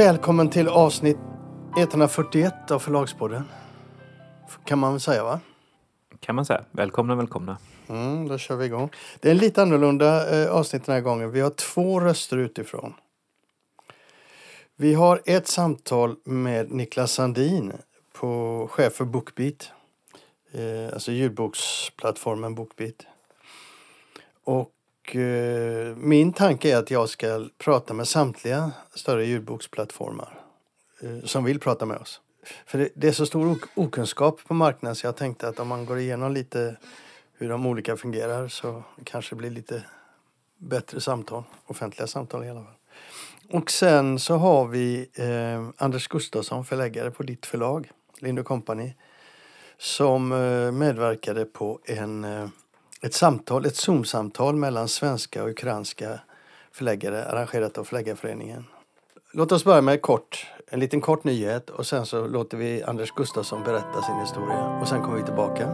Välkommen 0.00 0.50
till 0.50 0.68
avsnitt 0.68 1.18
141 1.78 2.70
av 2.70 2.78
Förlagspodden. 2.78 3.44
Kan 4.64 4.78
man 4.78 4.92
väl 4.92 5.00
säga 5.00 5.24
va? 5.24 5.40
Kan 6.20 6.34
man 6.34 6.44
säga. 6.44 6.64
Välkomna, 6.70 7.14
välkomna. 7.14 7.58
Mm, 7.88 8.28
då 8.28 8.38
kör 8.38 8.56
vi 8.56 8.66
igång. 8.66 8.90
Det 9.20 9.28
är 9.28 9.32
en 9.32 9.38
lite 9.38 9.62
annorlunda 9.62 10.42
eh, 10.42 10.50
avsnitt 10.50 10.84
den 10.84 10.94
här 10.94 11.02
gången. 11.02 11.30
Vi 11.30 11.40
har 11.40 11.50
två 11.50 12.00
röster 12.00 12.36
utifrån. 12.36 12.94
Vi 14.76 14.94
har 14.94 15.22
ett 15.24 15.46
samtal 15.46 16.16
med 16.24 16.72
Niklas 16.72 17.12
Sandin, 17.12 17.72
på 18.12 18.68
chef 18.72 18.92
för 18.92 19.04
Bookbeat. 19.04 19.70
Eh, 20.52 20.92
alltså 20.92 21.12
ljudboksplattformen 21.12 22.54
Bookbeat. 22.54 23.06
Och 24.44 24.70
eh, 25.08 25.96
min 25.96 26.32
tanke 26.32 26.72
är 26.72 26.76
att 26.76 26.90
jag 26.90 27.08
ska 27.08 27.48
prata 27.58 27.94
med 27.94 28.08
samtliga 28.08 28.72
större 28.94 29.26
ljudboksplattformar 29.26 30.40
eh, 31.02 31.24
som 31.24 31.44
vill 31.44 31.60
prata 31.60 31.86
med 31.86 31.96
oss. 31.96 32.20
För 32.66 32.78
det, 32.78 32.88
det 32.94 33.08
är 33.08 33.12
så 33.12 33.26
stor 33.26 33.50
ok 33.52 33.66
okunskap 33.74 34.40
på 34.46 34.54
marknaden 34.54 34.96
så 34.96 35.06
jag 35.06 35.16
tänkte 35.16 35.48
att 35.48 35.60
om 35.60 35.68
man 35.68 35.86
går 35.86 35.98
igenom 35.98 36.32
lite 36.32 36.76
hur 37.38 37.48
de 37.48 37.66
olika 37.66 37.96
fungerar 37.96 38.48
så 38.48 38.82
kanske 39.04 39.34
det 39.34 39.38
blir 39.38 39.50
lite 39.50 39.82
bättre 40.58 41.00
samtal. 41.00 41.42
Offentliga 41.66 42.06
samtal 42.06 42.44
i 42.44 42.50
alla 42.50 42.64
fall. 42.64 42.74
Och 43.52 43.70
sen 43.70 44.18
så 44.18 44.36
har 44.36 44.66
vi 44.66 45.08
eh, 45.14 45.84
Anders 45.84 46.08
Gustafsson, 46.08 46.64
förläggare 46.64 47.10
på 47.10 47.22
ditt 47.22 47.46
förlag, 47.46 47.90
Lind 48.18 48.44
Company, 48.44 48.92
som 49.78 50.32
eh, 50.32 50.72
medverkade 50.72 51.44
på 51.44 51.80
en, 51.84 52.24
eh, 52.24 52.48
ett 53.02 53.14
samtal, 53.14 53.66
ett 53.66 53.76
Zoom-samtal 53.76 54.56
mellan 54.56 54.88
svenska 54.88 55.42
och 55.42 55.50
ukrainska 55.50 56.20
förläggare 56.72 57.24
arrangerat 57.24 57.78
av 57.78 57.84
Förläggarföreningen. 57.84 58.64
Låt 59.32 59.52
oss 59.52 59.64
börja 59.64 59.80
med 59.80 60.02
kort, 60.02 60.46
en 60.66 60.80
liten 60.80 61.00
kort 61.00 61.24
nyhet 61.24 61.70
och 61.70 61.86
sen 61.86 62.06
så 62.06 62.26
låter 62.26 62.56
vi 62.56 62.82
Anders 62.82 63.12
Gustafsson 63.16 63.64
berätta 63.64 64.02
sin 64.02 64.16
historia 64.20 64.78
och 64.80 64.88
sen 64.88 65.02
kommer 65.02 65.16
vi 65.16 65.24
tillbaka. 65.24 65.68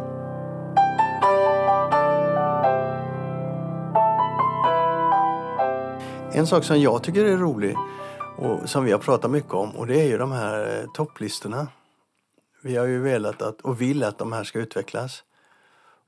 En 6.32 6.46
sak 6.46 6.64
som 6.64 6.80
jag 6.80 7.02
tycker 7.02 7.24
är 7.24 7.36
rolig 7.36 7.76
och 8.38 8.68
som 8.68 8.84
vi 8.84 8.92
har 8.92 8.98
pratat 8.98 9.30
mycket 9.30 9.54
om 9.54 9.76
och 9.76 9.86
det 9.86 10.00
är 10.00 10.06
ju 10.06 10.18
de 10.18 10.32
här 10.32 10.80
eh, 10.80 10.90
topplistorna. 10.94 11.68
Vi 12.62 12.76
har 12.76 12.86
ju 12.86 13.00
velat 13.00 13.42
att, 13.42 13.60
och 13.60 13.80
vill 13.80 14.04
att 14.04 14.18
de 14.18 14.32
här 14.32 14.44
ska 14.44 14.58
utvecklas. 14.58 15.22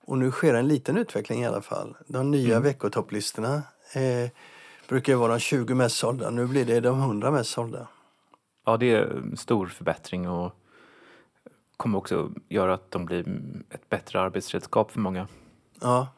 Och 0.09 0.19
nu 0.19 0.31
sker 0.31 0.55
en 0.55 0.69
liten 0.69 0.97
utveckling 0.97 1.42
i 1.42 1.47
alla 1.47 1.62
fall. 1.62 1.97
De 2.06 2.31
nya 2.31 2.56
mm. 2.56 2.62
veckotopplistorna 2.62 3.62
eh, 3.92 4.31
brukar 4.89 5.14
vara 5.14 5.33
de 5.33 5.39
20 5.39 5.75
mest 5.75 5.97
sålda. 5.97 6.31
Nu 6.31 6.47
blir 6.47 6.64
det 6.64 6.81
de 6.81 7.01
100 7.01 7.31
mest 7.31 7.51
sålda. 7.51 7.89
Ja, 8.64 8.77
det 8.77 8.92
är 8.92 9.03
en 9.03 9.36
stor 9.36 9.67
förbättring 9.67 10.29
och 10.29 10.53
kommer 11.77 11.98
också 11.98 12.31
göra 12.48 12.75
att 12.75 12.91
de 12.91 13.05
blir 13.05 13.20
ett 13.70 13.89
bättre 13.89 14.20
arbetsredskap 14.20 14.91
för 14.91 15.01
många. 15.01 15.29
Ja, 15.81 16.09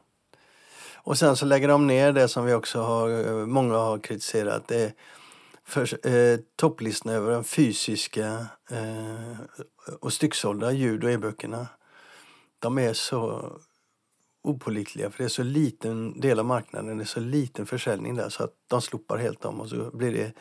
och 0.94 1.18
sen 1.18 1.36
så 1.36 1.46
lägger 1.46 1.68
de 1.68 1.86
ner 1.86 2.12
det 2.12 2.28
som 2.28 2.44
vi 2.44 2.54
också 2.54 2.82
har, 2.82 3.46
många 3.46 3.74
har 3.74 3.98
kritiserat. 3.98 4.68
Det 4.68 4.84
är 4.84 4.92
för, 5.64 6.06
eh, 6.06 6.38
topplistorna 6.56 7.14
över 7.14 7.32
de 7.32 7.44
fysiska 7.44 8.46
eh, 8.70 9.38
och 10.00 10.12
stycksålda 10.12 10.72
ljud 10.72 11.04
och 11.04 11.10
e-böckerna. 11.10 11.66
De 12.58 12.78
är 12.78 12.92
så 12.92 13.52
opolitliga 14.42 15.10
för 15.10 15.18
det 15.18 15.24
är 15.24 15.28
så 15.28 15.42
liten 15.42 16.20
del 16.20 16.38
av 16.38 16.44
marknaden, 16.44 16.98
det 16.98 17.02
är 17.02 17.06
så 17.06 17.20
liten 17.20 17.66
försäljning 17.66 18.14
där 18.14 18.28
så 18.28 18.44
att 18.44 18.54
de 18.68 18.82
slopar 18.82 19.18
helt 19.18 19.44
om 19.44 19.60
och 19.60 19.68
så 19.68 19.90
blir 19.96 20.12
det 20.12 20.32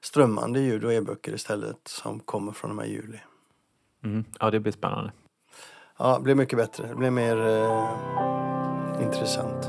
strömmande 0.00 0.60
ljud 0.60 0.84
och 0.84 0.92
e-böcker 0.92 1.34
istället 1.34 1.88
som 1.88 2.20
kommer 2.20 2.52
från 2.52 2.70
de 2.70 2.78
här 2.78 2.86
juli. 2.86 3.18
Mm. 4.04 4.24
Ja, 4.40 4.50
det 4.50 4.60
blir 4.60 4.72
spännande. 4.72 5.12
Ja, 5.98 6.16
det 6.16 6.22
blir 6.22 6.34
mycket 6.34 6.58
bättre. 6.58 6.88
Det 6.88 6.94
blir 6.94 7.10
mer 7.10 7.46
eh, 7.46 9.02
intressant. 9.02 9.66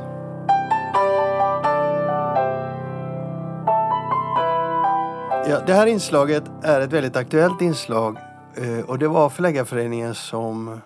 Ja, 5.50 5.60
det 5.68 5.74
här 5.74 5.88
inslaget 5.88 6.44
är 6.64 6.82
ett 6.82 6.94
väldigt 6.94 7.16
aktuellt 7.16 7.62
inslag 7.62 8.18
eh, 8.56 8.90
och 8.90 9.00
det 9.00 9.08
var 9.08 9.30
Förläggarföreningen 9.30 10.16
som 10.16 10.80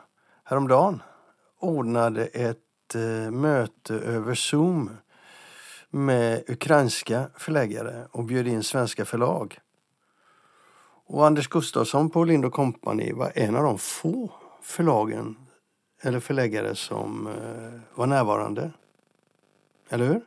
häromdagen 0.43 1.03
ordnade 1.59 2.25
ett 2.25 2.57
ett 2.91 2.95
eh, 2.95 3.31
möte 3.31 3.93
över 3.93 4.35
Zoom 4.35 4.89
med 5.89 6.43
ukrainska 6.47 7.25
förläggare 7.37 8.07
och 8.11 8.23
bjöd 8.23 8.47
in 8.47 8.63
svenska 8.63 9.05
förlag. 9.05 9.57
Och 11.07 11.25
Anders 11.25 11.47
Gustafsson 11.47 12.09
på 12.09 12.23
Lind 12.23 12.51
Company 12.51 13.13
var 13.13 13.31
en 13.35 13.55
av 13.55 13.63
de 13.63 13.77
få 13.77 14.31
förlagen 14.61 15.35
eller 16.03 16.19
förläggare 16.19 16.75
som 16.75 17.27
eh, 17.27 17.97
var 17.97 18.07
närvarande. 18.07 18.71
Eller 19.89 20.05
hur? 20.05 20.21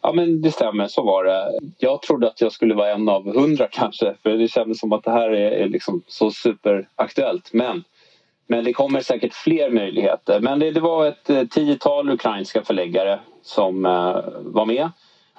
Ja 0.00 0.12
men 0.12 0.42
det 0.42 0.50
stämmer, 0.50 0.88
så 0.88 1.02
var 1.02 1.24
det. 1.24 1.60
Jag 1.78 2.02
trodde 2.02 2.28
att 2.28 2.40
jag 2.40 2.52
skulle 2.52 2.74
vara 2.74 2.92
en 2.92 3.08
av 3.08 3.34
hundra 3.34 3.68
kanske 3.68 4.14
för 4.22 4.30
det 4.30 4.48
kändes 4.48 4.78
som 4.78 4.92
att 4.92 5.04
det 5.04 5.10
här 5.10 5.30
är, 5.30 5.50
är 5.50 5.68
liksom 5.68 6.02
så 6.06 6.30
superaktuellt. 6.30 7.52
Men, 7.52 7.84
men 8.52 8.64
det 8.64 8.72
kommer 8.72 9.00
säkert 9.00 9.34
fler 9.34 9.70
möjligheter. 9.70 10.40
Men 10.40 10.58
det, 10.58 10.70
det 10.70 10.80
var 10.80 11.06
ett 11.06 11.30
eh, 11.30 11.44
tiotal 11.44 12.10
ukrainska 12.10 12.62
förläggare 12.62 13.18
som 13.42 13.86
eh, 13.86 14.16
var 14.40 14.64
med. 14.64 14.90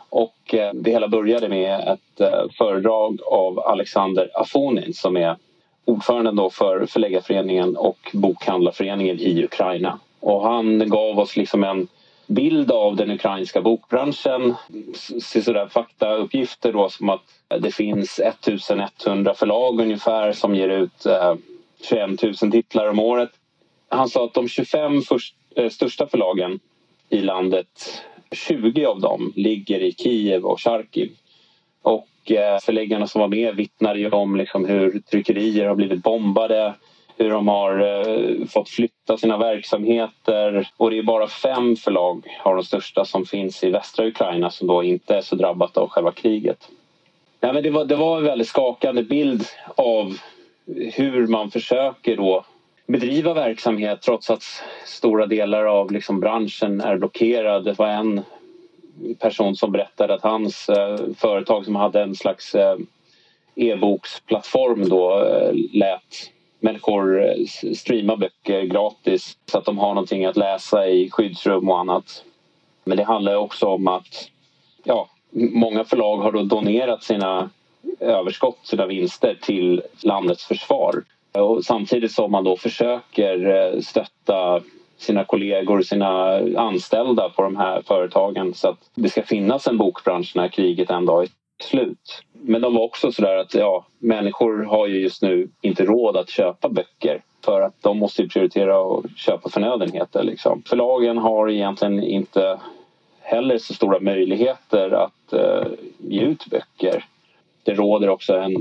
Och 0.10 0.54
eh, 0.54 0.74
det 0.74 0.92
hela 0.92 1.08
började 1.08 1.50
med 1.50 1.80
ett 1.80 2.22
eh, 2.22 2.50
föredrag 2.58 3.20
av 3.26 3.60
Alexander 3.60 4.30
Afonin 4.34 4.94
som 4.94 5.18
är 5.18 5.38
ordförande 5.86 6.32
då 6.32 6.50
för 6.50 6.86
Förläggarföreningen 6.86 7.78
och 7.78 7.98
Bokhandlarföreningen 8.14 9.20
i 9.20 9.44
Ukraina. 9.44 10.00
Och 10.20 10.44
han 10.44 10.90
gav 10.90 11.20
oss 11.20 11.38
liksom 11.38 11.64
en 11.64 11.88
bild 12.28 12.72
av 12.72 12.96
den 12.96 13.12
ukrainska 13.12 13.62
bokbranschen. 13.62 14.56
Sådär 15.20 15.68
faktauppgifter 15.68 16.74
då 16.74 16.90
som 16.90 17.10
att 17.10 17.24
det 17.60 17.72
finns 17.72 18.20
1100 18.20 19.34
förlag 19.34 19.82
ungefär 19.82 20.32
som 20.32 20.56
ger 20.56 20.70
ut 20.70 21.06
21 21.84 22.24
000 22.42 22.52
titlar 22.52 22.90
om 22.90 23.00
året. 23.00 23.30
Han 23.90 24.10
sa 24.10 24.26
att 24.26 24.34
de 24.34 24.48
25 24.48 25.02
först, 25.02 25.36
eh, 25.56 25.70
största 25.70 26.08
förlagen 26.08 26.60
i 27.10 27.22
landet, 27.22 28.04
20 28.32 28.86
av 28.86 29.00
dem 29.00 29.34
ligger 29.36 29.80
i 29.80 29.92
Kiev 29.92 30.46
och 30.46 30.62
Charkiv. 30.62 31.12
Och 31.82 32.32
eh, 32.32 32.60
förläggarna 32.60 33.08
som 33.08 33.22
var 33.22 33.28
med 33.28 33.56
vittnade 33.56 34.00
ju 34.00 34.10
om 34.10 34.36
liksom 34.36 34.66
hur 34.66 35.00
tryckerier 35.00 35.68
har 35.68 35.76
blivit 35.76 36.04
bombade 36.04 36.74
hur 37.18 37.30
de 37.30 37.48
har 37.48 37.80
eh, 37.80 38.46
fått 38.46 38.70
flytta 38.70 39.18
sina 39.18 39.38
verksamheter. 39.38 40.70
Och 40.78 40.92
det 40.92 40.98
är 40.98 41.04
bara 41.04 41.28
fem 41.28 41.76
förlag 41.76 42.28
av 42.44 42.56
de 42.56 42.64
största 42.64 43.06
som 43.06 43.26
finns 43.26 43.64
i 43.64 43.70
västra 43.70 44.08
Ukraina 44.08 44.50
som 44.50 44.68
då 44.68 44.84
inte 44.84 45.16
är 45.16 45.22
så 45.22 45.36
drabbat 45.36 45.78
av 45.78 45.90
själva 45.90 46.12
kriget. 46.12 46.70
Ja, 47.40 47.54
men 47.54 47.64
det, 47.64 47.70
var, 47.70 47.86
det 47.86 47.96
var 47.96 48.18
en 48.18 48.24
väldigt 48.24 48.48
skakande 48.48 49.04
bild 49.04 49.44
av 49.76 50.18
hur 50.66 51.28
man 51.28 51.52
försöker 51.52 52.18
då 52.18 52.46
bedriva 52.88 53.34
verksamhet 53.34 54.02
trots 54.02 54.30
att 54.30 54.44
stora 54.86 55.26
delar 55.26 55.66
av 55.66 55.92
liksom 55.92 56.20
branschen 56.20 56.82
är 56.82 56.98
blockerad. 56.98 57.66
Det 57.66 57.80
var 57.80 57.88
en 57.88 58.22
person 59.20 59.56
som 59.56 59.72
berättade 59.72 60.14
att 60.14 60.24
hans 60.24 60.70
eh, 60.70 60.98
företag 61.18 61.66
som 61.66 61.76
hade 61.76 62.02
en 62.02 62.16
slags 62.16 62.56
eh, 62.56 62.78
e-boksplattform 63.56 64.90
då 64.90 65.26
eh, 65.26 65.54
lät 65.74 66.32
människor 66.60 67.24
eh, 67.24 67.46
streama 67.74 68.16
böcker 68.16 68.62
gratis 68.62 69.38
så 69.46 69.58
att 69.58 69.66
de 69.66 69.78
har 69.78 69.94
någonting 69.94 70.26
att 70.26 70.38
läsa 70.38 70.88
i 70.88 71.10
skyddsrum 71.10 71.70
och 71.70 71.80
annat. 71.80 72.24
Men 72.84 72.98
det 72.98 73.04
handlar 73.04 73.36
också 73.36 73.66
om 73.66 73.88
att 73.88 74.30
ja, 74.84 75.10
många 75.32 75.84
förlag 75.84 76.18
har 76.18 76.32
då 76.32 76.44
donerat 76.44 77.04
sina 77.04 77.50
överskott, 78.00 78.58
sina 78.64 78.86
vinster 78.86 79.38
till 79.42 79.82
landets 80.04 80.46
försvar. 80.46 81.04
Och 81.32 81.66
samtidigt 81.66 82.12
som 82.12 82.32
man 82.32 82.44
då 82.44 82.58
försöker 82.58 83.46
eh, 83.46 83.80
stötta 83.80 84.62
sina 84.98 85.24
kollegor, 85.24 85.78
och 85.78 85.86
sina 85.86 86.40
anställda 86.60 87.30
på 87.30 87.42
de 87.42 87.56
här 87.56 87.82
företagen 87.82 88.54
så 88.54 88.70
att 88.70 88.90
det 88.96 89.10
ska 89.10 89.24
finnas 89.24 89.68
en 89.68 89.78
bokbransch 89.78 90.32
när 90.36 90.48
kriget 90.48 90.90
en 90.90 91.06
dag 91.06 91.24
är 91.24 91.30
slut. 91.64 92.24
Men 92.34 92.62
de 92.62 92.74
var 92.74 92.82
också 92.82 93.12
sådär 93.12 93.38
att 93.38 93.54
ja, 93.54 93.86
människor 94.00 94.64
har 94.64 94.88
ju 94.88 95.02
just 95.02 95.22
nu 95.22 95.50
inte 95.62 95.86
råd 95.86 96.18
att 96.18 96.30
köpa 96.30 96.70
böcker 96.70 97.22
för 97.46 97.62
att 97.62 97.82
de 97.82 97.98
måste 98.00 98.28
prioritera 98.28 98.76
att 98.76 99.18
köpa 99.18 99.50
förnödenheter. 99.50 100.24
Liksom. 100.24 100.64
Förlagen 100.66 101.18
har 101.18 101.50
egentligen 101.50 102.04
inte 102.04 102.60
heller 103.22 103.58
så 103.58 103.74
stora 103.74 104.00
möjligheter 104.00 104.92
att 104.92 105.34
eh, 105.34 105.68
ge 105.98 106.22
ut 106.22 106.46
böcker. 106.46 107.06
Det 107.64 107.74
råder 107.74 108.10
också 108.10 108.38
en 108.38 108.56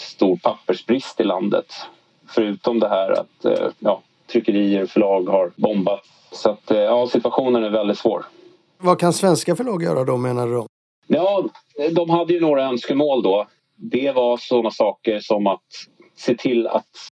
stor 0.00 0.36
pappersbrist 0.36 1.20
i 1.20 1.24
landet. 1.24 1.66
Förutom 2.28 2.80
det 2.80 2.88
här 2.88 3.10
att 3.10 3.46
uh, 3.46 3.68
ja, 3.78 4.02
tryckerier 4.32 4.82
och 4.82 4.88
förlag 4.88 5.28
har 5.28 5.52
bombat. 5.56 6.00
Så 6.32 6.50
att, 6.50 6.70
uh, 6.70 6.78
ja, 6.78 7.06
situationen 7.06 7.64
är 7.64 7.70
väldigt 7.70 7.98
svår. 7.98 8.24
Vad 8.78 9.00
kan 9.00 9.12
svenska 9.12 9.56
förlag 9.56 9.82
göra 9.82 10.04
då 10.04 10.16
menar 10.16 10.46
du? 10.46 10.66
Ja, 11.06 11.44
de 11.92 12.10
hade 12.10 12.32
ju 12.32 12.40
några 12.40 12.64
önskemål 12.64 13.22
då. 13.22 13.46
det 13.76 14.12
var 14.12 14.36
sådana 14.36 14.70
saker 14.70 15.20
som 15.20 15.46
att 15.46 15.60
se 16.16 16.34
till 16.34 16.66
att 16.66 17.08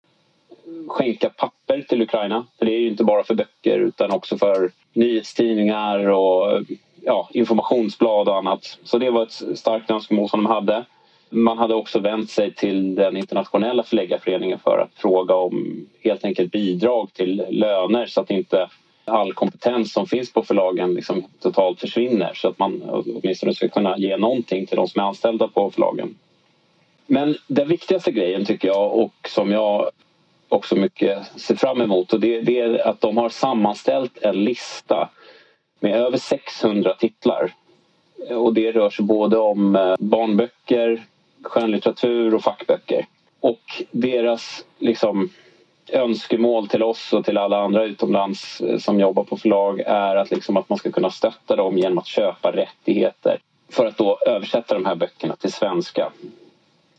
skänka 0.89 1.31
papper 1.31 1.83
till 1.89 2.03
Ukraina. 2.03 2.47
För 2.59 2.67
det 2.67 2.73
är 2.73 2.81
ju 2.81 2.89
inte 2.89 3.05
bara 3.05 3.25
för 3.25 3.35
böcker 3.35 3.79
utan 3.79 4.11
också 4.11 4.39
för 4.39 4.71
nyhetstidningar 4.93 6.09
och 6.09 6.63
ja, 7.03 7.29
informationsblad 7.33 8.29
och 8.29 8.37
annat. 8.37 8.79
Så 8.85 8.99
det 8.99 9.11
var 9.11 9.23
ett 9.23 9.59
starkt 9.59 9.91
önskemål 9.91 10.29
som 10.29 10.43
de 10.43 10.51
hade. 10.51 10.85
Man 11.31 11.59
hade 11.59 11.75
också 11.75 11.99
vänt 11.99 12.31
sig 12.31 12.55
till 12.55 12.95
den 12.95 13.17
internationella 13.17 13.83
förläggarföreningen 13.83 14.59
för 14.59 14.79
att 14.79 14.95
fråga 14.95 15.35
om 15.35 15.87
helt 16.01 16.25
enkelt 16.25 16.53
bidrag 16.53 17.13
till 17.13 17.45
löner 17.49 18.07
så 18.07 18.21
att 18.21 18.31
inte 18.31 18.69
all 19.05 19.33
kompetens 19.33 19.93
som 19.93 20.07
finns 20.07 20.33
på 20.33 20.43
förlagen 20.43 20.95
liksom 20.95 21.25
totalt 21.41 21.81
försvinner 21.81 22.35
så 22.35 22.49
att 22.49 22.59
man 22.59 22.83
åtminstone 23.23 23.55
ska 23.55 23.69
kunna 23.69 23.99
ge 23.99 24.17
någonting 24.17 24.67
till 24.67 24.77
de 24.77 24.89
som 24.89 25.01
är 25.03 25.07
anställda 25.07 25.49
på 25.49 25.71
förlagen. 25.71 26.15
Men 27.07 27.37
den 27.47 27.69
viktigaste 27.69 28.13
grejen 28.13 28.45
tycker 28.45 28.69
jag 28.69 28.95
och 28.95 29.29
som 29.29 29.51
jag 29.51 29.91
också 30.49 30.77
mycket 30.77 31.41
ser 31.41 31.57
fram 31.57 31.81
emot 31.81 32.13
och 32.13 32.21
det, 32.21 32.41
det 32.41 32.61
är 32.61 32.89
att 32.89 33.01
de 33.01 33.17
har 33.17 33.29
sammanställt 33.29 34.19
en 34.23 34.45
lista 34.45 35.09
med 35.81 35.95
över 35.95 36.19
600 36.19 36.95
titlar. 36.95 37.53
Och 38.31 38.55
det 38.55 38.73
rör 38.73 38.91
sig 38.91 39.05
både 39.05 39.39
om 39.39 39.77
eh, 39.77 39.95
barnböcker, 39.99 41.03
skönlitteratur 41.43 42.35
och 42.35 42.43
fackböcker. 42.43 43.07
Och 43.41 43.83
deras 43.91 44.65
liksom, 44.79 45.31
önskemål 45.93 46.69
till 46.69 46.83
oss 46.83 47.13
och 47.13 47.25
till 47.25 47.39
alla 47.39 47.59
andra 47.59 47.85
utomlands 47.85 48.61
eh, 48.61 48.79
som 48.79 49.01
jobbar 49.01 49.25
på 49.25 49.37
förlag 49.37 49.81
är 49.81 50.17
att, 50.17 50.31
liksom, 50.31 50.57
att 50.57 50.69
man 50.69 50.79
ska 50.79 50.91
kunna 50.91 51.11
stötta 51.11 51.57
dem 51.57 51.79
genom 51.79 51.99
att 51.99 52.07
köpa 52.07 52.53
rättigheter 52.53 53.39
för 53.69 53.87
att 53.87 53.99
då 53.99 54.19
översätta 54.27 54.75
de 54.75 54.87
här 54.87 54.95
böckerna 54.95 55.37
till 55.37 55.53
svenska. 55.53 56.13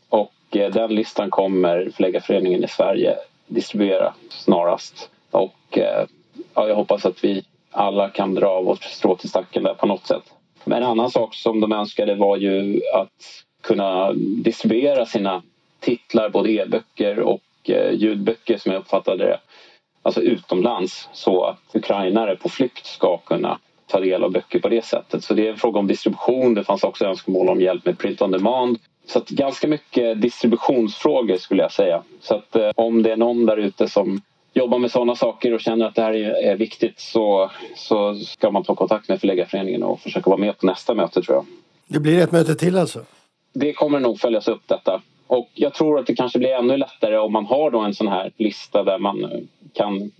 Och 0.08 0.56
eh, 0.56 0.72
den 0.72 0.94
listan 0.94 1.30
kommer 1.30 1.90
Förläggarföreningen 1.94 2.64
i 2.64 2.68
Sverige 2.68 3.16
distribuera 3.46 4.14
snarast. 4.30 5.10
Och 5.30 5.78
eh, 5.78 6.06
ja, 6.54 6.68
jag 6.68 6.74
hoppas 6.74 7.06
att 7.06 7.24
vi 7.24 7.44
alla 7.70 8.08
kan 8.08 8.34
dra 8.34 8.60
vårt 8.60 8.82
strå 8.82 9.16
till 9.16 9.28
stacken 9.28 9.62
där 9.62 9.74
på 9.74 9.86
något 9.86 10.06
sätt. 10.06 10.32
Men 10.64 10.82
en 10.82 10.88
annan 10.88 11.10
sak 11.10 11.34
som 11.34 11.60
de 11.60 11.72
önskade 11.72 12.14
var 12.14 12.36
ju 12.36 12.80
att 12.94 13.44
kunna 13.60 14.12
distribuera 14.44 15.06
sina 15.06 15.42
titlar, 15.80 16.28
både 16.28 16.50
e-böcker 16.50 17.20
och 17.20 17.42
eh, 17.64 17.92
ljudböcker 17.92 18.58
som 18.58 18.72
jag 18.72 18.80
uppfattade 18.80 19.24
det, 19.24 19.40
alltså 20.02 20.20
utomlands 20.20 21.08
så 21.12 21.44
att 21.44 21.60
ukrainare 21.74 22.36
på 22.36 22.48
flykt 22.48 22.86
ska 22.86 23.16
kunna 23.16 23.58
ta 23.86 24.00
del 24.00 24.24
av 24.24 24.30
böcker 24.30 24.58
på 24.58 24.68
det 24.68 24.84
sättet. 24.84 25.24
Så 25.24 25.34
det 25.34 25.46
är 25.46 25.50
en 25.50 25.56
fråga 25.56 25.78
om 25.78 25.86
distribution. 25.86 26.54
Det 26.54 26.64
fanns 26.64 26.84
också 26.84 27.04
önskemål 27.04 27.48
om 27.48 27.60
hjälp 27.60 27.84
med 27.84 27.98
print 27.98 28.22
on 28.22 28.30
demand. 28.30 28.78
Så 29.06 29.18
att 29.18 29.28
ganska 29.28 29.68
mycket 29.68 30.22
distributionsfrågor 30.22 31.36
skulle 31.36 31.62
jag 31.62 31.72
säga. 31.72 32.02
Så 32.20 32.34
att 32.34 32.56
eh, 32.56 32.70
om 32.74 33.02
det 33.02 33.12
är 33.12 33.16
någon 33.16 33.46
där 33.46 33.56
ute 33.56 33.88
som 33.88 34.20
jobbar 34.54 34.78
med 34.78 34.90
sådana 34.90 35.16
saker 35.16 35.54
och 35.54 35.60
känner 35.60 35.86
att 35.86 35.94
det 35.94 36.02
här 36.02 36.12
är, 36.12 36.50
är 36.52 36.56
viktigt 36.56 37.00
så, 37.00 37.50
så 37.76 38.14
ska 38.14 38.50
man 38.50 38.64
ta 38.64 38.74
kontakt 38.74 39.08
med 39.08 39.20
Förläggarföreningen 39.20 39.82
och 39.82 40.00
försöka 40.00 40.30
vara 40.30 40.40
med 40.40 40.58
på 40.58 40.66
nästa 40.66 40.94
möte 40.94 41.22
tror 41.22 41.36
jag. 41.36 41.46
Det 41.86 42.00
blir 42.00 42.18
ett 42.18 42.32
möte 42.32 42.54
till 42.54 42.78
alltså? 42.78 43.04
Det 43.52 43.72
kommer 43.72 44.00
nog 44.00 44.20
följas 44.20 44.48
upp 44.48 44.62
detta. 44.66 45.02
Och 45.26 45.48
jag 45.54 45.74
tror 45.74 45.98
att 45.98 46.06
det 46.06 46.14
kanske 46.14 46.38
blir 46.38 46.50
ännu 46.50 46.76
lättare 46.76 47.16
om 47.16 47.32
man 47.32 47.46
har 47.46 47.70
då 47.70 47.80
en 47.80 47.94
sån 47.94 48.08
här 48.08 48.32
lista 48.36 48.84
där 48.84 48.98
man 48.98 49.24
eh, 49.24 49.40
kan 49.72 50.10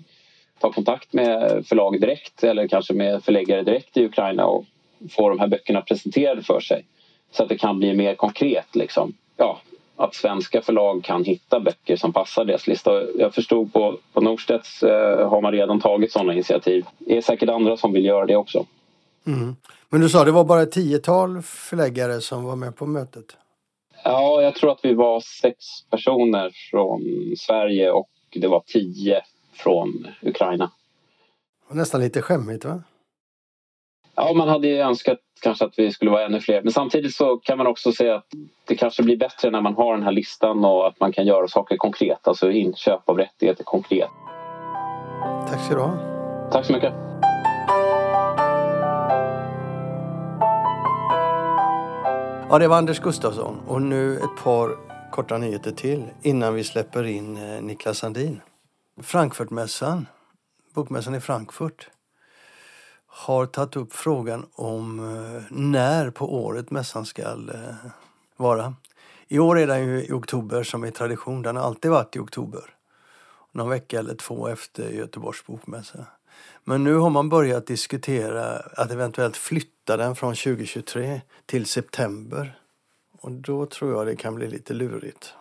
ta 0.58 0.72
kontakt 0.72 1.12
med 1.12 1.66
förlag 1.66 2.00
direkt 2.00 2.44
eller 2.44 2.68
kanske 2.68 2.94
med 2.94 3.24
förläggare 3.24 3.62
direkt 3.62 3.96
i 3.96 4.04
Ukraina 4.04 4.46
och 4.46 4.64
få 5.10 5.28
de 5.28 5.38
här 5.38 5.46
böckerna 5.46 5.80
presenterade 5.80 6.42
för 6.42 6.60
sig. 6.60 6.84
Så 7.32 7.42
att 7.42 7.48
det 7.48 7.58
kan 7.58 7.78
bli 7.78 7.94
mer 7.94 8.14
konkret 8.14 8.76
liksom. 8.76 9.14
Ja, 9.36 9.60
att 9.96 10.14
svenska 10.14 10.62
förlag 10.62 11.04
kan 11.04 11.24
hitta 11.24 11.60
böcker 11.60 11.96
som 11.96 12.12
passar 12.12 12.44
deras 12.44 12.66
lista. 12.66 13.02
Jag 13.18 13.34
förstod 13.34 13.72
på, 13.72 13.98
på 14.12 14.20
Norstedts 14.20 14.82
eh, 14.82 15.28
har 15.28 15.40
man 15.40 15.52
redan 15.52 15.80
tagit 15.80 16.12
sådana 16.12 16.32
initiativ. 16.32 16.84
Det 16.98 17.16
är 17.16 17.20
säkert 17.20 17.48
andra 17.48 17.76
som 17.76 17.92
vill 17.92 18.04
göra 18.04 18.26
det 18.26 18.36
också. 18.36 18.66
Mm. 19.26 19.56
Men 19.88 20.00
du 20.00 20.08
sa 20.08 20.24
det 20.24 20.32
var 20.32 20.44
bara 20.44 20.62
ett 20.62 20.72
tiotal 20.72 21.42
förläggare 21.42 22.20
som 22.20 22.44
var 22.44 22.56
med 22.56 22.76
på 22.76 22.86
mötet? 22.86 23.36
Ja, 24.04 24.42
jag 24.42 24.54
tror 24.54 24.72
att 24.72 24.80
vi 24.82 24.94
var 24.94 25.20
sex 25.20 25.56
personer 25.90 26.50
från 26.70 27.02
Sverige 27.38 27.90
och 27.90 28.10
det 28.34 28.48
var 28.48 28.62
tio 28.66 29.22
från 29.52 30.06
Ukraina. 30.22 30.70
Nästan 31.70 32.00
lite 32.00 32.22
skämmigt 32.22 32.64
va? 32.64 32.82
Ja, 34.14 34.32
man 34.32 34.48
hade 34.48 34.68
ju 34.68 34.78
önskat 34.78 35.18
kanske 35.42 35.64
att 35.64 35.78
vi 35.78 35.92
skulle 35.92 36.10
vara 36.10 36.24
ännu 36.24 36.40
fler. 36.40 36.62
Men 36.62 36.72
samtidigt 36.72 37.14
så 37.14 37.36
kan 37.36 37.58
man 37.58 37.66
också 37.66 37.92
säga 37.92 38.14
att 38.14 38.26
det 38.64 38.76
kanske 38.76 39.02
blir 39.02 39.16
bättre 39.16 39.50
när 39.50 39.60
man 39.60 39.74
har 39.74 39.94
den 39.94 40.02
här 40.02 40.12
listan 40.12 40.64
och 40.64 40.86
att 40.86 41.00
man 41.00 41.12
kan 41.12 41.26
göra 41.26 41.48
saker 41.48 41.76
konkret. 41.76 42.28
Alltså 42.28 42.50
inköp 42.50 43.08
av 43.08 43.16
rättigheter 43.16 43.64
konkret. 43.64 44.10
Tack 45.48 45.64
ska 45.64 45.74
du 45.74 45.80
ha. 45.80 46.50
Tack 46.52 46.66
så 46.66 46.72
mycket. 46.72 46.92
Ja, 52.52 52.58
det 52.58 52.68
var 52.68 52.76
Anders 52.76 53.00
Gustafsson 53.00 53.60
och 53.66 53.82
nu 53.82 54.16
ett 54.16 54.44
par 54.44 54.76
korta 55.10 55.38
nyheter 55.38 55.70
till 55.70 56.04
innan 56.22 56.54
vi 56.54 56.64
släpper 56.64 57.04
in 57.04 57.36
eh, 57.36 57.62
Niklas 57.62 57.98
Sandin. 57.98 58.40
Frankfurtmässan, 59.02 60.06
bokmässan 60.74 61.14
i 61.14 61.20
Frankfurt 61.20 61.90
har 63.06 63.46
tagit 63.46 63.76
upp 63.76 63.92
frågan 63.92 64.46
om 64.52 64.98
eh, 64.98 65.42
när 65.50 66.10
på 66.10 66.44
året 66.44 66.70
mässan 66.70 67.06
ska 67.06 67.22
eh, 67.22 67.74
vara. 68.36 68.74
I 69.28 69.38
år 69.38 69.58
är 69.58 69.66
den 69.66 69.86
ju 69.86 70.04
i 70.04 70.12
oktober 70.12 70.62
som 70.62 70.84
är 70.84 70.90
tradition. 70.90 71.42
Den 71.42 71.56
har 71.56 71.64
alltid 71.64 71.90
varit 71.90 72.16
i 72.16 72.18
oktober. 72.18 72.64
Någon 73.52 73.68
vecka 73.68 73.98
eller 73.98 74.14
två 74.14 74.48
efter 74.48 74.90
Göteborgs 74.90 75.46
bokmässa. 75.46 76.06
Men 76.70 76.84
nu 76.84 76.94
har 76.94 77.10
man 77.10 77.28
börjat 77.28 77.66
diskutera 77.66 78.56
att 78.58 78.90
eventuellt 78.90 79.36
flytta 79.36 79.96
den 79.96 80.16
från 80.16 80.34
2023 80.34 81.20
till 81.46 81.66
september. 81.66 82.58
Och 83.20 83.32
då 83.32 83.66
tror 83.66 83.92
jag 83.92 84.06
det 84.06 84.16
kan 84.16 84.34
bli 84.34 84.48
lite 84.48 84.74
lurigt. 84.74 85.34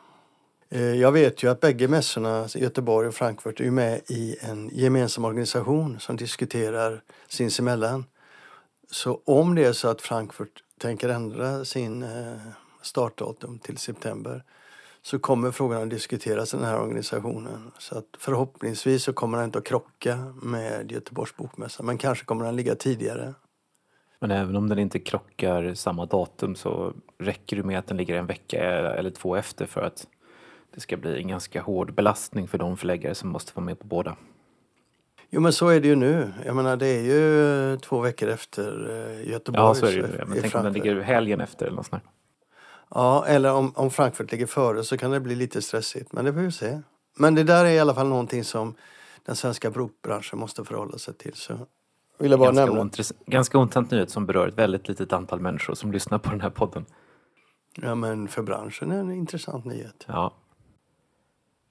Eh, 0.69 0.95
jag 0.95 1.11
vet 1.11 1.43
ju 1.43 1.51
att 1.51 1.59
bägge 1.59 1.87
mässorna, 1.87 2.47
Göteborg 2.55 3.07
och 3.07 3.13
Frankfurt, 3.13 3.61
är 3.61 3.71
med 3.71 4.01
i 4.07 4.37
en 4.41 4.69
gemensam 4.73 5.25
organisation 5.25 5.99
som 5.99 6.17
diskuterar 6.17 7.01
sinsemellan. 7.27 8.05
Så 8.91 9.21
om 9.25 9.55
det 9.55 9.65
är 9.65 9.73
så 9.73 9.87
att 9.87 10.01
Frankfurt 10.01 10.63
tänker 10.77 11.09
ändra 11.09 11.65
sin 11.65 12.03
eh, 12.03 12.37
startdatum 12.81 13.59
till 13.59 13.77
september 13.77 14.43
så 15.09 15.19
kommer 15.19 15.51
frågan 15.51 15.83
att 15.83 15.89
diskuteras 15.89 16.53
i 16.53 16.57
den 16.57 16.65
här 16.65 16.79
organisationen. 16.79 17.71
Så 17.77 17.97
att 17.97 18.05
förhoppningsvis 18.17 19.03
så 19.03 19.13
kommer 19.13 19.37
den 19.37 19.45
inte 19.45 19.59
att 19.59 19.65
krocka 19.65 20.33
med 20.41 20.91
Göteborgs 20.91 21.35
bokmässa, 21.37 21.83
men 21.83 21.97
kanske 21.97 22.25
kommer 22.25 22.45
den 22.45 22.55
ligga 22.55 22.75
tidigare. 22.75 23.33
Men 24.19 24.31
även 24.31 24.55
om 24.55 24.69
den 24.69 24.79
inte 24.79 24.99
krockar 24.99 25.73
samma 25.73 26.05
datum 26.05 26.55
så 26.55 26.93
räcker 27.19 27.57
det 27.57 27.63
med 27.63 27.79
att 27.79 27.87
den 27.87 27.97
ligger 27.97 28.15
en 28.15 28.25
vecka 28.25 28.63
eller 28.91 29.09
två 29.09 29.35
efter 29.35 29.65
för 29.65 29.81
att 29.81 30.07
det 30.73 30.79
ska 30.79 30.97
bli 30.97 31.17
en 31.21 31.27
ganska 31.27 31.61
hård 31.61 31.93
belastning 31.93 32.47
för 32.47 32.57
de 32.57 32.77
förläggare 32.77 33.15
som 33.15 33.29
måste 33.29 33.51
vara 33.55 33.65
med 33.65 33.79
på 33.79 33.87
båda. 33.87 34.15
Jo 35.29 35.41
men 35.41 35.53
så 35.53 35.67
är 35.67 35.79
det 35.79 35.87
ju 35.87 35.95
nu. 35.95 36.33
Jag 36.45 36.55
menar 36.55 36.77
det 36.77 36.87
är 36.87 37.01
ju 37.01 37.77
två 37.77 37.99
veckor 37.99 38.29
efter 38.29 38.89
eh, 38.89 39.29
Göteborg. 39.29 39.63
Ja 39.63 39.75
så 39.75 39.85
är 39.85 39.91
det 39.91 39.97
ju. 39.97 40.25
Men 40.25 40.41
tänk 40.41 40.55
om 40.55 40.63
den 40.63 40.73
ligger 40.73 41.01
helgen 41.01 41.41
efter 41.41 41.65
eller 41.65 41.75
något 41.75 41.85
sånt 41.85 42.03
Ja, 42.89 43.25
eller 43.25 43.53
om, 43.53 43.71
om 43.75 43.91
Frankfurt 43.91 44.31
ligger 44.31 44.45
före 44.45 44.83
så 44.83 44.97
kan 44.97 45.11
det 45.11 45.19
bli 45.19 45.35
lite 45.35 45.61
stressigt. 45.61 46.13
Men 46.13 46.25
det 46.25 46.33
får 46.33 46.39
vi 46.39 46.51
se. 46.51 46.81
Men 47.17 47.35
det 47.35 47.43
där 47.43 47.65
är 47.65 47.69
i 47.69 47.79
alla 47.79 47.95
fall 47.95 48.07
någonting 48.07 48.43
som 48.43 48.75
den 49.25 49.35
svenska 49.35 49.71
bokbranschen 49.71 50.39
måste 50.39 50.65
förhålla 50.65 50.97
sig 50.97 51.13
till. 51.13 51.33
Så 51.33 51.53
vill 52.17 52.31
jag 52.31 52.39
bara 52.39 52.51
ganska, 52.51 52.65
nämna. 52.65 52.89
ganska 53.25 53.57
intressant 53.57 53.91
nyhet 53.91 54.09
som 54.09 54.25
berör 54.25 54.47
ett 54.47 54.57
väldigt 54.57 54.87
litet 54.87 55.13
antal 55.13 55.39
människor 55.39 55.73
som 55.73 55.91
lyssnar 55.91 56.17
på 56.17 56.29
den 56.29 56.41
här 56.41 56.49
podden. 56.49 56.85
Ja, 57.75 57.95
men 57.95 58.27
för 58.27 58.41
branschen 58.41 58.91
är 58.91 58.95
det 58.95 59.01
en 59.01 59.11
intressant 59.11 59.65
nyhet. 59.65 60.05
Ja. 60.07 60.33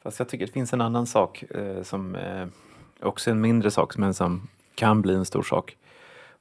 Fast 0.02 0.18
jag 0.18 0.28
tycker 0.28 0.46
det 0.46 0.52
finns 0.52 0.72
en 0.72 0.80
annan 0.80 1.06
sak 1.06 1.42
eh, 1.42 1.82
som 1.82 2.14
eh, 2.14 2.46
också 3.00 3.30
en 3.30 3.40
mindre 3.40 3.70
sak 3.70 3.96
men 3.96 4.14
som 4.14 4.48
kan 4.75 5.02
bli 5.02 5.14
en 5.14 5.25
stor 5.25 5.42
sak. 5.42 5.76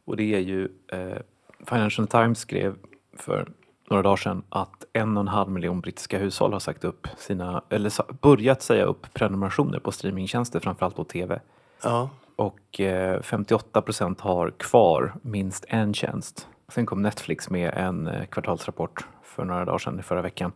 Och 0.06 0.18
det 0.18 0.36
är 0.36 0.40
ju 0.40 0.70
eh, 0.88 1.18
Financial 1.66 2.08
Times 2.08 2.40
skrev 2.40 2.76
för 3.14 3.52
några 3.90 4.04
dagar 4.04 4.16
sedan 4.16 4.44
att 4.50 4.86
en 4.94 5.18
och 5.18 5.22
en 5.22 5.28
halv 5.28 5.50
miljon 5.50 5.82
brittiska 5.82 6.18
hushåll 6.18 6.54
har 6.54 6.60
sagt 6.60 6.84
upp 6.84 7.08
sina, 7.18 7.62
eller 7.70 8.14
börjat 8.22 8.62
säga 8.62 8.86
upp 8.86 9.14
prenumerationer 9.14 9.80
på 9.80 9.92
streamingtjänster, 9.92 10.60
framförallt 10.60 10.96
på 10.96 11.04
TV. 11.04 11.40
Ja. 11.84 12.10
Och 12.36 12.80
eh, 12.80 13.22
58 13.22 13.82
procent 13.82 14.22
har 14.22 14.50
kvar 14.50 15.14
minst 15.22 15.66
en 15.68 15.94
tjänst. 15.94 16.48
Sen 16.70 16.86
kom 16.86 17.02
Netflix 17.02 17.50
med 17.50 17.74
en 17.74 18.08
eh, 18.08 18.26
kvartalsrapport 18.26 19.08
för 19.24 19.46
några 19.46 19.66
dagar 19.66 19.78
sedan, 19.78 20.00
i 20.00 20.04
förra 20.04 20.22
veckan, 20.22 20.52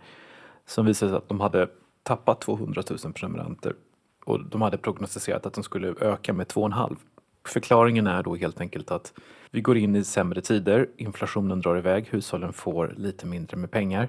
som 0.66 0.86
visade 0.86 1.18
att 1.18 1.30
de 1.30 1.40
hade 1.40 1.68
tappat 2.04 2.42
200 2.42 2.84
000 3.04 3.14
prenumeranter 3.14 3.74
och 4.26 4.46
de 4.46 4.62
hade 4.62 4.78
prognostiserat 4.78 5.46
att 5.46 5.54
de 5.54 5.64
skulle 5.64 5.88
öka 5.88 6.34
med 6.34 6.48
2,5. 6.48 6.96
Förklaringen 7.48 8.08
är 8.08 8.24
då 8.24 8.36
helt 8.36 8.62
enkelt 8.62 8.92
att 8.92 9.14
vi 9.52 9.62
går 9.62 9.78
in 9.78 9.96
i 9.96 10.04
sämre 10.04 10.42
tider, 10.42 10.90
inflationen 10.98 11.62
drar 11.62 11.78
iväg, 11.78 12.08
hushållen 12.10 12.54
får 12.54 12.94
lite 12.98 13.26
mindre 13.26 13.58
med 13.58 13.72
pengar 13.72 14.08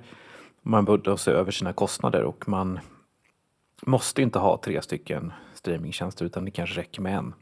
Man 0.62 0.84
borde 0.84 1.18
se 1.18 1.30
över 1.30 1.52
sina 1.52 1.72
kostnader 1.72 2.22
och 2.22 2.48
man 2.48 2.80
måste 3.86 4.22
inte 4.22 4.38
ha 4.38 4.60
tre 4.64 4.82
stycken 4.82 5.32
streamingtjänster 5.54 6.24
utan 6.24 6.44
det 6.44 6.50
kanske 6.50 6.80
räcker 6.80 7.02
med 7.02 7.16
en. 7.16 7.34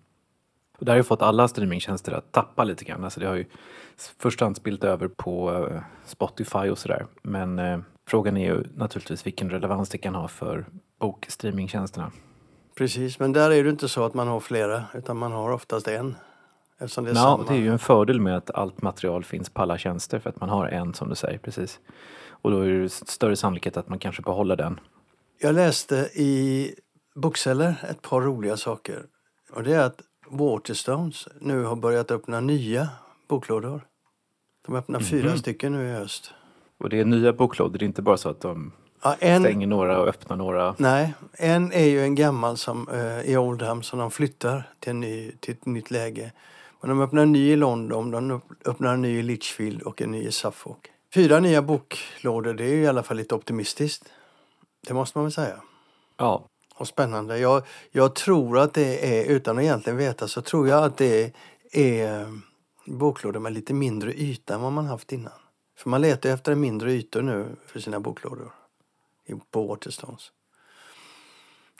Och 0.78 0.84
det 0.84 0.92
har 0.92 0.96
ju 0.96 1.02
fått 1.02 1.22
alla 1.22 1.48
streamingtjänster 1.48 2.12
att 2.12 2.32
tappa 2.32 2.64
lite 2.64 2.84
grann. 2.84 3.04
Alltså 3.04 3.20
det 3.20 3.26
har 3.26 3.34
ju 3.34 3.44
först 4.18 4.40
hand 4.40 4.56
spilt 4.56 4.84
över 4.84 5.08
på 5.08 5.66
eh, 5.70 5.82
Spotify 6.04 6.70
och 6.70 6.78
sådär. 6.78 7.06
Men 7.22 7.58
eh, 7.58 7.80
frågan 8.06 8.36
är 8.36 8.54
ju 8.54 8.64
naturligtvis 8.74 9.26
vilken 9.26 9.50
relevans 9.50 9.88
det 9.88 9.98
kan 9.98 10.14
ha 10.14 10.28
för 10.28 10.66
bokstreamingtjänsterna. 10.98 12.12
Precis, 12.80 13.18
men 13.18 13.32
där 13.32 13.50
är 13.50 13.64
det 13.64 13.70
inte 13.70 13.88
så 13.88 14.04
att 14.04 14.14
man 14.14 14.28
har 14.28 14.40
flera 14.40 14.84
utan 14.94 15.16
man 15.16 15.32
har 15.32 15.50
oftast 15.50 15.88
en. 15.88 16.16
Eftersom 16.78 17.04
det 17.04 17.10
är, 17.10 17.14
ja, 17.14 17.44
det 17.48 17.54
är 17.54 17.58
ju 17.58 17.72
en 17.72 17.78
fördel 17.78 18.20
med 18.20 18.36
att 18.36 18.50
allt 18.50 18.82
material 18.82 19.24
finns 19.24 19.50
på 19.50 19.62
alla 19.62 19.78
tjänster 19.78 20.18
för 20.18 20.30
att 20.30 20.40
man 20.40 20.48
har 20.48 20.66
en 20.66 20.94
som 20.94 21.08
du 21.08 21.14
säger 21.14 21.38
precis. 21.38 21.80
Och 22.30 22.50
då 22.50 22.60
är 22.60 22.70
det 22.70 22.88
större 22.88 23.36
sannolikhet 23.36 23.76
att 23.76 23.88
man 23.88 23.98
kanske 23.98 24.22
behåller 24.22 24.56
den. 24.56 24.80
Jag 25.38 25.54
läste 25.54 25.96
i 26.14 26.74
Bookseller 27.14 27.74
ett 27.90 28.02
par 28.02 28.20
roliga 28.20 28.56
saker. 28.56 29.02
Och 29.52 29.62
det 29.62 29.74
är 29.74 29.84
att 29.84 30.00
Waterstones 30.28 31.28
nu 31.40 31.64
har 31.64 31.76
börjat 31.76 32.10
öppna 32.10 32.40
nya 32.40 32.88
boklådor. 33.28 33.80
De 34.66 34.74
öppnar 34.74 34.98
mm 34.98 35.06
-hmm. 35.06 35.10
fyra 35.10 35.36
stycken 35.36 35.72
nu 35.72 35.88
i 35.88 35.92
höst. 35.92 36.34
Och 36.78 36.88
det 36.88 37.00
är 37.00 37.04
nya 37.04 37.32
boklådor, 37.32 37.78
det 37.78 37.84
är 37.84 37.86
inte 37.86 38.02
bara 38.02 38.16
så 38.16 38.28
att 38.28 38.40
de 38.40 38.72
ja, 39.02 39.16
en, 39.18 39.42
stänger 39.42 39.66
några 39.66 40.00
och 40.00 40.08
öppnar 40.08 40.36
några? 40.36 40.74
Nej, 40.78 41.14
en 41.32 41.72
är 41.72 41.84
ju 41.84 42.02
en 42.02 42.14
gammal 42.14 42.56
som, 42.56 42.88
uh, 42.88 43.20
i 43.20 43.36
Oldham 43.36 43.82
som 43.82 43.98
de 43.98 44.10
flyttar 44.10 44.70
till, 44.78 44.90
en 44.90 45.00
ny, 45.00 45.32
till 45.40 45.54
ett 45.54 45.66
nytt 45.66 45.90
läge. 45.90 46.32
Men 46.80 46.90
de 46.90 47.00
öppnar 47.00 47.22
en 47.22 47.32
ny 47.32 47.52
i 47.52 47.56
London, 47.56 48.10
de 48.10 48.40
öppnar 48.64 48.94
en 48.94 49.02
ny 49.02 49.18
i 49.18 49.22
Litchfield 49.22 49.82
och 49.82 50.02
en 50.02 50.10
ny 50.10 50.22
i 50.22 50.32
Suffolk. 50.32 50.90
Fyra 51.14 51.40
nya 51.40 51.62
boklådor, 51.62 52.54
det 52.54 52.64
är 52.64 52.74
ju 52.74 52.82
i 52.82 52.86
alla 52.86 53.02
fall 53.02 53.16
lite 53.16 53.34
optimistiskt. 53.34 54.04
Det 54.86 54.94
måste 54.94 55.18
man 55.18 55.24
väl 55.24 55.32
säga. 55.32 55.60
Ja. 56.16 56.44
Och 56.74 56.88
spännande. 56.88 57.38
Jag, 57.38 57.62
jag 57.90 58.14
tror 58.14 58.58
att 58.58 58.74
det 58.74 59.18
är, 59.18 59.30
utan 59.30 59.58
att 59.58 59.62
egentligen 59.62 59.96
veta, 59.96 60.28
så 60.28 60.42
tror 60.42 60.68
jag 60.68 60.84
att 60.84 60.96
det 60.96 61.32
är 61.72 62.26
boklådor 62.86 63.40
med 63.40 63.52
lite 63.52 63.74
mindre 63.74 64.14
yta 64.14 64.54
än 64.54 64.60
vad 64.60 64.72
man 64.72 64.86
haft 64.86 65.12
innan. 65.12 65.32
För 65.78 65.90
man 65.90 66.00
letar 66.00 66.30
efter 66.30 66.52
en 66.52 66.60
mindre 66.60 66.92
ytor 66.92 67.22
nu 67.22 67.56
för 67.66 67.80
sina 67.80 68.00
boklådor 68.00 68.52
på 69.50 69.66
Waterstones. 69.66 70.32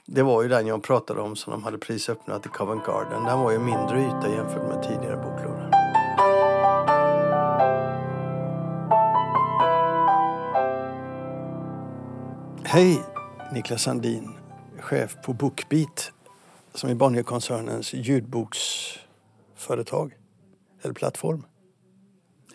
Det 0.05 0.23
var 0.23 0.43
ju 0.43 0.49
den 0.49 0.67
jag 0.67 0.83
pratade 0.83 1.21
om 1.21 1.35
som 1.35 1.51
de 1.51 1.63
hade 1.63 1.77
prisöppnat 1.77 2.45
i 2.45 2.49
Covent 2.49 2.85
Garden. 2.85 3.23
Den 3.23 3.39
var 3.39 3.51
ju 3.51 3.59
mindre 3.59 4.01
yta 4.01 4.29
jämfört 4.29 4.67
med 4.67 4.83
tidigare 4.83 5.17
boklådor. 5.17 5.71
Hej 12.63 13.03
Niklas 13.53 13.81
Sandin, 13.81 14.29
chef 14.79 15.15
på 15.25 15.33
Bookbeat 15.33 16.11
som 16.73 16.89
är 16.89 16.95
Bonnierkoncernens 16.95 17.93
ljudboksföretag 17.93 20.13
eller 20.81 20.93
plattform. 20.93 21.45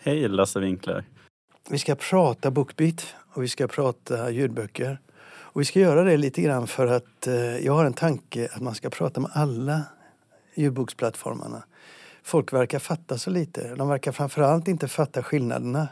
Hej 0.01 0.27
Lasse 0.27 0.59
Winkler. 0.59 1.05
Vi 1.69 1.77
ska 1.77 1.95
prata 1.95 2.51
Bookbeat 2.51 3.15
och 3.37 3.43
vi 3.43 3.47
ska 3.47 3.67
prata 3.67 4.31
ljudböcker. 4.31 4.99
Och 5.29 5.61
vi 5.61 5.65
ska 5.65 5.79
göra 5.79 6.03
det 6.03 6.17
lite 6.17 6.41
grann 6.41 6.67
för 6.67 6.87
att 6.87 7.27
eh, 7.27 7.57
jag 7.57 7.73
har 7.73 7.85
en 7.85 7.93
tanke 7.93 8.49
att 8.53 8.61
man 8.61 8.75
ska 8.75 8.89
prata 8.89 9.19
med 9.19 9.31
alla 9.33 9.83
ljudboksplattformarna. 10.55 11.63
Folk 12.23 12.53
verkar 12.53 12.79
fatta 12.79 13.17
så 13.17 13.29
lite. 13.29 13.75
De 13.75 13.89
verkar 13.89 14.11
framförallt 14.11 14.67
inte 14.67 14.87
fatta 14.87 15.23
skillnaderna 15.23 15.87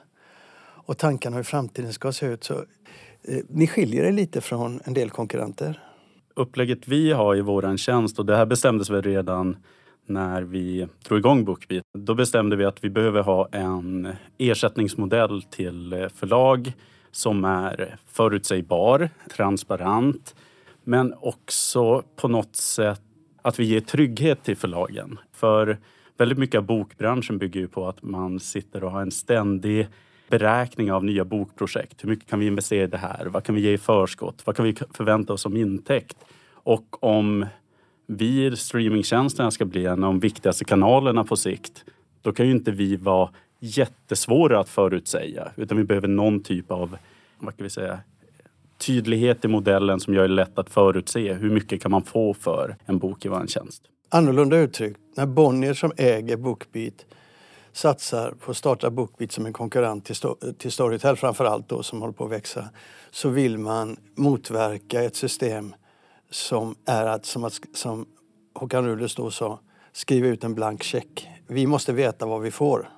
och 0.86 0.98
tankarna 0.98 1.36
hur 1.36 1.44
framtiden 1.44 1.94
ska 1.94 2.12
se 2.12 2.26
ut. 2.26 2.44
Så, 2.44 2.54
eh, 2.54 3.44
ni 3.50 3.68
skiljer 3.68 4.04
er 4.04 4.12
lite 4.12 4.42
från 4.42 4.82
en 4.84 4.94
del 4.94 5.10
konkurrenter. 5.10 5.80
Upplägget 6.36 6.88
vi 6.88 7.12
har 7.12 7.36
i 7.36 7.42
våran 7.42 7.78
tjänst 7.78 8.20
och 8.20 8.26
det 8.26 8.36
här 8.38 8.46
bestämdes 8.46 8.90
väl 8.90 9.02
redan 9.02 9.58
när 10.06 10.42
vi 10.42 10.88
drog 11.08 11.20
igång 11.20 11.46
Bookbeat. 11.46 11.84
Då 11.98 12.16
bestämde 12.16 12.56
vi 12.56 12.66
att 12.66 12.84
vi 12.84 12.90
behöver 12.90 13.22
ha 13.22 13.48
en 13.52 14.14
ersättningsmodell 14.38 15.42
till 15.42 15.94
eh, 15.94 16.08
förlag 16.10 16.74
som 17.16 17.46
är 17.46 17.98
förutsägbar, 18.08 19.10
transparent 19.36 20.36
men 20.84 21.14
också 21.22 22.04
på 22.16 22.28
något 22.28 22.56
sätt 22.56 23.02
att 23.42 23.60
vi 23.60 23.64
ger 23.64 23.80
trygghet 23.80 24.44
till 24.44 24.58
förlagen. 24.58 25.20
För 25.32 25.78
väldigt 26.18 26.38
mycket 26.38 26.58
av 26.58 26.64
bokbranschen 26.64 27.38
bygger 27.38 27.60
ju 27.60 27.68
på 27.68 27.88
att 27.88 28.04
man 28.04 28.40
sitter 28.40 28.84
och 28.84 28.92
har 28.92 29.02
en 29.02 29.12
ständig 29.12 29.88
beräkning 30.30 30.92
av 30.92 31.04
nya 31.04 31.26
bokprojekt. 31.26 32.04
Hur 32.04 32.10
mycket 32.10 32.30
kan 32.30 32.40
vi 32.40 32.48
investera 32.48 32.84
i 32.84 32.88
det 32.88 32.98
här? 32.98 33.26
Vad 33.26 33.44
kan 33.44 33.56
vi 33.56 33.62
ge 33.62 33.72
i 33.72 33.78
förskott? 33.78 34.42
Vad 34.46 34.56
kan 34.56 34.66
vi 34.66 34.76
förvänta 34.94 35.34
oss 35.34 35.42
som 35.42 35.58
intäkt? 35.58 36.18
Och 36.52 37.04
om 37.04 37.46
vi 38.08 38.56
streamingtjänsterna 38.56 39.52
ska 39.52 39.66
bli 39.66 39.86
en 39.86 40.04
av 40.04 40.14
de 40.14 40.20
viktigaste 40.20 40.66
kanalerna 40.66 41.24
på 41.24 41.36
sikt, 41.36 41.86
då 42.22 42.32
kan 42.32 42.46
ju 42.46 42.52
inte 42.52 42.72
vi 42.72 42.96
vara 42.96 43.30
jättesvåra 43.60 44.60
att 44.60 44.70
förutsäga. 44.70 45.52
Utan 45.56 45.78
vi 45.78 45.84
behöver 45.84 46.08
någon 46.08 46.44
typ 46.44 46.72
av, 46.72 46.98
vad 47.40 47.58
kan 47.58 47.64
vi 47.64 47.70
säga, 47.70 48.00
tydlighet 48.78 49.46
i 49.46 49.48
modellen 49.48 50.00
som 50.00 50.14
gör 50.14 50.28
det 50.28 50.34
lätt 50.34 50.60
att 50.60 50.70
förutse. 50.70 51.34
Hur 51.34 51.50
mycket 51.50 51.82
kan 51.82 51.92
man 51.92 52.04
få 52.04 52.34
för 52.34 52.76
en 52.86 52.98
bok 52.98 53.26
i 53.26 53.28
en 53.28 53.48
tjänst? 53.48 53.84
Annorlunda 54.10 54.58
uttryckt, 54.58 55.00
när 55.16 55.26
Bonnier 55.26 55.74
som 55.74 55.92
äger 55.98 56.38
Bookbeat 56.38 57.06
satsar 57.74 58.32
på 58.32 58.52
att 58.52 58.58
starta 58.58 58.90
Bookbeat 58.90 59.32
som 59.32 59.46
en 59.46 59.54
konkurrent 59.54 60.06
till, 60.06 60.16
till 60.58 60.72
Storytel 60.72 61.16
framför 61.16 61.46
allt 61.46 61.70
då 61.70 61.84
som 61.84 62.02
håller 62.02 62.14
på 62.14 62.26
att 62.26 62.32
växa 62.32 62.70
så 63.12 63.30
vill 63.30 63.58
man 63.58 63.98
motverka 64.16 65.04
ett 65.04 65.16
system 65.16 65.76
som 66.30 66.76
är 66.86 67.06
att, 67.06 67.26
som, 67.26 67.44
att, 67.44 67.60
som 67.74 68.06
Håkan 68.54 68.86
Ruders 68.86 69.16
då 69.16 69.32
sa, 69.32 69.60
skriva 69.92 70.28
ut 70.28 70.44
en 70.44 70.56
blank 70.56 70.84
check. 70.84 71.28
Vi 71.48 71.68
måste 71.68 71.94
veta 71.94 72.26
vad 72.26 72.42
vi 72.42 72.52
får. 72.52 72.90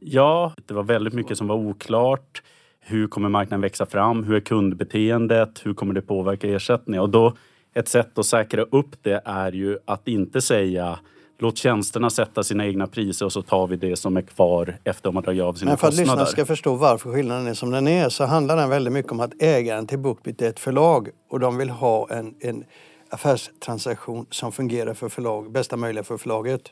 Ja, 0.00 0.52
det 0.66 0.74
var 0.74 0.82
väldigt 0.82 1.14
mycket 1.14 1.38
som 1.38 1.46
var 1.46 1.56
oklart. 1.56 2.42
Hur 2.80 3.06
kommer 3.06 3.28
marknaden 3.28 3.60
växa 3.60 3.86
fram? 3.86 4.24
Hur 4.24 4.36
är 4.36 4.40
kundbeteendet? 4.40 5.60
Hur 5.64 5.74
kommer 5.74 5.94
det 5.94 6.02
påverka 6.02 6.48
ersättning? 6.48 7.00
Och 7.00 7.10
då, 7.10 7.34
ett 7.74 7.88
sätt 7.88 8.18
att 8.18 8.26
säkra 8.26 8.62
upp 8.62 9.02
det 9.02 9.22
är 9.24 9.52
ju 9.52 9.78
att 9.84 10.08
inte 10.08 10.40
säga 10.40 10.98
Låt 11.42 11.58
tjänsterna 11.58 12.10
sätta 12.10 12.42
sina 12.42 12.66
egna 12.66 12.86
priser 12.86 13.26
och 13.26 13.32
så 13.32 13.42
tar 13.42 13.66
vi 13.66 13.76
det 13.76 13.96
som 13.96 14.16
är 14.16 14.22
kvar 14.22 14.78
efter 14.84 15.12
man 15.12 15.22
dragit 15.22 15.42
av 15.42 15.54
sina 15.54 15.70
Men 15.70 15.78
för 15.78 15.86
att 15.86 15.90
kostnader. 15.90 16.10
lyssnarna 16.10 16.26
ska 16.26 16.46
förstå 16.46 16.74
varför 16.74 17.12
skillnaden 17.12 17.46
är 17.46 17.54
som 17.54 17.70
den 17.70 17.88
är 17.88 18.08
så 18.08 18.24
handlar 18.24 18.56
den 18.56 18.70
väldigt 18.70 18.92
mycket 18.92 19.12
om 19.12 19.20
att 19.20 19.42
ägaren 19.42 19.86
till 19.86 19.98
Bookbeat 19.98 20.42
är 20.42 20.48
ett 20.48 20.60
förlag 20.60 21.08
och 21.30 21.40
de 21.40 21.56
vill 21.56 21.70
ha 21.70 22.08
en, 22.10 22.34
en 22.40 22.64
affärstransaktion 23.10 24.26
som 24.30 24.52
fungerar 24.52 24.94
för 24.94 25.08
förlag, 25.08 25.52
bästa 25.52 25.76
möjliga 25.76 26.04
för 26.04 26.16
förlaget. 26.16 26.62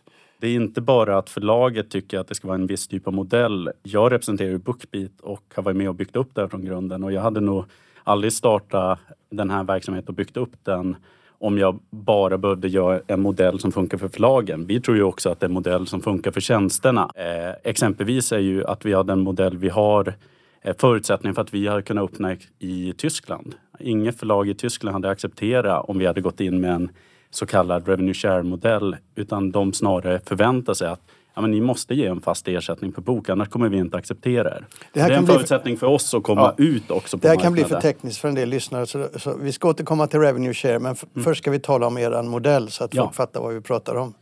Det 0.41 0.49
är 0.49 0.55
inte 0.55 0.81
bara 0.81 1.19
att 1.19 1.31
förlaget 1.31 1.91
tycker 1.91 2.19
att 2.19 2.29
det 2.29 2.35
ska 2.35 2.49
vara 2.49 2.59
en 2.59 2.67
viss 2.67 2.89
typ 2.89 3.07
av 3.07 3.13
modell. 3.13 3.71
Jag 3.83 4.13
representerar 4.13 4.51
ju 4.51 4.59
Bookbeat 4.59 5.21
och 5.21 5.53
har 5.55 5.63
varit 5.63 5.77
med 5.77 5.89
och 5.89 5.95
byggt 5.95 6.17
upp 6.17 6.35
det 6.35 6.41
här 6.41 6.49
från 6.49 6.65
grunden 6.65 7.05
och 7.05 7.13
jag 7.13 7.23
hade 7.23 7.41
nog 7.41 7.65
aldrig 8.05 8.33
startat 8.33 8.99
den 9.31 9.51
här 9.51 9.65
verksamheten 9.65 10.09
och 10.09 10.15
byggt 10.15 10.37
upp 10.37 10.53
den 10.63 10.97
om 11.39 11.59
jag 11.59 11.79
bara 11.91 12.39
behövde 12.39 12.69
göra 12.69 13.01
en 13.07 13.21
modell 13.21 13.61
som 13.61 13.73
funkar 13.73 13.99
för 13.99 14.09
förlagen. 14.09 14.67
Vi 14.67 14.81
tror 14.81 14.97
ju 14.97 15.03
också 15.03 15.31
att 15.31 15.41
det 15.41 15.45
är 15.45 15.49
en 15.49 15.55
modell 15.55 15.87
som 15.87 16.01
funkar 16.01 16.31
för 16.31 16.41
tjänsterna. 16.41 17.11
Eh, 17.15 17.55
exempelvis 17.71 18.33
är 18.33 18.39
ju 18.39 18.65
att 18.65 18.87
vi 18.87 18.93
har 18.93 19.05
den 19.05 19.21
modell 19.21 19.57
vi 19.57 19.69
har 19.69 20.15
eh, 20.63 20.77
förutsättningen 20.79 21.35
för 21.35 21.43
att 21.43 21.55
vi 21.55 21.67
har 21.67 21.81
kunnat 21.81 22.05
öppna 22.05 22.37
i 22.59 22.95
Tyskland. 22.97 23.55
Inget 23.81 24.19
förlag 24.19 24.49
i 24.49 24.55
Tyskland 24.55 24.95
hade 24.95 25.11
accepterat 25.11 25.85
om 25.89 25.99
vi 25.99 26.07
hade 26.07 26.21
gått 26.21 26.41
in 26.41 26.61
med 26.61 26.75
en 26.75 26.91
så 27.31 27.47
kallad 27.47 27.89
revenue 27.89 28.15
share-modell 28.15 28.97
utan 29.15 29.51
de 29.51 29.73
snarare 29.73 30.21
förväntar 30.25 30.75
sig 30.75 30.89
att 30.89 31.01
ja, 31.35 31.43
men 31.43 31.51
ni 31.51 31.61
måste 31.61 31.95
ge 31.95 32.07
en 32.07 32.21
fast 32.21 32.49
ersättning 32.49 32.93
per 32.93 33.03
bok, 33.03 33.29
annars 33.29 33.49
kommer 33.49 33.69
vi 33.69 33.77
inte 33.77 33.97
acceptera 33.97 34.49
er. 34.49 34.67
Det, 34.93 35.01
här 35.01 35.09
det 35.09 35.15
är 35.15 35.19
en 35.19 35.27
förutsättning 35.27 35.77
för... 35.77 35.87
för 35.87 35.95
oss 35.95 36.15
att 36.15 36.23
komma 36.23 36.55
ja. 36.59 36.65
ut 36.65 36.91
också 36.91 37.19
på 37.19 37.23
Det 37.23 37.29
här 37.29 37.37
marknaden. 37.37 37.57
kan 37.57 37.69
bli 37.69 37.75
för 37.75 37.81
tekniskt 37.81 38.21
för 38.21 38.29
en 38.29 38.35
del 38.35 38.49
lyssnare. 38.49 38.87
Så, 38.87 39.09
så 39.17 39.37
vi 39.37 39.53
ska 39.53 39.69
återkomma 39.69 40.07
till 40.07 40.21
revenue 40.21 40.55
share, 40.55 40.79
men 40.79 40.97
mm. 41.15 41.25
först 41.25 41.43
ska 41.43 41.51
vi 41.51 41.61
tala 41.61 41.87
om 41.87 41.99
er 41.99 42.23
modell 42.23 42.71
så 42.71 42.85
att 42.85 42.95
ja. 42.95 43.03
folk 43.03 43.15
fattar 43.15 43.41
vad 43.41 43.55
vi 43.55 43.61
pratar 43.61 43.95
om. 43.95 44.15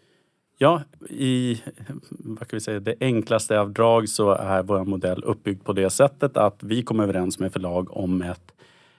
Ja, 0.58 0.82
i 1.10 1.62
vad 2.08 2.38
kan 2.38 2.56
vi 2.56 2.60
säga, 2.60 2.80
det 2.80 2.94
enklaste 3.00 3.60
av 3.60 3.72
drag 3.72 4.08
så 4.08 4.30
är 4.30 4.62
vår 4.62 4.84
modell 4.84 5.24
uppbyggd 5.24 5.64
på 5.64 5.72
det 5.72 5.90
sättet 5.90 6.36
att 6.36 6.62
vi 6.62 6.82
kommer 6.82 7.04
överens 7.04 7.38
med 7.38 7.52
förlag 7.52 7.96
om 7.96 8.22
ett 8.22 8.52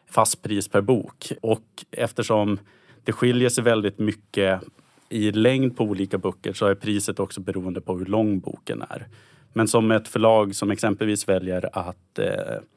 fast 0.10 0.42
pris 0.42 0.68
per 0.68 0.82
bok. 0.82 1.32
Och 1.42 1.86
eftersom 1.92 2.60
det 3.08 3.14
skiljer 3.14 3.50
sig 3.50 3.64
väldigt 3.64 4.00
mycket 4.00 4.62
i 5.10 5.32
längd 5.32 5.78
på 5.78 5.84
olika 5.84 6.18
böcker 6.18 6.54
så 6.54 6.66
är 6.66 6.76
priset 6.76 7.20
också 7.20 7.42
beroende 7.42 7.82
på 7.82 7.98
hur 7.98 8.06
lång 8.06 8.40
boken 8.40 8.82
är. 8.90 9.08
Men 9.54 9.68
som 9.68 9.92
ett 9.92 10.08
förlag 10.08 10.56
som 10.56 10.72
exempelvis 10.72 11.30
väljer 11.30 11.70
att 11.74 12.20
eh, 12.20 12.26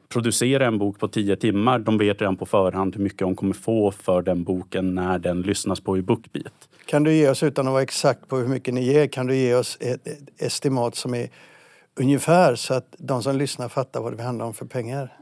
producera 0.09 0.65
en 0.65 0.77
bok 0.77 0.99
på 0.99 1.07
tio 1.07 1.35
timmar, 1.35 1.79
de 1.79 1.97
vet 1.97 2.21
redan 2.21 2.37
på 2.37 2.45
förhand 2.45 2.95
hur 2.95 3.03
mycket 3.03 3.19
de 3.19 3.35
kommer 3.35 3.53
få 3.53 3.91
för 3.91 4.21
den 4.21 4.43
boken 4.43 4.95
när 4.95 5.19
den 5.19 5.41
lyssnas 5.41 5.79
på 5.79 5.97
i 5.97 6.01
Bookbeat. 6.01 6.69
Kan 6.85 7.03
du 7.03 7.13
ge 7.13 7.29
oss, 7.29 7.43
utan 7.43 7.67
att 7.67 7.71
vara 7.71 7.83
exakt 7.83 8.27
på 8.27 8.37
hur 8.37 8.47
mycket 8.47 8.73
ni 8.73 8.83
ger, 8.83 9.07
kan 9.07 9.27
du 9.27 9.35
ge 9.35 9.55
oss 9.55 9.77
ett, 9.79 10.07
ett 10.07 10.41
estimat 10.41 10.95
som 10.95 11.13
är 11.13 11.29
ungefär 11.99 12.55
så 12.55 12.73
att 12.73 12.95
de 12.97 13.23
som 13.23 13.35
lyssnar 13.35 13.69
fattar 13.69 14.01
vad 14.01 14.17
det 14.17 14.23
handlar 14.23 14.45
om 14.45 14.53
för 14.53 14.65
pengar? 14.65 15.17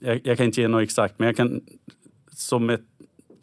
jag, 0.00 0.20
jag 0.24 0.36
kan 0.36 0.46
inte 0.46 0.60
ge 0.60 0.68
något 0.68 0.82
exakt, 0.82 1.18
men 1.18 1.26
jag 1.26 1.36
kan 1.36 1.60
som 2.32 2.70
ett, 2.70 2.80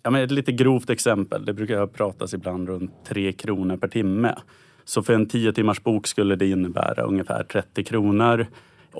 ja, 0.08 0.12
men 0.12 0.22
ett 0.22 0.32
lite 0.32 0.52
grovt 0.52 0.90
exempel. 0.90 1.46
Det 1.46 1.54
brukar 1.54 1.88
pratas 1.88 2.34
ibland 2.34 2.70
runt 2.70 2.92
3 3.08 3.34
kronor 3.34 3.78
per 3.78 3.88
timme. 3.88 4.36
Så 4.86 5.04
för 5.04 5.14
en 5.14 5.26
10 5.26 5.54
timmars 5.54 5.84
bok 5.84 6.08
skulle 6.08 6.36
det 6.36 6.48
innebära 6.48 7.04
ungefär 7.04 7.44
30 7.44 7.84
kronor. 7.84 8.48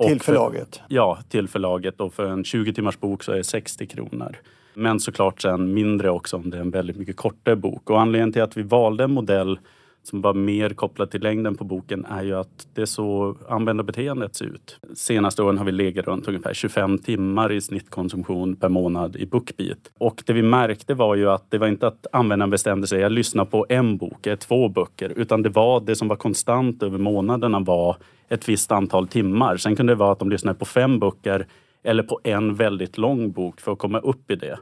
Till 0.06 0.20
förlaget? 0.20 0.76
För, 0.76 0.84
ja, 0.88 1.18
till 1.28 1.48
förlaget. 1.48 2.00
Och 2.00 2.14
för 2.14 2.26
en 2.26 2.44
20 2.44 2.72
timmars 2.72 3.00
bok 3.00 3.22
så 3.22 3.32
är 3.32 3.36
det 3.36 3.44
60 3.44 3.86
kronor. 3.86 4.36
Men 4.74 5.00
såklart 5.00 5.42
sen 5.42 5.74
mindre 5.74 6.10
också 6.10 6.36
om 6.36 6.50
det 6.50 6.56
är 6.56 6.60
en 6.60 6.70
väldigt 6.70 6.96
mycket 6.96 7.16
kortare 7.16 7.56
bok. 7.56 7.90
Och 7.90 8.00
anledningen 8.00 8.32
till 8.32 8.42
att 8.42 8.56
vi 8.56 8.62
valde 8.62 9.04
en 9.04 9.12
modell 9.12 9.58
som 10.02 10.22
var 10.22 10.34
mer 10.34 10.70
kopplat 10.70 11.10
till 11.10 11.22
längden 11.22 11.56
på 11.56 11.64
boken 11.64 12.04
är 12.04 12.22
ju 12.22 12.34
att 12.34 12.68
det 12.74 12.82
är 12.82 12.86
så 12.86 13.36
användarbeteendet 13.48 14.34
ser 14.34 14.44
ut. 14.44 14.78
Senaste 14.94 15.42
åren 15.42 15.58
har 15.58 15.64
vi 15.64 15.72
legat 15.72 16.06
runt 16.06 16.28
ungefär 16.28 16.54
25 16.54 16.98
timmar 16.98 17.52
i 17.52 17.60
snittkonsumtion 17.60 18.56
per 18.56 18.68
månad 18.68 19.16
i 19.16 19.26
Bookbeat. 19.26 19.78
Och 19.98 20.22
det 20.26 20.32
vi 20.32 20.42
märkte 20.42 20.94
var 20.94 21.14
ju 21.14 21.30
att 21.30 21.50
det 21.50 21.58
var 21.58 21.66
inte 21.66 21.86
att 21.86 22.06
användaren 22.12 22.50
bestämde 22.50 22.86
sig, 22.86 23.00
jag 23.00 23.12
lyssnar 23.12 23.44
på 23.44 23.66
en 23.68 23.96
bok 23.96 24.26
eller 24.26 24.36
två 24.36 24.68
böcker, 24.68 25.12
utan 25.16 25.42
det 25.42 25.48
var 25.48 25.80
det 25.80 25.96
som 25.96 26.08
var 26.08 26.16
konstant 26.16 26.82
över 26.82 26.98
månaderna 26.98 27.60
var 27.60 27.96
ett 28.28 28.48
visst 28.48 28.72
antal 28.72 29.08
timmar. 29.08 29.56
Sen 29.56 29.76
kunde 29.76 29.92
det 29.92 29.96
vara 29.96 30.12
att 30.12 30.18
de 30.18 30.30
lyssnade 30.30 30.58
på 30.58 30.64
fem 30.64 30.98
böcker 30.98 31.46
eller 31.82 32.02
på 32.02 32.20
en 32.24 32.54
väldigt 32.54 32.98
lång 32.98 33.32
bok 33.32 33.60
för 33.60 33.72
att 33.72 33.78
komma 33.78 33.98
upp 33.98 34.30
i 34.30 34.36
det. 34.36 34.58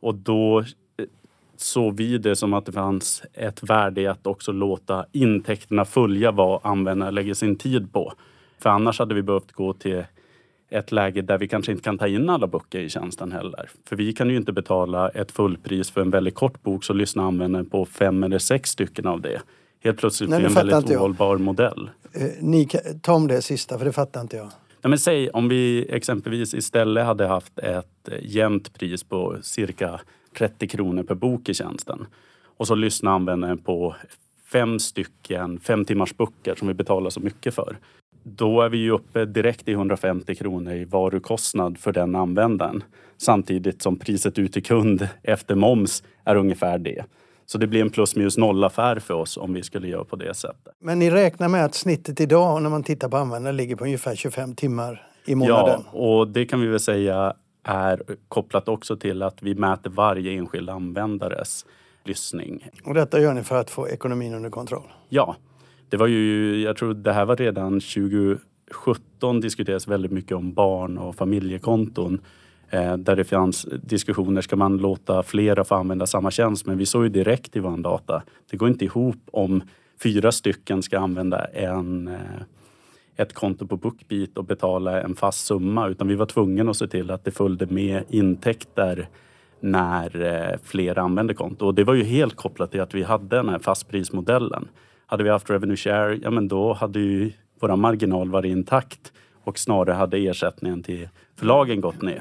Och 0.00 0.14
då 0.14 0.64
såg 1.60 1.96
vi 1.96 2.18
det 2.18 2.36
som 2.36 2.54
att 2.54 2.66
det 2.66 2.72
fanns 2.72 3.22
ett 3.32 3.62
värde 3.62 4.00
i 4.00 4.06
att 4.06 4.26
också 4.26 4.52
låta 4.52 5.06
intäkterna 5.12 5.84
följa 5.84 6.30
vad 6.30 6.60
användaren 6.62 7.14
lägger 7.14 7.34
sin 7.34 7.56
tid 7.56 7.92
på. 7.92 8.12
För 8.58 8.70
annars 8.70 8.98
hade 8.98 9.14
vi 9.14 9.22
behövt 9.22 9.52
gå 9.52 9.72
till 9.72 10.04
ett 10.70 10.92
läge 10.92 11.22
där 11.22 11.38
vi 11.38 11.48
kanske 11.48 11.72
inte 11.72 11.84
kan 11.84 11.98
ta 11.98 12.08
in 12.08 12.30
alla 12.30 12.46
böcker 12.46 12.78
i 12.78 12.88
tjänsten 12.88 13.32
heller. 13.32 13.70
För 13.88 13.96
vi 13.96 14.12
kan 14.12 14.30
ju 14.30 14.36
inte 14.36 14.52
betala 14.52 15.08
ett 15.08 15.32
fullpris 15.32 15.90
för 15.90 16.00
en 16.00 16.10
väldigt 16.10 16.34
kort 16.34 16.62
bok 16.62 16.84
så 16.84 16.92
lyssnar 16.92 17.24
användaren 17.24 17.66
på 17.66 17.86
fem 17.86 18.22
eller 18.22 18.38
sex 18.38 18.70
stycken 18.70 19.06
av 19.06 19.20
det. 19.20 19.40
Helt 19.84 19.98
plötsligt 19.98 20.30
blir 20.30 20.38
det 20.38 20.46
en 20.46 20.52
väldigt 20.54 20.96
ohållbar 20.96 21.38
modell. 21.38 21.90
Eh, 22.12 22.22
ni, 22.40 22.68
ta 23.02 23.12
om 23.12 23.28
det 23.28 23.42
sista, 23.42 23.78
för 23.78 23.84
det 23.84 23.92
fattar 23.92 24.20
inte 24.20 24.36
jag. 24.36 24.50
Nej, 24.82 24.88
men 24.88 24.98
säg 24.98 25.30
om 25.30 25.48
vi 25.48 25.86
exempelvis 25.90 26.54
istället 26.54 27.04
hade 27.04 27.26
haft 27.26 27.58
ett 27.58 28.08
jämnt 28.22 28.74
pris 28.74 29.04
på 29.04 29.36
cirka 29.42 30.00
30 30.38 30.68
kronor 30.68 31.02
per 31.02 31.14
bok 31.14 31.48
i 31.48 31.54
tjänsten. 31.54 32.06
Och 32.56 32.66
så 32.66 32.74
lyssnar 32.74 33.12
användaren 33.12 33.58
på 33.58 33.94
fem 34.52 34.78
stycken 34.78 35.60
fem 35.60 35.84
timmars 35.84 36.16
böcker 36.16 36.54
som 36.54 36.68
vi 36.68 36.74
betalar 36.74 37.10
så 37.10 37.20
mycket 37.20 37.54
för. 37.54 37.78
Då 38.22 38.60
är 38.60 38.68
vi 38.68 38.78
ju 38.78 38.90
uppe 38.90 39.24
direkt 39.24 39.68
i 39.68 39.72
150 39.72 40.34
kronor 40.34 40.72
i 40.72 40.84
varukostnad 40.84 41.78
för 41.78 41.92
den 41.92 42.16
användaren. 42.16 42.82
Samtidigt 43.18 43.82
som 43.82 43.98
priset 43.98 44.38
ut 44.38 44.52
till 44.52 44.62
kund 44.62 45.08
efter 45.22 45.54
moms 45.54 46.02
är 46.24 46.36
ungefär 46.36 46.78
det. 46.78 47.04
Så 47.46 47.58
det 47.58 47.66
blir 47.66 47.80
en 47.80 47.90
plus 47.90 48.16
minus 48.16 48.38
noll 48.38 48.64
affär 48.64 48.98
för 48.98 49.14
oss 49.14 49.36
om 49.36 49.52
vi 49.52 49.62
skulle 49.62 49.88
göra 49.88 50.04
på 50.04 50.16
det 50.16 50.34
sättet. 50.34 50.74
Men 50.80 50.98
ni 50.98 51.10
räknar 51.10 51.48
med 51.48 51.64
att 51.64 51.74
snittet 51.74 52.20
idag 52.20 52.62
när 52.62 52.70
man 52.70 52.82
tittar 52.82 53.08
på 53.08 53.16
användare 53.16 53.52
ligger 53.52 53.76
på 53.76 53.84
ungefär 53.84 54.14
25 54.14 54.54
timmar 54.54 55.06
i 55.26 55.34
månaden? 55.34 55.82
Ja, 55.92 55.98
och 55.98 56.28
det 56.28 56.44
kan 56.44 56.60
vi 56.60 56.66
väl 56.66 56.80
säga 56.80 57.34
är 57.62 58.02
kopplat 58.28 58.68
också 58.68 58.96
till 58.96 59.22
att 59.22 59.42
vi 59.42 59.54
mäter 59.54 59.90
varje 59.90 60.32
enskild 60.32 60.70
användares 60.70 61.66
lyssning. 62.04 62.68
Och 62.84 62.94
detta 62.94 63.20
gör 63.20 63.34
ni 63.34 63.42
för 63.42 63.56
att 63.56 63.70
få 63.70 63.88
ekonomin 63.88 64.34
under 64.34 64.50
kontroll? 64.50 64.92
Ja. 65.08 65.36
Det 65.88 65.96
var 65.96 66.06
ju, 66.06 66.56
jag 66.62 66.76
tror 66.76 66.94
det 66.94 67.12
här 67.12 67.24
var 67.24 67.36
redan 67.36 67.80
2017 67.80 69.40
diskuterades 69.40 69.88
väldigt 69.88 70.12
mycket 70.12 70.36
om 70.36 70.54
barn 70.54 70.98
och 70.98 71.16
familjekonton. 71.16 72.20
Eh, 72.70 72.96
där 72.96 73.16
det 73.16 73.24
fanns 73.24 73.66
diskussioner, 73.82 74.40
ska 74.40 74.56
man 74.56 74.78
låta 74.78 75.22
flera 75.22 75.64
få 75.64 75.74
använda 75.74 76.06
samma 76.06 76.30
tjänst? 76.30 76.66
Men 76.66 76.78
vi 76.78 76.86
såg 76.86 77.02
ju 77.02 77.08
direkt 77.08 77.56
i 77.56 77.60
vår 77.60 77.76
data, 77.76 78.22
det 78.50 78.56
går 78.56 78.68
inte 78.68 78.84
ihop 78.84 79.22
om 79.32 79.62
fyra 80.02 80.32
stycken 80.32 80.82
ska 80.82 80.98
använda 80.98 81.44
en 81.44 82.08
eh, 82.08 82.14
ett 83.20 83.32
konto 83.32 83.66
på 83.66 83.76
Bookbeat 83.76 84.38
och 84.38 84.44
betala 84.44 85.02
en 85.02 85.16
fast 85.16 85.46
summa 85.46 85.88
utan 85.88 86.08
vi 86.08 86.14
var 86.14 86.26
tvungna 86.26 86.70
att 86.70 86.76
se 86.76 86.86
till 86.86 87.10
att 87.10 87.24
det 87.24 87.30
följde 87.30 87.66
med 87.66 88.04
intäkter 88.08 89.08
när 89.60 90.20
eh, 90.22 90.58
fler 90.62 90.98
använde 90.98 91.34
konto. 91.34 91.66
Och 91.66 91.74
det 91.74 91.84
var 91.84 91.94
ju 91.94 92.04
helt 92.04 92.36
kopplat 92.36 92.70
till 92.70 92.80
att 92.80 92.94
vi 92.94 93.02
hade 93.02 93.36
den 93.36 93.48
här 93.48 93.58
fastprismodellen. 93.58 94.68
Hade 95.06 95.24
vi 95.24 95.30
haft 95.30 95.50
revenue 95.50 95.76
share, 95.76 96.18
ja 96.22 96.30
men 96.30 96.48
då 96.48 96.72
hade 96.72 97.00
ju 97.00 97.32
våra 97.60 97.76
marginal 97.76 98.30
varit 98.30 98.50
intakt 98.50 99.12
och 99.44 99.58
snarare 99.58 99.94
hade 99.94 100.18
ersättningen 100.18 100.82
till 100.82 101.08
förlagen 101.36 101.80
gått 101.80 102.02
ner. 102.02 102.20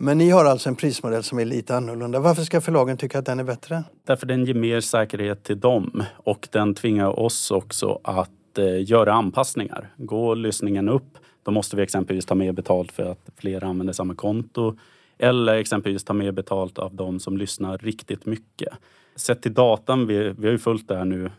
Men 0.00 0.18
ni 0.18 0.30
har 0.30 0.44
alltså 0.44 0.68
en 0.68 0.76
prismodell 0.76 1.22
som 1.22 1.38
är 1.38 1.44
lite 1.44 1.76
annorlunda. 1.76 2.20
Varför 2.20 2.42
ska 2.42 2.60
förlagen 2.60 2.96
tycka 2.96 3.18
att 3.18 3.26
den 3.26 3.40
är 3.40 3.44
bättre? 3.44 3.84
Därför 4.06 4.26
den 4.26 4.44
ger 4.44 4.54
mer 4.54 4.80
säkerhet 4.80 5.44
till 5.44 5.60
dem 5.60 6.02
och 6.16 6.48
den 6.52 6.74
tvingar 6.74 7.18
oss 7.18 7.50
också 7.50 8.00
att 8.04 8.30
eh, 8.58 8.90
göra 8.90 9.12
anpassningar. 9.12 9.88
Går 9.96 10.36
lyssningen 10.36 10.88
upp, 10.88 11.18
då 11.42 11.50
måste 11.50 11.76
vi 11.76 11.82
exempelvis 11.82 12.26
ta 12.26 12.34
mer 12.34 12.52
betalt 12.52 12.92
för 12.92 13.10
att 13.10 13.30
fler 13.36 13.64
använder 13.64 13.92
samma 13.92 14.14
konto. 14.14 14.76
Eller 15.18 15.54
exempelvis 15.54 16.04
ta 16.04 16.12
mer 16.12 16.32
betalt 16.32 16.78
av 16.78 16.94
de 16.94 17.20
som 17.20 17.36
lyssnar 17.36 17.78
riktigt 17.78 18.26
mycket. 18.26 18.68
Sett 19.16 19.42
till 19.42 19.54
datan, 19.54 20.06
vi, 20.06 20.34
vi 20.38 20.46
har 20.46 20.52
ju 20.52 20.58
följt 20.58 20.88
det 20.88 20.96
här 20.96 21.04
nu, 21.04 21.30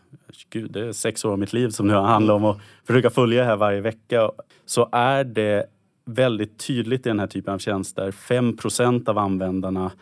gud 0.50 0.70
det 0.70 0.86
är 0.86 0.92
sex 0.92 1.24
år 1.24 1.32
av 1.32 1.38
mitt 1.38 1.52
liv 1.52 1.68
som 1.68 1.86
nu 1.86 1.94
handlar 1.94 2.34
om 2.34 2.44
att 2.44 2.58
försöka 2.86 3.10
följa 3.10 3.40
det 3.40 3.46
här 3.46 3.56
varje 3.56 3.80
vecka. 3.80 4.30
Så 4.66 4.88
är 4.92 5.24
det 5.24 5.66
väldigt 6.04 6.66
tydligt 6.66 7.06
i 7.06 7.08
den 7.08 7.20
här 7.20 7.26
typen 7.26 7.54
av 7.54 7.58
tjänster, 7.58 8.10
5% 8.10 9.08
av 9.08 9.18
användarna 9.18 9.92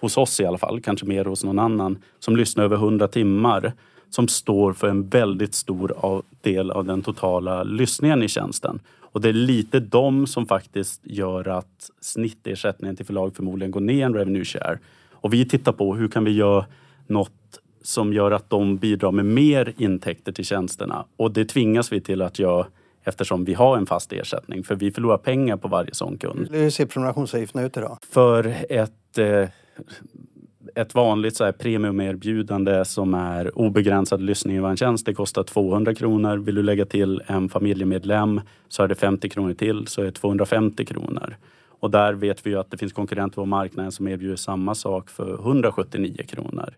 hos 0.00 0.16
oss 0.16 0.40
i 0.40 0.46
alla 0.46 0.58
fall, 0.58 0.80
kanske 0.80 1.06
mer 1.06 1.24
hos 1.24 1.44
någon 1.44 1.58
annan, 1.58 1.98
som 2.18 2.36
lyssnar 2.36 2.64
över 2.64 2.76
100 2.76 3.08
timmar 3.08 3.72
som 4.10 4.28
står 4.28 4.72
för 4.72 4.88
en 4.88 5.08
väldigt 5.08 5.54
stor 5.54 6.22
del 6.40 6.70
av 6.70 6.84
den 6.84 7.02
totala 7.02 7.62
lyssningen 7.62 8.22
i 8.22 8.28
tjänsten. 8.28 8.80
Och 9.00 9.20
det 9.20 9.28
är 9.28 9.32
lite 9.32 9.80
de 9.80 10.26
som 10.26 10.46
faktiskt 10.46 11.00
gör 11.04 11.48
att 11.48 11.90
snittersättningen 12.00 12.96
till 12.96 13.06
förlag 13.06 13.36
förmodligen 13.36 13.70
går 13.70 13.80
ner 13.80 14.06
en 14.06 14.14
revenue 14.14 14.44
share. 14.44 14.78
Och 15.12 15.32
vi 15.32 15.44
tittar 15.44 15.72
på 15.72 15.94
hur 15.94 16.08
kan 16.08 16.24
vi 16.24 16.30
göra 16.30 16.66
något 17.06 17.32
som 17.82 18.12
gör 18.12 18.30
att 18.30 18.50
de 18.50 18.76
bidrar 18.76 19.12
med 19.12 19.24
mer 19.24 19.72
intäkter 19.76 20.32
till 20.32 20.44
tjänsterna. 20.44 21.04
Och 21.16 21.32
det 21.32 21.44
tvingas 21.44 21.92
vi 21.92 22.00
till 22.00 22.22
att 22.22 22.38
göra 22.38 22.66
eftersom 23.04 23.44
vi 23.44 23.54
har 23.54 23.76
en 23.76 23.86
fast 23.86 24.12
ersättning. 24.12 24.64
För 24.64 24.74
vi 24.74 24.90
förlorar 24.90 25.18
pengar 25.18 25.56
på 25.56 25.68
varje 25.68 25.94
sån 25.94 26.18
kund. 26.18 26.48
Hur 26.50 26.70
ser 26.70 26.86
prenumerationsavgifterna 26.86 27.66
ut 27.66 27.76
idag? 27.76 27.98
För 28.10 28.54
ett 28.68 29.18
eh, 29.18 29.48
ett 30.74 30.94
vanligt 30.94 31.36
så 31.36 31.44
här 31.44 31.52
premiumerbjudande 31.52 32.84
som 32.84 33.14
är 33.14 33.58
obegränsad 33.58 34.22
lyssning 34.22 34.56
i 34.56 34.60
vår 34.60 34.76
tjänst, 34.76 35.06
det 35.06 35.14
kostar 35.14 35.42
200 35.42 35.94
kronor. 35.94 36.36
Vill 36.36 36.54
du 36.54 36.62
lägga 36.62 36.84
till 36.84 37.22
en 37.26 37.48
familjemedlem 37.48 38.40
så 38.68 38.82
är 38.82 38.88
det 38.88 38.94
50 38.94 39.28
kronor 39.28 39.54
till, 39.54 39.86
så 39.86 40.00
är 40.00 40.04
det 40.04 40.12
250 40.12 40.84
kronor. 40.84 41.36
Och 41.80 41.90
där 41.90 42.12
vet 42.12 42.46
vi 42.46 42.50
ju 42.50 42.58
att 42.58 42.70
det 42.70 42.76
finns 42.76 42.92
konkurrenter 42.92 43.34
på 43.34 43.46
marknaden 43.46 43.92
som 43.92 44.08
erbjuder 44.08 44.36
samma 44.36 44.74
sak 44.74 45.10
för 45.10 45.34
179 45.34 46.22
kronor. 46.28 46.74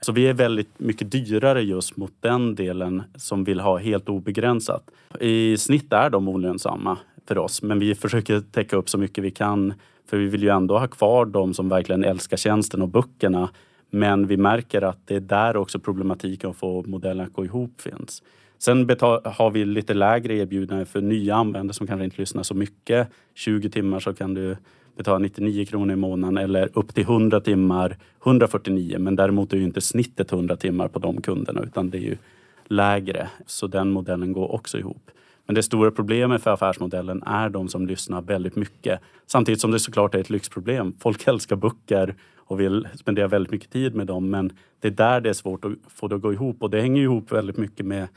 Så 0.00 0.12
vi 0.12 0.26
är 0.28 0.34
väldigt 0.34 0.80
mycket 0.80 1.12
dyrare 1.12 1.62
just 1.62 1.96
mot 1.96 2.12
den 2.20 2.54
delen 2.54 3.02
som 3.14 3.44
vill 3.44 3.60
ha 3.60 3.78
helt 3.78 4.08
obegränsat. 4.08 4.90
I 5.20 5.56
snitt 5.56 5.92
är 5.92 6.10
de 6.10 6.28
olönsamma 6.28 6.98
för 7.30 7.38
oss, 7.38 7.62
men 7.62 7.78
vi 7.78 7.94
försöker 7.94 8.40
täcka 8.40 8.76
upp 8.76 8.88
så 8.88 8.98
mycket 8.98 9.24
vi 9.24 9.30
kan 9.30 9.74
för 10.06 10.16
vi 10.16 10.26
vill 10.26 10.42
ju 10.42 10.48
ändå 10.48 10.78
ha 10.78 10.86
kvar 10.86 11.26
de 11.26 11.54
som 11.54 11.68
verkligen 11.68 12.04
älskar 12.04 12.36
tjänsten 12.36 12.82
och 12.82 12.88
böckerna. 12.88 13.50
Men 13.90 14.26
vi 14.26 14.36
märker 14.36 14.82
att 14.82 15.06
det 15.06 15.16
är 15.16 15.20
där 15.20 15.56
också 15.56 15.78
problematiken 15.78 16.50
att 16.50 16.56
få 16.56 16.82
modellen 16.86 17.26
att 17.26 17.32
gå 17.32 17.44
ihop 17.44 17.80
finns. 17.80 18.22
Sen 18.58 18.88
har 19.24 19.50
vi 19.50 19.64
lite 19.64 19.94
lägre 19.94 20.34
erbjudanden 20.34 20.86
för 20.86 21.00
nya 21.00 21.34
användare 21.34 21.74
som 21.74 21.86
kanske 21.86 22.04
inte 22.04 22.20
lyssnar 22.20 22.42
så 22.42 22.54
mycket. 22.54 23.08
20 23.34 23.70
timmar 23.70 24.00
så 24.00 24.12
kan 24.14 24.34
du 24.34 24.56
betala 24.96 25.18
99 25.18 25.64
kronor 25.64 25.92
i 25.92 25.96
månaden 25.96 26.36
eller 26.36 26.78
upp 26.78 26.94
till 26.94 27.04
100 27.04 27.40
timmar 27.40 27.96
149. 28.24 28.98
Men 28.98 29.16
däremot 29.16 29.52
är 29.52 29.56
ju 29.56 29.64
inte 29.64 29.80
snittet 29.80 30.32
100 30.32 30.56
timmar 30.56 30.88
på 30.88 30.98
de 30.98 31.22
kunderna 31.22 31.60
utan 31.62 31.90
det 31.90 31.98
är 31.98 32.02
ju 32.02 32.16
lägre. 32.64 33.28
Så 33.46 33.66
den 33.66 33.90
modellen 33.90 34.32
går 34.32 34.52
också 34.52 34.78
ihop. 34.78 35.10
Men 35.46 35.54
det 35.54 35.62
stora 35.62 35.90
problemet 35.90 36.42
för 36.42 36.50
affärsmodellen 36.50 37.22
är 37.22 37.48
de 37.48 37.68
som 37.68 37.86
lyssnar 37.86 38.22
väldigt 38.22 38.56
mycket. 38.56 39.00
Samtidigt 39.26 39.60
som 39.60 39.70
det 39.70 39.78
såklart 39.78 40.14
är 40.14 40.18
ett 40.18 40.30
lyxproblem. 40.30 40.94
Folk 41.00 41.26
älskar 41.26 41.56
böcker 41.56 42.14
och 42.36 42.60
vill 42.60 42.88
spendera 42.94 43.28
väldigt 43.28 43.52
mycket 43.52 43.70
tid 43.70 43.94
med 43.94 44.06
dem. 44.06 44.30
Men 44.30 44.52
det 44.80 44.88
är 44.88 44.92
där 44.92 45.20
det 45.20 45.28
är 45.28 45.32
svårt 45.32 45.64
att 45.64 45.72
få 45.88 46.08
det 46.08 46.16
att 46.16 46.22
gå 46.22 46.32
ihop. 46.32 46.62
Och 46.62 46.70
det 46.70 46.80
hänger 46.80 47.02
ihop 47.02 47.32
väldigt 47.32 47.56
mycket 47.56 47.86
med 47.86 48.08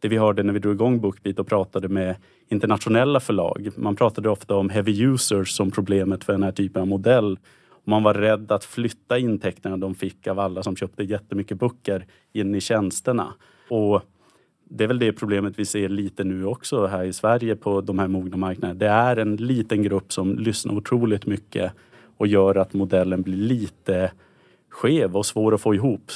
det 0.00 0.08
vi 0.08 0.16
hörde 0.16 0.42
när 0.42 0.52
vi 0.52 0.58
drog 0.58 0.74
igång 0.74 1.00
Bookbeat 1.00 1.38
och 1.38 1.46
pratade 1.46 1.88
med 1.88 2.16
internationella 2.48 3.20
förlag. 3.20 3.70
Man 3.76 3.96
pratade 3.96 4.30
ofta 4.30 4.56
om 4.56 4.68
heavy 4.68 5.02
users 5.04 5.50
som 5.50 5.70
problemet 5.70 6.24
för 6.24 6.32
den 6.32 6.42
här 6.42 6.52
typen 6.52 6.82
av 6.82 6.88
modell. 6.88 7.38
Man 7.84 8.02
var 8.02 8.14
rädd 8.14 8.52
att 8.52 8.64
flytta 8.64 9.18
intäkterna 9.18 9.76
de 9.76 9.94
fick 9.94 10.26
av 10.26 10.38
alla 10.38 10.62
som 10.62 10.76
köpte 10.76 11.02
jättemycket 11.02 11.58
böcker 11.58 12.06
in 12.32 12.54
i 12.54 12.60
tjänsterna. 12.60 13.34
Och 13.68 14.02
det 14.68 14.84
är 14.84 14.88
väl 14.88 14.98
det 14.98 15.12
problemet 15.12 15.58
vi 15.58 15.64
ser 15.64 15.88
lite 15.88 16.24
nu 16.24 16.44
också 16.46 16.86
här 16.86 17.04
i 17.04 17.12
Sverige 17.12 17.56
på 17.56 17.80
de 17.80 17.98
här 17.98 18.08
mogna 18.08 18.36
marknaderna. 18.36 18.78
Det 18.78 18.88
är 18.88 19.16
en 19.16 19.36
liten 19.36 19.82
grupp 19.82 20.12
som 20.12 20.38
lyssnar 20.38 20.74
otroligt 20.74 21.26
mycket 21.26 21.72
och 22.16 22.26
gör 22.26 22.54
att 22.54 22.72
modellen 22.72 23.22
blir 23.22 23.36
lite 23.36 24.10
skev 24.70 25.16
och 25.16 25.26
svår 25.26 25.54
att 25.54 25.60
få 25.60 25.74
ihop. 25.74 26.12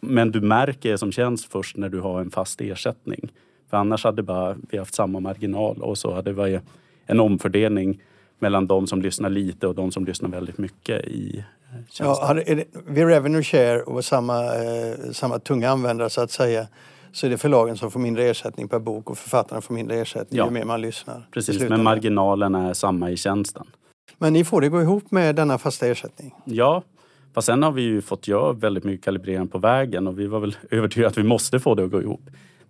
Men 0.00 0.30
du 0.30 0.40
märker 0.40 0.90
det 0.90 0.98
som 0.98 1.12
känns 1.12 1.46
först 1.46 1.76
när 1.76 1.88
du 1.88 2.00
har 2.00 2.20
en 2.20 2.30
fast 2.30 2.60
ersättning. 2.60 3.32
För 3.70 3.76
annars 3.76 4.04
hade 4.04 4.22
bara, 4.22 4.56
vi 4.70 4.78
haft 4.78 4.94
samma 4.94 5.20
marginal 5.20 5.82
och 5.82 5.98
så 5.98 6.14
hade 6.14 6.30
det 6.30 6.34
varit 6.34 6.60
en 7.06 7.20
omfördelning 7.20 8.02
mellan 8.38 8.66
de 8.66 8.86
som 8.86 9.02
lyssnar 9.02 9.30
lite 9.30 9.66
och 9.66 9.74
de 9.74 9.92
som 9.92 10.04
lyssnar 10.04 10.28
väldigt 10.28 10.58
mycket 10.58 11.04
i 11.04 11.38
eh, 11.38 11.44
tjänsten. 11.88 12.06
Ja, 12.06 12.40
är 12.46 12.56
det, 12.56 12.64
vid 12.86 13.06
revenue 13.06 13.42
share 13.42 13.82
och 13.82 14.04
samma, 14.04 14.44
eh, 14.44 15.12
samma 15.12 15.38
tunga 15.38 15.70
användare 15.70 16.10
så 16.10 16.20
att 16.20 16.30
säga 16.30 16.66
så 17.16 17.26
är 17.26 17.30
det 17.30 17.38
förlagen 17.38 17.76
som 17.76 17.90
får 17.90 18.00
mindre 18.00 18.24
ersättning 18.24 18.68
per 18.68 18.78
bok 18.78 19.10
och 19.10 19.18
författarna 19.18 19.60
får 19.60 19.74
mindre 19.74 19.96
ersättning 19.96 20.38
Ja. 20.38 20.44
ju 20.44 20.50
mer 20.50 20.64
man 20.64 20.80
lyssnar. 20.80 21.22
Precis, 21.30 21.68
men 21.68 21.82
marginalen 21.82 22.54
är 22.54 22.74
samma 22.74 23.10
i 23.10 23.16
tjänsten. 23.16 23.66
men 24.18 24.32
ni 24.32 24.44
får 24.44 24.60
det 24.60 24.68
gå 24.68 24.82
ihop 24.82 25.10
med 25.10 25.34
denna 25.36 25.58
fasta 25.58 25.86
ersättning? 25.86 26.34
Ja, 26.44 26.82
fast 27.34 27.46
sen 27.46 27.62
har 27.62 27.72
vi 27.72 27.82
ju 27.82 28.02
fått 28.02 28.28
göra 28.28 28.52
väldigt 28.52 28.84
mycket 28.84 29.04
kalibrering 29.04 29.48
på 29.48 29.58
vägen 29.58 30.06
och 30.06 30.18
vi 30.18 30.26
var 30.26 30.40
väl 30.40 30.56
övertygade 30.70 31.08
att 31.08 31.18
vi 31.18 31.22
måste 31.22 31.60
få 31.60 31.74
det 31.74 31.84
att 31.84 31.90
gå 31.90 32.02
ihop. 32.02 32.20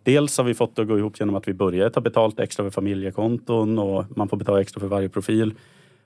Dels 0.02 0.38
har 0.38 0.44
vi 0.44 0.54
fått 0.54 0.76
det 0.76 0.82
att 0.82 0.88
gå 0.88 0.98
ihop 0.98 1.20
genom 1.20 1.34
att 1.34 1.48
vi 1.48 1.54
började 1.54 1.90
ta 1.90 2.00
betalt 2.00 2.40
extra 2.40 2.64
för 2.64 2.70
familjekonton 2.70 3.78
och 3.78 4.04
man 4.16 4.28
får 4.28 4.36
betala 4.36 4.60
extra 4.60 4.80
för 4.80 4.86
varje 4.86 5.08
profil. 5.08 5.54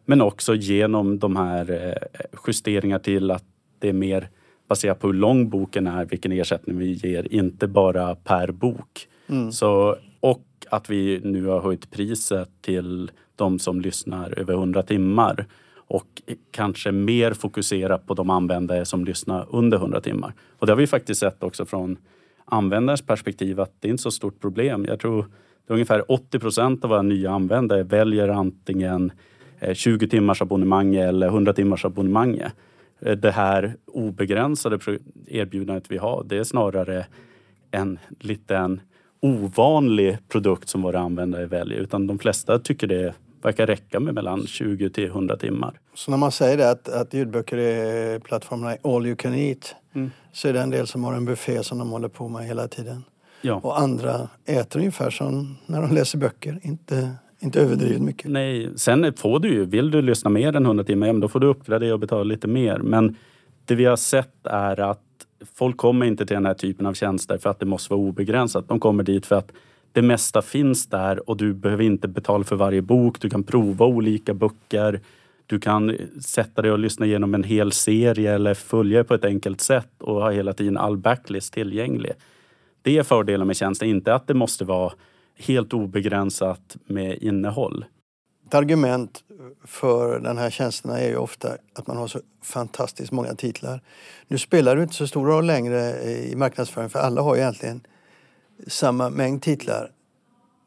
Men 0.04 0.20
också 0.20 0.54
genom 0.54 1.18
de 1.18 1.36
här 1.36 1.70
eh, 1.70 2.38
justeringar 2.46 2.98
till 2.98 3.30
att 3.30 3.44
det 3.78 3.88
är 3.88 3.92
mer 3.92 4.28
baserat 4.70 4.98
på 5.00 5.06
hur 5.06 5.14
lång 5.14 5.48
boken 5.50 5.86
är, 5.86 6.04
vilken 6.04 6.32
ersättning 6.32 6.78
vi 6.78 6.92
ger, 6.92 7.32
inte 7.32 7.66
bara 7.68 8.14
per 8.14 8.50
bok. 8.52 9.08
Så, 9.52 9.96
och 10.20 10.44
att 10.70 10.90
vi 10.90 11.20
nu 11.24 11.46
har 11.46 11.60
höjt 11.60 11.90
priset 11.90 12.48
till 12.60 13.10
de 13.36 13.58
som 13.58 13.80
lyssnar 13.80 14.38
över 14.38 14.54
100 14.54 14.82
timmar 14.82 15.46
och 15.74 16.22
kanske 16.50 16.92
mer 16.92 17.32
fokusera 17.32 17.98
på 17.98 18.14
de 18.14 18.30
användare 18.30 18.84
som 18.84 19.04
lyssnar 19.04 19.46
under 19.50 19.78
100 19.78 20.00
timmar. 20.00 20.34
Och 20.58 20.66
det 20.66 20.72
har 20.72 20.76
vi 20.76 20.86
faktiskt 20.86 21.20
sett 21.20 21.42
också 21.42 21.64
från 21.64 21.96
användarens 22.44 23.02
perspektiv 23.02 23.60
att 23.60 23.72
det 23.80 23.88
är 23.88 23.90
inte 23.90 24.02
så 24.02 24.10
stort 24.10 24.40
problem. 24.40 24.84
Jag 24.88 25.00
tror 25.00 25.26
det 25.66 25.72
är 25.72 25.74
ungefär 25.74 26.12
80 26.12 26.38
procent 26.38 26.84
av 26.84 26.90
våra 26.90 27.02
nya 27.02 27.30
användare 27.30 27.82
väljer 27.82 28.28
antingen 28.28 29.12
eh, 29.58 29.74
20 29.74 30.08
timmars 30.08 30.42
abonnemang 30.42 30.94
eller 30.94 31.26
100 31.26 31.52
timmars 31.52 31.84
abonnemang. 31.84 32.40
Eh, 33.02 33.12
Det 33.16 33.30
här 33.30 33.76
obegränsade 33.86 34.78
erbjudandet 35.26 35.84
vi 35.88 35.96
har, 35.98 36.24
det 36.24 36.36
är 36.38 36.44
snarare 36.44 37.06
en 37.70 37.98
liten 38.20 38.80
ovanlig 39.20 40.18
produkt 40.28 40.68
som 40.68 40.82
våra 40.82 41.00
användare 41.00 41.46
väljer. 41.46 41.78
Utan 41.78 42.06
de 42.06 42.18
flesta 42.18 42.58
tycker 42.58 42.86
det 42.86 43.14
verkar 43.42 43.66
räcka 43.66 44.00
med 44.00 44.14
mellan 44.14 44.46
20 44.46 44.90
till 44.90 45.06
100 45.06 45.36
timmar. 45.36 45.80
Så 45.94 46.10
när 46.10 46.18
man 46.18 46.32
säger 46.32 46.56
det 46.56 46.70
att, 46.70 46.88
att 46.88 47.14
ljudböcker 47.14 47.56
är 47.58 48.18
plattformarna 48.18 48.72
är 48.72 48.96
all 48.96 49.06
you 49.06 49.16
can 49.16 49.34
eat 49.34 49.74
Mm. 49.94 50.10
så 50.32 50.48
är 50.48 50.52
det 50.52 50.60
en 50.60 50.70
del 50.70 50.86
som 50.86 51.04
har 51.04 51.14
en 51.14 51.24
buffé 51.24 51.62
som 51.64 51.78
de 51.78 51.90
håller 51.90 52.08
på 52.08 52.28
med 52.28 52.46
hela 52.46 52.68
tiden. 52.68 53.04
Ja. 53.42 53.54
Och 53.54 53.80
andra 53.80 54.28
äter 54.46 54.78
ungefär 54.80 55.10
som 55.10 55.56
när 55.66 55.82
de 55.82 55.94
läser 55.94 56.18
böcker, 56.18 56.60
inte, 56.62 57.10
inte 57.40 57.60
överdrivet 57.60 58.02
mycket. 58.02 58.30
Nej, 58.30 58.70
sen 58.76 59.12
får 59.16 59.40
du 59.40 59.48
ju, 59.48 59.64
vill 59.64 59.90
du 59.90 60.02
lyssna 60.02 60.30
mer 60.30 60.56
än 60.56 60.66
100 60.66 60.84
timmar, 60.84 61.06
ja, 61.06 61.12
men 61.12 61.20
då 61.20 61.28
får 61.28 61.40
du 61.40 61.46
uppgradera 61.46 61.94
och 61.94 62.00
betala 62.00 62.24
lite 62.24 62.48
mer. 62.48 62.78
Men 62.78 63.16
det 63.64 63.74
vi 63.74 63.84
har 63.84 63.96
sett 63.96 64.46
är 64.46 64.80
att 64.80 65.00
folk 65.54 65.76
kommer 65.76 66.06
inte 66.06 66.26
till 66.26 66.34
den 66.34 66.46
här 66.46 66.54
typen 66.54 66.86
av 66.86 66.94
tjänster 66.94 67.38
för 67.38 67.50
att 67.50 67.60
det 67.60 67.66
måste 67.66 67.94
vara 67.94 68.00
obegränsat. 68.00 68.68
De 68.68 68.80
kommer 68.80 69.02
dit 69.02 69.26
för 69.26 69.36
att 69.36 69.52
det 69.92 70.02
mesta 70.02 70.42
finns 70.42 70.86
där 70.86 71.30
och 71.30 71.36
du 71.36 71.54
behöver 71.54 71.84
inte 71.84 72.08
betala 72.08 72.44
för 72.44 72.56
varje 72.56 72.82
bok. 72.82 73.20
Du 73.20 73.30
kan 73.30 73.42
prova 73.42 73.86
olika 73.86 74.34
böcker. 74.34 75.00
Du 75.46 75.60
kan 75.60 75.96
sätta 76.20 76.62
dig 76.62 76.72
och 76.72 76.78
lyssna 76.78 77.06
igenom 77.06 77.34
en 77.34 77.44
hel 77.44 77.72
serie 77.72 78.34
eller 78.34 78.54
följa 78.54 79.04
på 79.04 79.14
ett 79.14 79.24
enkelt 79.24 79.60
sätt 79.60 79.92
och 79.98 80.14
ha 80.14 80.30
hela 80.30 80.52
tiden 80.52 80.76
all 80.76 80.96
backlist 80.96 81.52
tillgänglig. 81.52 82.12
Det 82.82 82.98
är 82.98 83.02
fördelen 83.02 83.46
med 83.46 83.56
tjänsten, 83.56 83.88
inte 83.88 84.14
att 84.14 84.26
det 84.26 84.34
måste 84.34 84.64
vara 84.64 84.92
helt 85.40 85.72
obegränsat 85.72 86.76
med 86.86 87.22
innehåll. 87.22 87.84
Ett 88.46 88.54
argument 88.54 89.22
för 89.64 90.20
den 90.20 90.38
här 90.38 90.50
tjänsterna 90.50 90.98
är 90.98 91.08
ju 91.08 91.16
ofta 91.16 91.56
att 91.74 91.86
man 91.86 91.96
har 91.96 92.08
så 92.08 92.20
fantastiskt 92.42 93.12
många 93.12 93.34
titlar. 93.34 93.82
Nu 94.28 94.38
spelar 94.38 94.76
det 94.76 94.82
inte 94.82 94.94
så 94.94 95.06
stor 95.06 95.26
roll 95.26 95.46
längre 95.46 96.02
i 96.02 96.36
marknadsföring 96.36 96.88
för 96.88 96.98
alla 96.98 97.22
har 97.22 97.34
ju 97.34 97.40
egentligen 97.40 97.80
samma 98.66 99.10
mängd 99.10 99.42
titlar. 99.42 99.90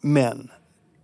Men 0.01 0.51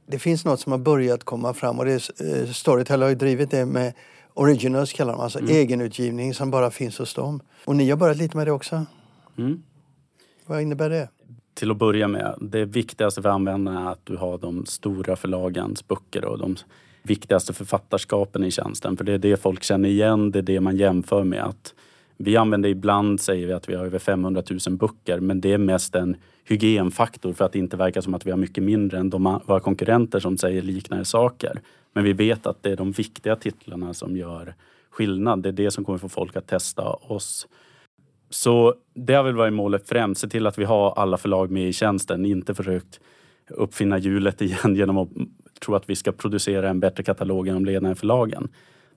det 0.08 0.20
finns 0.20 0.46
något 0.46 0.60
som 0.60 0.72
har 0.72 0.80
börjat 0.80 1.24
komma 1.24 1.54
fram 1.54 1.80
och 1.80 1.86
det 1.86 1.92
är, 1.92 2.42
eh, 2.42 2.52
Storytel 2.52 3.02
har 3.02 3.10
ju 3.10 3.16
drivit 3.16 3.52
det 3.52 3.66
med 3.66 3.94
originals 4.34 4.94
kallar 4.94 5.14
de, 5.14 5.22
alltså 5.22 5.40
egenutgivning 5.40 6.34
som 6.34 6.52
bara 6.52 6.72
finns 6.72 6.98
hos 6.98 7.14
dem. 7.14 7.42
Och 7.66 7.76
ni 7.76 7.90
har 7.90 7.98
börjat 7.98 8.18
lite 8.18 8.38
med 8.38 8.48
det 8.48 8.52
också. 8.52 8.86
Mm. 9.38 9.64
Vad 10.46 10.62
innebär 10.62 10.90
det? 10.90 11.10
Till 11.60 11.72
att 11.72 11.78
börja 11.78 12.08
med, 12.08 12.36
det 12.41 12.65
viktigaste 12.65 13.22
för 13.22 13.30
användarna 13.30 13.88
är 13.88 13.91
att 13.91 14.06
du 14.06 14.15
har 14.15 14.38
de 14.38 14.65
stora 14.65 15.15
förlagens 15.15 15.88
böcker 15.88 16.26
och 16.26 16.39
de 16.39 16.56
viktigaste 17.04 17.54
författarskapen 17.54 18.43
i 18.43 18.52
tjänsten. 18.52 18.98
För 18.98 19.04
det 19.04 19.13
är 19.13 19.17
det 19.17 19.41
folk 19.41 19.63
känner 19.63 19.89
igen, 19.89 20.32
det 20.32 20.39
är 20.39 20.43
det 20.43 20.60
man 20.60 20.78
jämför 20.78 21.24
med. 21.24 21.43
att 21.43 21.74
Vi 22.17 22.38
använder 22.38 22.69
ibland, 22.69 23.22
säger 23.22 23.48
vi 23.48 23.54
att 23.54 23.69
vi 23.69 23.76
har 23.76 23.86
över 23.86 24.00
500 24.00 24.43
000 24.67 24.78
böcker, 24.78 25.19
men 25.19 25.41
det 25.41 25.54
är 25.54 25.58
mest 25.58 25.95
en 25.95 26.15
hygienfaktor 26.43 27.34
för 27.34 27.45
att 27.45 27.52
det 27.52 27.60
inte 27.60 27.78
verkar 27.78 28.02
som 28.02 28.13
att 28.13 28.26
vi 28.26 28.32
har 28.32 28.38
mycket 28.38 28.63
mindre 28.63 28.98
än 28.98 29.10
de, 29.10 29.39
våra 29.45 29.60
konkurrenter 29.60 30.19
som 30.19 30.38
säger 30.38 30.62
liknande 30.62 31.06
saker. 31.06 31.62
Men 31.93 32.04
vi 32.04 32.13
vet 32.13 32.48
att 32.48 32.63
det 32.63 32.72
är 32.72 32.76
de 32.76 32.91
viktiga 32.91 33.36
titlarna 33.36 33.93
som 33.93 34.17
gör 34.17 34.56
skillnad. 34.89 35.43
Det 35.43 35.50
är 35.50 35.54
det 35.54 35.72
som 35.72 35.86
kommer 35.86 36.00
få 36.00 36.10
folk 36.10 36.36
att 36.36 36.48
testa 36.48 36.84
oss. 36.89 37.48
Så 38.30 38.74
det 38.94 39.13
har 39.13 39.24
väl 39.24 39.36
varit 39.36 39.54
målet 39.54 39.89
främst, 39.89 40.22
se 40.22 40.28
till 40.28 40.48
att 40.48 40.58
vi 40.58 40.65
har 40.65 40.94
alla 40.98 41.18
förlag 41.18 41.52
med 41.52 41.70
i 41.70 41.74
tjänsten, 41.74 42.26
inte 42.26 42.54
försökt 42.54 43.00
uppfinna 43.50 43.98
hjulet 43.98 44.42
igen 44.42 44.76
genom 44.76 44.98
att 44.98 45.10
tro 45.60 45.76
att 45.76 45.89
vi 45.89 45.96
ska 45.96 46.12
producera 46.12 46.70
en 46.70 46.80
bättre 46.80 47.04
katalog 47.04 47.48
än 47.48 47.54
de 47.54 47.65
ledande 47.65 47.96
förlagen. 47.96 48.50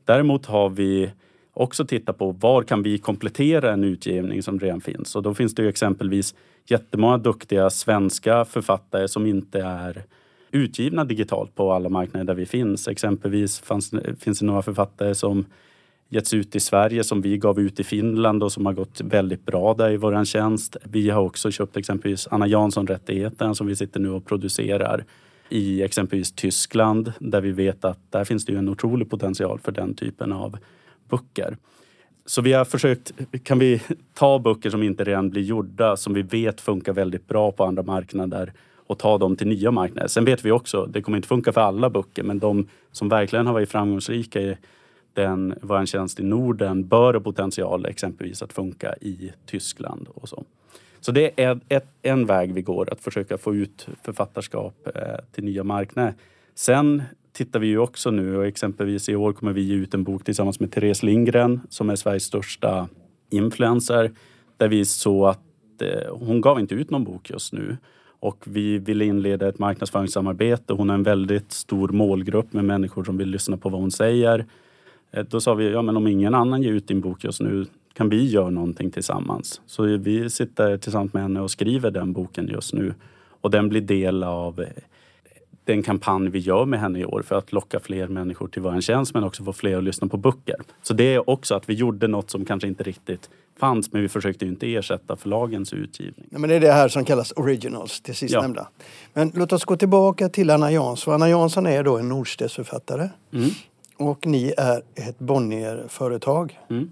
Däremot 0.05 0.47
har 0.47 0.71
vi 0.71 1.11
också 1.53 1.85
tittat 1.85 2.19
på 2.19 2.31
var 2.33 2.63
kan 2.63 2.83
vi 2.83 2.99
komplettera 2.99 3.73
en 3.73 3.85
utgivning 3.85 4.43
som 4.43 4.61
redan 4.61 4.81
finns? 4.81 5.17
Och 5.17 5.23
då 5.23 5.35
finns 5.35 5.55
det 5.55 5.63
ju 5.63 5.69
exempelvis 5.69 6.35
jättemånga 6.67 7.19
duktiga 7.19 7.71
svenska 7.71 8.45
författare 8.45 9.09
som 9.09 9.27
inte 9.27 9.61
är 9.61 10.03
utgivna 10.51 11.05
digitalt 11.05 11.55
på 11.55 11.73
alla 11.73 11.89
marknader 11.89 12.25
där 12.25 12.35
vi 12.35 12.47
finns. 12.47 12.89
Exempelvis 12.89 13.61
fanns, 13.61 13.95
finns 14.19 14.39
det 14.39 14.47
några 14.47 14.63
författare 14.63 15.15
som 15.15 15.45
getts 16.13 16.35
ut 16.35 16.57
i 16.57 16.61
Sverige 16.61 17.05
som 17.05 17.21
vi 17.21 17.39
gav 17.39 17.61
ut 17.61 17.81
i 17.81 17.85
Finland 17.85 18.43
och 18.43 18.53
som 18.53 18.67
har 18.67 18.73
gått 18.73 19.01
väldigt 19.01 19.47
bra 19.47 19.75
där 19.75 19.91
i 19.91 19.97
våran 19.97 20.25
tjänst. 20.25 20.77
Vi 20.85 21.11
har 21.11 21.23
också 21.23 21.51
köpt 21.51 21.77
exempelvis 21.77 22.29
Anna 22.31 22.47
Jansson-rättigheten 22.47 23.55
som 23.55 23.67
vi 23.67 23.77
sitter 23.77 24.01
nu 24.01 24.11
och 24.11 24.27
producerar 24.27 25.05
i 25.49 25.83
exempelvis 25.83 26.33
Tyskland 26.33 27.13
där 27.19 27.41
vi 27.41 27.53
vet 27.53 27.85
att 27.85 27.99
där 28.11 28.25
finns 28.25 28.45
det 28.45 28.53
ju 28.53 28.59
en 28.59 28.69
otrolig 28.69 29.11
potential 29.11 29.59
för 29.59 29.73
den 29.73 29.95
typen 29.95 30.33
av 30.33 30.59
böcker. 31.09 31.57
Så 32.27 32.43
vi 32.43 32.53
har 32.53 32.65
försökt, 32.65 33.13
kan 33.43 33.59
vi 33.59 33.83
ta 34.15 34.39
böcker 34.39 34.71
som 34.71 34.83
inte 34.83 35.05
redan 35.05 35.31
blir 35.31 35.43
gjorda 35.43 35.97
som 35.97 36.15
vi 36.15 36.23
vet 36.23 36.61
funkar 36.61 36.93
väldigt 36.93 37.29
bra 37.29 37.53
på 37.53 37.65
andra 37.65 37.83
marknader 37.83 38.53
och 38.87 38.99
ta 38.99 39.19
dem 39.19 39.37
till 39.37 39.49
nya 39.49 39.71
marknader. 39.71 40.09
Sen 40.09 40.25
vet 40.25 40.45
vi 40.45 40.51
också, 40.51 40.87
det 40.87 41.03
kommer 41.03 41.19
inte 41.19 41.29
funka 41.29 41.53
för 41.53 41.61
alla 41.61 41.91
böcker, 41.91 42.23
men 42.23 42.39
de 42.39 42.69
som 42.93 43.09
verkligen 43.09 43.47
har 43.47 43.53
varit 43.53 43.71
framgångsrika 43.71 44.57
den, 45.13 45.55
den, 45.63 45.71
en 45.71 45.87
tjänst 45.87 46.21
i 46.21 46.23
Norden 46.23 46.89
bör 46.89 47.15
ha 47.15 47.21
potential 47.21 47.87
exempelvis 47.87 48.43
att 48.43 48.53
funka 48.53 48.95
i 49.01 49.33
Tyskland 49.47 50.09
och 50.15 50.29
så. 50.29 50.45
Så 51.01 51.13
det 51.13 51.41
är 51.41 51.61
ett, 51.69 51.87
en 52.03 52.27
väg 52.27 52.55
vi 52.55 52.63
går, 52.63 52.93
att 52.93 53.01
försöka 53.01 53.39
få 53.39 53.55
ut 53.55 53.89
författarskap 54.03 54.75
eh, 54.95 55.03
till 55.33 55.45
nya 55.45 55.65
marknader. 55.65 56.15
Sen 56.55 57.03
tittar 57.33 57.61
vi 57.61 57.67
ju 57.67 57.79
också 57.79 58.11
nu 58.11 58.37
och 58.37 58.47
exempelvis 58.47 59.09
i 59.09 59.17
år 59.17 59.33
kommer 59.33 59.53
vi 59.53 59.63
ge 59.63 59.75
ut 59.75 59.95
en 59.95 60.05
bok 60.05 60.25
tillsammans 60.25 60.61
med 60.61 60.73
Therese 60.73 61.03
Lindgren 61.03 61.61
som 61.69 61.91
är 61.91 61.97
Sveriges 61.97 62.25
största 62.25 62.89
influencer. 63.31 64.11
Där 64.57 64.69
vi 64.69 64.85
såg 64.85 65.29
att 65.29 65.83
eh, 65.83 66.17
hon 66.17 66.41
gav 66.41 66.61
inte 66.61 66.75
ut 66.75 66.91
någon 66.91 67.05
bok 67.05 67.31
just 67.31 67.53
nu 67.53 67.77
och 68.21 68.45
vi 68.45 68.79
ville 68.79 69.05
inleda 69.05 69.49
ett 69.49 69.59
marknadsföringssamarbete. 69.59 70.73
Hon 70.73 70.89
har 70.89 70.95
en 70.95 71.03
väldigt 71.03 71.53
stor 71.53 71.89
målgrupp 71.89 72.53
med 72.53 72.65
människor 72.65 73.05
som 73.05 73.17
vill 73.17 73.29
lyssna 73.29 73.57
på 73.57 73.69
vad 73.69 73.81
hon 73.81 73.91
säger. 73.91 74.47
Eh, 75.13 75.25
Då 75.25 75.41
sa 75.41 75.55
vi, 75.55 75.71
ja 75.71 75.83
men 75.83 75.97
om 75.97 76.07
ingen 76.07 76.35
annan 76.35 76.63
ger 76.63 76.73
ut 76.73 76.89
din 76.89 77.01
bok 77.01 77.25
just 77.25 77.41
nu 77.41 77.67
kan 77.95 78.09
vi 78.09 78.27
göra 78.31 78.51
någonting 78.51 78.91
tillsammans. 78.91 79.61
Så 79.67 79.83
vi 79.83 80.31
sitter 80.31 80.77
tillsammans 80.77 81.13
med 81.13 81.23
henne 81.23 81.41
och 81.41 81.51
skriver 81.51 81.91
den 81.91 82.13
boken 82.13 82.49
just 82.49 82.73
nu. 82.73 82.95
Och 83.41 83.51
den 83.51 83.69
blir 83.69 83.81
del 83.81 84.23
av 84.23 84.61
eh, 84.61 84.67
den 85.65 85.83
kampanj 85.83 86.29
vi 86.29 86.39
gör 86.39 86.65
med 86.65 86.81
henne 86.81 86.99
i 86.99 87.05
år 87.05 87.23
för 87.23 87.39
att 87.39 87.53
locka 87.53 87.81
fler 87.81 88.09
människor 88.09 88.49
till 88.49 88.63
vår 88.63 88.81
tjänst 88.81 89.15
men 89.15 89.25
också 89.25 89.45
få 89.45 89.53
fler 89.53 89.79
att 89.79 89.85
lyssna 89.85 90.09
på 90.09 90.17
böcker. 90.17 90.57
Så 90.83 90.95
det 90.95 91.15
är 91.15 91.31
också 91.31 91.55
att 91.55 91.69
vi 91.69 91.75
gjorde 91.75 92.09
något 92.09 92.31
som 92.31 92.45
kanske 92.45 92.69
inte 92.69 92.83
riktigt 92.85 93.31
fanns 93.59 93.93
men 93.93 94.03
vi 94.03 94.09
försökte 94.09 94.47
inte 94.47 94.75
ersätta 94.75 95.17
förlagens 95.17 95.73
utgivning. 95.73 96.27
Ja, 96.31 96.39
men 96.39 96.51
det 96.51 96.57
är 96.57 96.61
det 96.61 96.73
här 96.73 96.89
som 96.89 97.05
kallas 97.05 97.33
originals, 97.37 98.01
det 98.01 98.15
sistnämnda. 98.15 98.69
Men 99.13 99.33
låt 99.35 99.53
oss 99.53 99.65
gå 99.65 99.77
tillbaka 99.77 100.29
till 100.29 100.51
Anna 100.51 100.73
Jansson. 100.73 101.15
Anna 101.15 101.29
Jansson 101.29 101.67
är 101.67 101.83
då 101.83 101.99
en 101.99 102.09
Norstedtsförfattare. 102.09 103.11
Mm. 103.33 103.51
Och 104.09 104.27
ni 104.27 104.55
är 104.57 104.83
ett 104.95 105.19
Bonnier-företag. 105.19 106.61
Mm. 106.71 106.91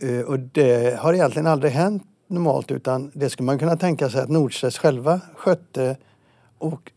Eh, 0.00 0.20
Och 0.20 0.38
det 0.38 0.98
har 0.98 1.14
egentligen 1.14 1.46
aldrig 1.46 1.72
hänt 1.72 2.02
normalt 2.28 2.70
utan 2.70 3.10
det 3.14 3.30
skulle 3.30 3.46
man 3.46 3.58
kunna 3.58 3.76
tänka 3.76 4.10
sig 4.10 4.20
att 4.20 4.28
Nordstress 4.28 4.78
själva 4.78 5.20
skötte 5.36 5.96
och 6.58 6.92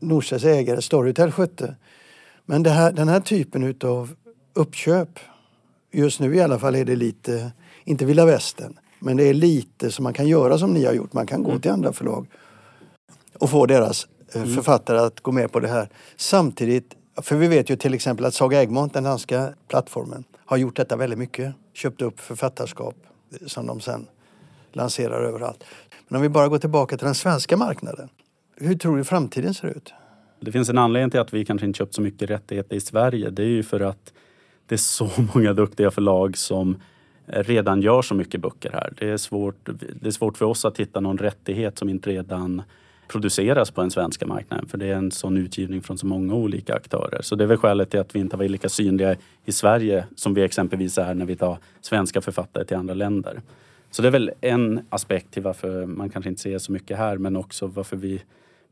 Nordstress 0.00 0.44
ägare 0.44 0.82
Storytel 0.82 1.32
skötte. 1.32 1.74
Men 2.46 2.64
här, 2.64 2.92
den 2.92 3.08
här 3.08 3.20
typen 3.20 3.62
utav 3.62 4.14
uppköp, 4.54 5.08
just 5.92 6.20
nu 6.20 6.34
i 6.34 6.40
alla 6.40 6.58
fall 6.58 6.74
är 6.74 6.84
det 6.84 6.96
lite, 6.96 7.52
inte 7.84 8.04
vilda 8.04 8.26
västern, 8.26 8.78
men 8.98 9.16
det 9.16 9.24
är 9.24 9.34
lite 9.34 9.90
som 9.90 10.02
man 10.02 10.12
kan 10.12 10.28
göra 10.28 10.58
som 10.58 10.74
ni 10.74 10.84
har 10.84 10.92
gjort. 10.92 11.12
Man 11.12 11.26
kan 11.26 11.42
gå 11.42 11.58
till 11.58 11.70
andra 11.70 11.92
förlag 11.92 12.26
och 13.38 13.50
få 13.50 13.66
deras 13.66 14.06
eh, 14.34 14.44
författare 14.44 14.98
att 14.98 15.20
gå 15.20 15.32
med 15.32 15.52
på 15.52 15.60
det 15.60 15.68
här. 15.68 15.88
Samtidigt, 16.16 16.94
för 17.16 17.36
vi 17.36 17.48
vet 17.48 17.70
ju 17.70 17.76
till 17.76 17.94
exempel 17.94 18.24
att 18.26 18.34
Saga 18.34 18.62
Egmont, 18.62 18.94
den 18.94 19.04
danska 19.04 19.54
plattformen, 19.68 20.24
har 20.44 20.56
gjort 20.56 20.76
detta 20.76 20.96
väldigt 20.96 21.18
mycket. 21.18 21.54
Köpt 21.72 22.02
upp 22.02 22.20
författarskap 22.20 22.94
som 23.46 23.66
de 23.66 23.80
sen 23.80 24.06
lanserar 24.72 25.24
överallt. 25.24 25.64
Men 26.08 26.16
om 26.16 26.22
vi 26.22 26.28
bara 26.28 26.48
går 26.48 26.58
tillbaka 26.58 26.96
till 26.96 27.04
den 27.04 27.14
svenska 27.14 27.56
marknaden. 27.56 28.08
Hur 28.56 28.74
tror 28.74 28.96
du 28.96 29.04
framtiden 29.04 29.54
ser 29.54 29.68
ut? 29.68 29.92
Det 30.40 30.52
finns 30.52 30.68
en 30.68 30.78
anledning 30.78 31.10
till 31.10 31.20
att 31.20 31.34
vi 31.34 31.44
kanske 31.44 31.66
inte 31.66 31.78
köpt 31.78 31.94
så 31.94 32.02
mycket 32.02 32.30
rättigheter 32.30 32.76
i 32.76 32.80
Sverige. 32.80 33.30
Det 33.30 33.42
är 33.42 33.46
ju 33.46 33.62
för 33.62 33.80
att 33.80 34.12
det 34.66 34.74
är 34.74 34.78
så 34.78 35.10
många 35.34 35.52
duktiga 35.52 35.90
förlag 35.90 36.36
som 36.36 36.82
redan 37.26 37.82
gör 37.82 38.02
så 38.02 38.14
mycket 38.14 38.40
böcker 38.40 38.70
här. 38.72 38.92
Det 38.98 39.10
är 39.10 39.16
svårt, 39.16 39.68
det 40.00 40.06
är 40.06 40.10
svårt 40.10 40.38
för 40.38 40.44
oss 40.44 40.64
att 40.64 40.80
hitta 40.80 41.00
någon 41.00 41.18
rättighet 41.18 41.78
som 41.78 41.88
inte 41.88 42.10
redan 42.10 42.62
produceras 43.12 43.70
på 43.70 43.80
den 43.80 43.90
svenska 43.90 44.26
marknaden. 44.26 44.66
För 44.66 44.78
det 44.78 44.86
är 44.86 44.94
en 44.94 45.10
sån 45.10 45.36
utgivning 45.36 45.82
från 45.82 45.98
så 45.98 46.06
många 46.06 46.34
olika 46.34 46.74
aktörer. 46.74 47.22
Så 47.22 47.36
det 47.36 47.44
är 47.44 47.48
väl 47.48 47.56
skälet 47.56 47.90
till 47.90 48.00
att 48.00 48.14
vi 48.14 48.20
inte 48.20 48.36
har 48.36 48.38
varit 48.38 48.50
lika 48.50 48.68
synliga 48.68 49.16
i 49.44 49.52
Sverige 49.52 50.04
som 50.16 50.34
vi 50.34 50.42
exempelvis 50.42 50.98
är 50.98 51.14
när 51.14 51.26
vi 51.26 51.36
tar 51.36 51.58
svenska 51.80 52.20
författare 52.20 52.64
till 52.64 52.76
andra 52.76 52.94
länder. 52.94 53.40
Så 53.90 54.02
det 54.02 54.08
är 54.08 54.12
väl 54.12 54.30
en 54.40 54.80
aspekt 54.88 55.30
till 55.30 55.42
varför 55.42 55.86
man 55.86 56.10
kanske 56.10 56.28
inte 56.28 56.42
ser 56.42 56.58
så 56.58 56.72
mycket 56.72 56.98
här 56.98 57.18
men 57.18 57.36
också 57.36 57.66
varför 57.66 57.96
vi 57.96 58.22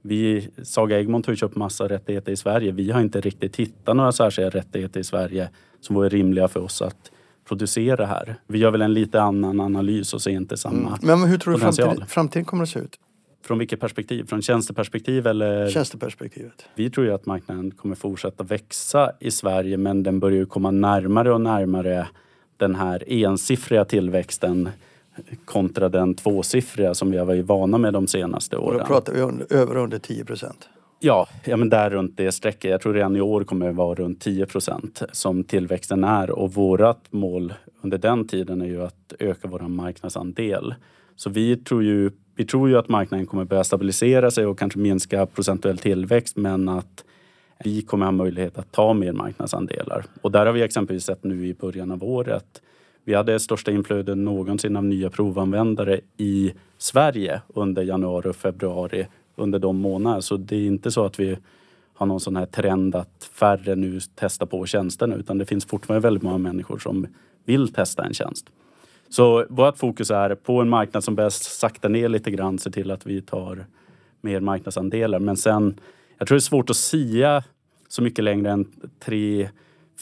vi, 0.03 0.49
Saga 0.63 1.01
Egmont 1.01 1.27
har 1.27 1.33
ju 1.33 1.37
köpt 1.37 1.57
massa 1.57 1.89
rättigheter 1.89 2.33
i 2.33 2.37
Sverige. 2.37 2.73
Vi 2.73 2.91
har 2.91 3.01
inte 3.01 3.21
riktigt 3.21 3.57
hittat 3.57 3.97
några 3.97 4.13
särskilda 4.13 4.51
rättigheter 4.51 5.01
i 5.01 5.05
Sverige 5.05 5.49
som 5.81 5.97
vore 5.97 6.09
rimliga 6.09 6.49
för 6.49 6.61
oss 6.61 6.83
att 6.83 7.11
producera 7.49 8.07
här. 8.07 8.37
Vi 8.47 8.59
gör 8.59 8.71
väl 8.71 8.83
en 8.83 8.95
lite 8.95 9.23
annan 9.23 9.61
analys 9.61 10.15
och 10.15 10.23
ser 10.23 10.31
inte 10.31 10.57
samma 10.57 10.99
Men 11.03 11.23
hur 11.23 11.39
tror 11.39 11.53
du 11.53 11.59
potential. 11.59 11.87
framtiden, 11.87 12.07
framtiden 12.07 12.45
kommer 12.45 12.63
att 12.63 12.69
se 12.69 12.79
ut? 12.79 12.99
Från 13.43 13.59
vilket 13.59 13.81
perspektiv? 13.81 14.25
Från 14.25 14.43
tjänsteperspektiv 14.43 15.27
eller? 15.27 15.71
Tjänsteperspektivet. 15.71 16.65
Vi 16.75 16.91
tror 16.91 17.07
ju 17.07 17.13
att 17.13 17.27
marknaden 17.27 17.71
kommer 17.71 17.95
fortsätta 17.95 18.45
växa 18.45 19.13
i 19.21 19.31
Sverige 19.31 19.77
men 19.77 20.03
den 20.03 20.21
börjar 20.21 20.39
ju 20.39 20.47
komma 20.47 20.71
närmare 20.71 21.33
och 21.33 21.41
närmare 21.41 22.09
den 22.57 22.75
här 22.75 23.05
ensiffriga 23.07 23.85
tillväxten 23.85 24.69
kontra 25.45 25.89
den 25.89 26.15
tvåsiffriga 26.15 26.95
som 26.95 27.11
vi 27.11 27.19
har 27.19 27.25
varit 27.25 27.47
vana 27.47 27.79
med 27.79 27.93
de 27.93 28.07
senaste 28.07 28.57
Och 28.57 28.69
åren. 28.69 28.79
då 28.79 28.85
pratar 28.85 29.13
vi 29.13 29.21
under, 29.21 29.53
över 29.53 29.77
under 29.77 29.99
10 29.99 30.25
procent. 30.25 30.69
Ja, 31.01 31.29
ja 31.45 31.57
men 31.57 31.69
där 31.69 31.91
runt 31.91 32.17
det 32.17 32.33
strecket. 32.33 32.71
Jag 32.71 32.81
tror 32.81 32.95
redan 32.95 33.17
i 33.17 33.21
år 33.21 33.45
kommer 33.45 33.67
det 33.67 33.73
vara 33.73 33.95
runt 33.95 34.21
10 34.21 34.47
procent 34.47 35.03
som 35.13 35.45
tillväxten 35.45 36.05
är 36.05 36.31
och 36.31 36.55
vårat 36.55 37.01
mål 37.11 37.55
under 37.83 37.99
den 37.99 38.29
tiden 38.29 38.63
är 38.63 38.67
ju 38.67 38.83
att 38.83 39.13
öka 39.19 39.49
vår 39.49 39.61
marknadsandel. 39.61 40.75
Så 41.21 41.31
vi 41.31 41.57
tror 41.57 41.83
ju, 41.83 42.11
vi 42.37 42.45
tror 42.45 42.69
ju 42.69 42.79
att 42.79 42.89
marknaden 42.89 43.27
kommer 43.27 43.45
börja 43.45 43.65
stabilisera 43.65 44.31
sig 44.31 44.47
och 44.47 44.59
kanske 44.59 44.79
minska 44.79 45.27
procentuell 45.27 45.79
tillväxt 45.79 46.37
men 46.37 46.69
att 46.69 47.05
vi 47.65 47.83
kommer 47.83 48.05
ha 48.05 48.13
möjlighet 48.13 48.59
att 48.59 48.73
ta 48.73 48.95
mer 48.95 49.13
marknadsandelar. 49.13 50.05
Och 50.23 50.31
där 50.31 50.47
har 50.47 50.53
vi 50.53 50.63
exempelvis 50.63 51.05
sett 51.05 51.25
nu 51.25 51.47
i 51.47 51.55
början 51.55 51.91
av 51.91 52.05
året 52.05 52.63
vi 53.05 53.15
hade 53.15 53.41
största 53.41 53.71
inflödet 53.71 54.19
någonsin 54.19 54.77
av 54.77 54.85
nya 54.85 55.11
provanvändare 55.11 56.01
i 56.17 56.53
Sverige 56.79 57.41
under 57.49 57.83
januari 57.83 58.31
och 58.31 58.37
februari 58.37 59.07
under 59.37 59.59
de 59.59 59.77
månaderna. 59.77 60.23
Så 60.23 60.37
det 60.37 60.57
är 60.57 60.67
inte 60.67 60.91
så 60.91 61.05
att 61.05 61.21
vi 61.21 61.39
har 61.95 62.07
någon 62.07 62.21
sån 62.21 62.37
här 62.37 62.47
trend 62.47 62.95
att 62.95 63.31
färre 63.33 63.75
nu 63.75 64.01
testar 64.15 64.47
på 64.47 64.67
tjänsterna 64.67 65.15
utan 65.15 65.39
det 65.39 65.47
finns 65.47 65.65
fortfarande 65.65 66.07
väldigt 66.07 66.23
många 66.23 66.39
människor 66.39 66.79
som 66.79 67.07
vill 67.45 67.73
testa 67.73 68.05
en 68.05 68.15
tjänst. 68.15 68.47
Så 69.11 69.47
vårt 69.49 69.79
fokus 69.79 70.11
är 70.11 70.35
på 70.35 70.61
en 70.61 70.69
marknad 70.69 71.05
som 71.05 71.15
bäst 71.15 71.59
sakta 71.59 71.89
ner 71.89 72.09
lite 72.09 72.31
grann, 72.31 72.59
se 72.59 72.71
till 72.71 72.91
att 72.91 73.07
vi 73.07 73.21
tar 73.21 73.67
mer 74.21 74.41
marknadsandelar. 74.41 75.19
Men 75.19 75.37
sen, 75.37 75.81
jag 76.19 76.29
tror 76.29 76.37
det 76.37 76.39
är 76.39 76.41
svårt 76.41 76.71
att 76.71 76.77
sia 76.77 77.45
så 77.89 78.03
mycket 78.03 78.25
längre 78.25 78.51
än 78.51 78.67
tre, 79.05 79.49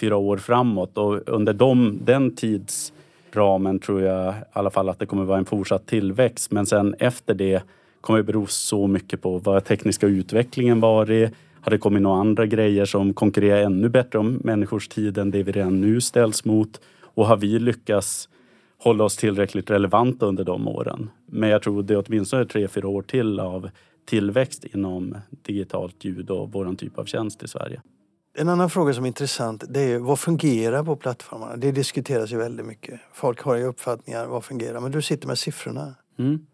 fyra 0.00 0.16
år 0.16 0.36
framåt 0.36 0.98
och 0.98 1.28
under 1.28 1.52
dem, 1.52 1.98
den 2.04 2.36
tidsramen 2.36 3.78
tror 3.78 4.02
jag 4.02 4.34
i 4.34 4.36
alla 4.52 4.70
fall 4.70 4.88
att 4.88 4.98
det 4.98 5.06
kommer 5.06 5.24
vara 5.24 5.38
en 5.38 5.44
fortsatt 5.44 5.86
tillväxt. 5.86 6.50
Men 6.50 6.66
sen 6.66 6.94
efter 6.98 7.34
det 7.34 7.62
kommer 8.00 8.18
det 8.18 8.24
bero 8.24 8.46
så 8.46 8.86
mycket 8.86 9.22
på 9.22 9.38
vad 9.38 9.64
tekniska 9.64 10.06
utvecklingen 10.06 10.80
varit. 10.80 11.34
Har 11.60 11.70
det 11.70 11.78
kommit 11.78 12.02
några 12.02 12.20
andra 12.20 12.46
grejer 12.46 12.84
som 12.84 13.14
konkurrerar 13.14 13.62
ännu 13.62 13.88
bättre 13.88 14.18
om 14.18 14.40
människors 14.44 14.88
tid 14.88 15.18
än 15.18 15.30
det 15.30 15.42
vi 15.42 15.52
redan 15.52 15.80
nu 15.80 16.00
ställs 16.00 16.44
mot? 16.44 16.80
Och 17.02 17.26
har 17.26 17.36
vi 17.36 17.58
lyckats 17.58 18.28
hålla 18.78 19.04
oss 19.04 19.16
tillräckligt 19.16 19.70
relevanta 19.70 20.26
under 20.26 20.44
de 20.44 20.68
åren? 20.68 21.10
Men 21.26 21.48
jag 21.48 21.62
tror 21.62 21.82
det 21.82 21.94
är 21.94 22.04
åtminstone 22.06 22.44
tre, 22.44 22.68
fyra 22.68 22.88
år 22.88 23.02
till 23.02 23.40
av 23.40 23.70
tillväxt 24.06 24.64
inom 24.64 25.16
digitalt 25.30 26.04
ljud 26.04 26.30
och 26.30 26.52
våran 26.52 26.76
typ 26.76 26.98
av 26.98 27.04
tjänst 27.04 27.42
i 27.42 27.48
Sverige. 27.48 27.82
En 28.38 28.48
annan 28.48 28.70
fråga 28.70 28.94
som 28.94 29.04
är 29.04 29.08
intressant 29.08 29.64
det 29.68 29.80
är 29.80 29.98
vad 29.98 30.18
fungerar 30.18 30.84
på 30.84 30.96
plattformarna? 30.96 31.56
Det 31.56 31.72
diskuteras 31.72 32.32
ju 32.32 32.36
väldigt 32.36 32.66
mycket. 32.66 33.00
Folk 33.12 33.40
har 33.40 33.56
ju 33.56 33.64
uppfattningar 33.64 34.26
vad 34.26 34.44
fungerar. 34.44 34.80
Men 34.80 34.92
du 34.92 35.02
sitter 35.02 35.28
med 35.28 35.38
siffrorna. 35.38 35.94
Mm. 36.18 36.46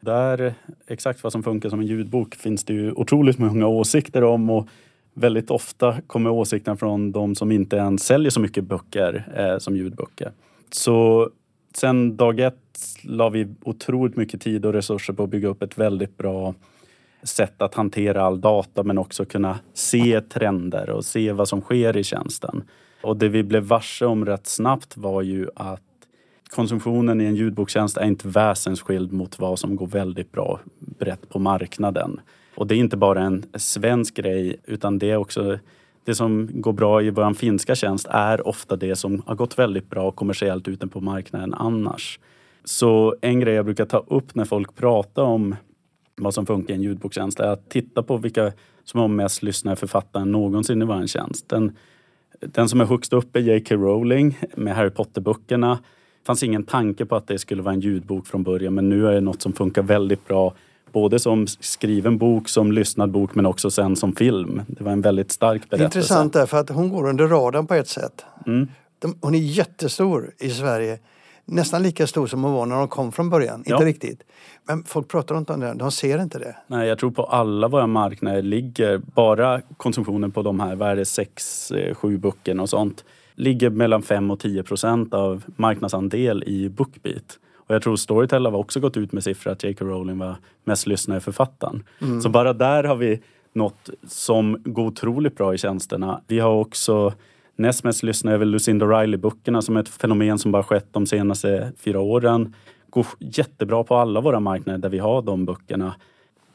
Där, 0.00 0.54
exakt 0.86 1.22
vad 1.22 1.32
som 1.32 1.42
funkar 1.42 1.68
som 1.68 1.80
en 1.80 1.86
ljudbok 1.86 2.34
finns 2.34 2.64
det 2.64 2.72
ju 2.72 2.92
otroligt 2.92 3.38
många 3.38 3.66
åsikter 3.66 4.24
om 4.24 4.50
och 4.50 4.68
väldigt 5.14 5.50
ofta 5.50 6.00
kommer 6.06 6.30
åsikterna 6.30 6.76
från 6.76 7.12
de 7.12 7.34
som 7.34 7.52
inte 7.52 7.76
ens 7.76 8.02
säljer 8.02 8.30
så 8.30 8.40
mycket 8.40 8.64
böcker 8.64 9.32
eh, 9.36 9.58
som 9.58 9.76
ljudböcker. 9.76 10.32
Så 10.70 11.30
sen 11.76 12.16
dag 12.16 12.40
ett 12.40 12.56
la 13.02 13.28
vi 13.28 13.48
otroligt 13.62 14.16
mycket 14.16 14.40
tid 14.40 14.66
och 14.66 14.72
resurser 14.72 15.12
på 15.12 15.22
att 15.22 15.30
bygga 15.30 15.48
upp 15.48 15.62
ett 15.62 15.78
väldigt 15.78 16.18
bra 16.18 16.54
sätt 17.22 17.62
att 17.62 17.74
hantera 17.74 18.22
all 18.22 18.40
data 18.40 18.82
men 18.82 18.98
också 18.98 19.24
kunna 19.24 19.58
se 19.74 20.20
trender 20.20 20.90
och 20.90 21.04
se 21.04 21.32
vad 21.32 21.48
som 21.48 21.60
sker 21.60 21.96
i 21.96 22.04
tjänsten. 22.04 22.64
Och 23.02 23.16
det 23.16 23.28
vi 23.28 23.42
blev 23.42 23.62
varse 23.62 24.06
om 24.06 24.26
rätt 24.26 24.46
snabbt 24.46 24.96
var 24.96 25.22
ju 25.22 25.48
att 25.56 25.80
konsumtionen 26.50 27.20
i 27.20 27.24
en 27.24 27.36
ljudbokstjänst 27.36 27.96
är 27.96 28.04
inte 28.04 28.28
väsensskild 28.28 29.12
mot 29.12 29.38
vad 29.38 29.58
som 29.58 29.76
går 29.76 29.86
väldigt 29.86 30.32
bra 30.32 30.60
brett 30.78 31.28
på 31.28 31.38
marknaden. 31.38 32.20
Och 32.54 32.66
det 32.66 32.74
är 32.74 32.78
inte 32.78 32.96
bara 32.96 33.22
en 33.22 33.44
svensk 33.54 34.14
grej 34.14 34.56
utan 34.64 34.98
det 34.98 35.10
är 35.10 35.16
också 35.16 35.58
det 36.04 36.14
som 36.14 36.48
går 36.52 36.72
bra 36.72 37.02
i 37.02 37.10
vår 37.10 37.34
finska 37.34 37.74
tjänst 37.74 38.06
är 38.10 38.48
ofta 38.48 38.76
det 38.76 38.96
som 38.96 39.22
har 39.26 39.34
gått 39.34 39.58
väldigt 39.58 39.90
bra 39.90 40.10
kommersiellt 40.10 40.68
ute 40.68 40.86
på 40.86 41.00
marknaden 41.00 41.54
annars. 41.54 42.18
Så 42.64 43.16
en 43.20 43.40
grej 43.40 43.54
jag 43.54 43.64
brukar 43.64 43.84
ta 43.84 43.98
upp 43.98 44.34
när 44.34 44.44
folk 44.44 44.74
pratar 44.74 45.22
om 45.22 45.56
vad 46.16 46.34
som 46.34 46.46
funkar 46.46 46.74
i 46.74 46.76
en 46.76 46.82
ljudbokstjänst 46.82 47.40
är 47.40 47.48
att 47.48 47.70
titta 47.70 48.02
på 48.02 48.16
vilka 48.16 48.52
som 48.84 49.00
har 49.00 49.08
mest 49.08 49.42
lyssnare 49.42 49.76
författare 49.76 50.24
någonsin 50.24 50.82
i 50.82 50.84
vår 50.84 51.06
tjänst. 51.06 51.48
Den, 51.48 51.76
den 52.40 52.68
som 52.68 52.80
är 52.80 52.84
högst 52.84 53.12
upp 53.12 53.36
är 53.36 53.40
J.K. 53.40 53.74
Rowling 53.74 54.38
med 54.56 54.74
Harry 54.74 54.90
Potter-böckerna. 54.90 55.78
Det 56.20 56.26
fanns 56.26 56.42
ingen 56.42 56.64
tanke 56.64 57.06
på 57.06 57.16
att 57.16 57.26
det 57.26 57.38
skulle 57.38 57.62
vara 57.62 57.74
en 57.74 57.80
ljudbok 57.80 58.26
från 58.26 58.42
början 58.42 58.74
men 58.74 58.88
nu 58.88 59.06
är 59.06 59.12
det 59.12 59.20
något 59.20 59.42
som 59.42 59.52
funkar 59.52 59.82
väldigt 59.82 60.28
bra. 60.28 60.54
Både 60.92 61.18
som 61.18 61.46
skriven 61.46 62.18
bok, 62.18 62.48
som 62.48 62.72
lyssnad 62.72 63.10
bok 63.10 63.34
men 63.34 63.46
också 63.46 63.70
sen 63.70 63.96
som 63.96 64.16
film. 64.16 64.62
Det 64.68 64.84
var 64.84 64.92
en 64.92 65.00
väldigt 65.00 65.32
stark 65.32 65.70
berättelse. 65.70 65.98
intressant 65.98 66.32
därför 66.32 66.56
att 66.58 66.68
hon 66.68 66.88
går 66.88 67.08
under 67.08 67.28
radarn 67.28 67.66
på 67.66 67.74
ett 67.74 67.88
sätt. 67.88 68.24
Mm. 68.46 68.68
De, 68.98 69.18
hon 69.20 69.34
är 69.34 69.38
jättestor 69.38 70.30
i 70.38 70.50
Sverige. 70.50 70.98
Nästan 71.44 71.82
lika 71.82 72.06
stor 72.06 72.26
som 72.26 72.44
hon 72.44 72.52
var 72.52 72.66
när 72.66 72.76
hon 72.76 72.88
kom 72.88 73.12
från 73.12 73.30
början. 73.30 73.62
Ja. 73.66 73.74
Inte 73.74 73.86
riktigt. 73.86 74.22
Men 74.68 74.84
folk 74.84 75.08
pratar 75.08 75.38
inte 75.38 75.52
om 75.52 75.60
det. 75.60 75.74
De 75.74 75.90
ser 75.90 76.22
inte 76.22 76.38
det. 76.38 76.56
Nej, 76.66 76.88
jag 76.88 76.98
tror 76.98 77.10
på 77.10 77.24
alla 77.24 77.68
våra 77.68 77.86
marknader 77.86 78.42
ligger 78.42 78.98
bara 78.98 79.60
konsumtionen 79.76 80.30
på 80.32 80.42
de 80.42 80.60
här, 80.60 80.76
vad 80.76 80.90
är 80.90 80.96
det, 80.96 81.04
sex, 81.04 81.70
eh, 81.70 81.94
sju 81.94 82.18
böckerna 82.18 82.62
och 82.62 82.70
sånt, 82.70 83.04
ligger 83.34 83.70
mellan 83.70 84.02
5 84.02 84.30
och 84.30 84.40
10 84.40 84.62
procent 84.62 85.14
av 85.14 85.44
marknadsandel 85.56 86.44
i 86.46 86.68
Bookbeat. 86.68 87.38
Och 87.72 87.76
jag 87.76 87.82
tror 87.82 87.96
Storytel 87.96 88.46
har 88.46 88.52
också 88.52 88.80
gått 88.80 88.96
ut 88.96 89.12
med 89.12 89.24
siffror 89.24 89.52
att 89.52 89.64
J.K. 89.64 89.84
Rowling 89.84 90.18
var 90.18 90.36
mest 90.64 90.86
lyssnade 90.86 91.20
författaren. 91.20 91.84
Så 92.22 92.28
bara 92.28 92.52
där 92.52 92.84
har 92.84 92.96
vi 92.96 93.20
något 93.52 93.90
som 94.06 94.62
går 94.64 94.86
otroligt 94.86 95.36
bra 95.36 95.54
i 95.54 95.58
tjänsterna. 95.58 96.20
Vi 96.26 96.38
har 96.38 96.52
också 96.52 97.12
näst 97.56 97.84
mest 97.84 98.02
lyssnare 98.02 98.34
är 98.34 98.38
väl 98.38 98.48
Lucinda 98.50 98.86
Riley-böckerna 98.86 99.62
som 99.62 99.76
är 99.76 99.80
ett 99.80 99.88
fenomen 99.88 100.38
som 100.38 100.52
bara 100.52 100.62
skett 100.62 100.86
de 100.90 101.06
senaste 101.06 101.72
fyra 101.78 102.00
åren. 102.00 102.54
Går 102.90 103.06
jättebra 103.18 103.84
på 103.84 103.96
alla 103.96 104.20
våra 104.20 104.40
marknader 104.40 104.78
där 104.78 104.88
vi 104.88 104.98
har 104.98 105.22
de 105.22 105.44
böckerna. 105.44 105.94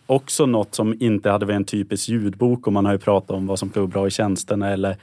Också 0.05 0.45
något 0.45 0.75
som 0.75 0.95
inte 0.99 1.29
hade 1.29 1.45
varit 1.45 1.55
en 1.55 1.65
typisk 1.65 2.09
ljudbok 2.09 2.67
och 2.67 2.73
man 2.73 2.85
har 2.85 2.93
ju 2.93 2.99
pratat 2.99 3.31
om 3.31 3.47
vad 3.47 3.59
som 3.59 3.69
går 3.69 3.87
bra 3.87 4.07
i 4.07 4.11
tjänsterna 4.11 4.69
eller 4.69 4.97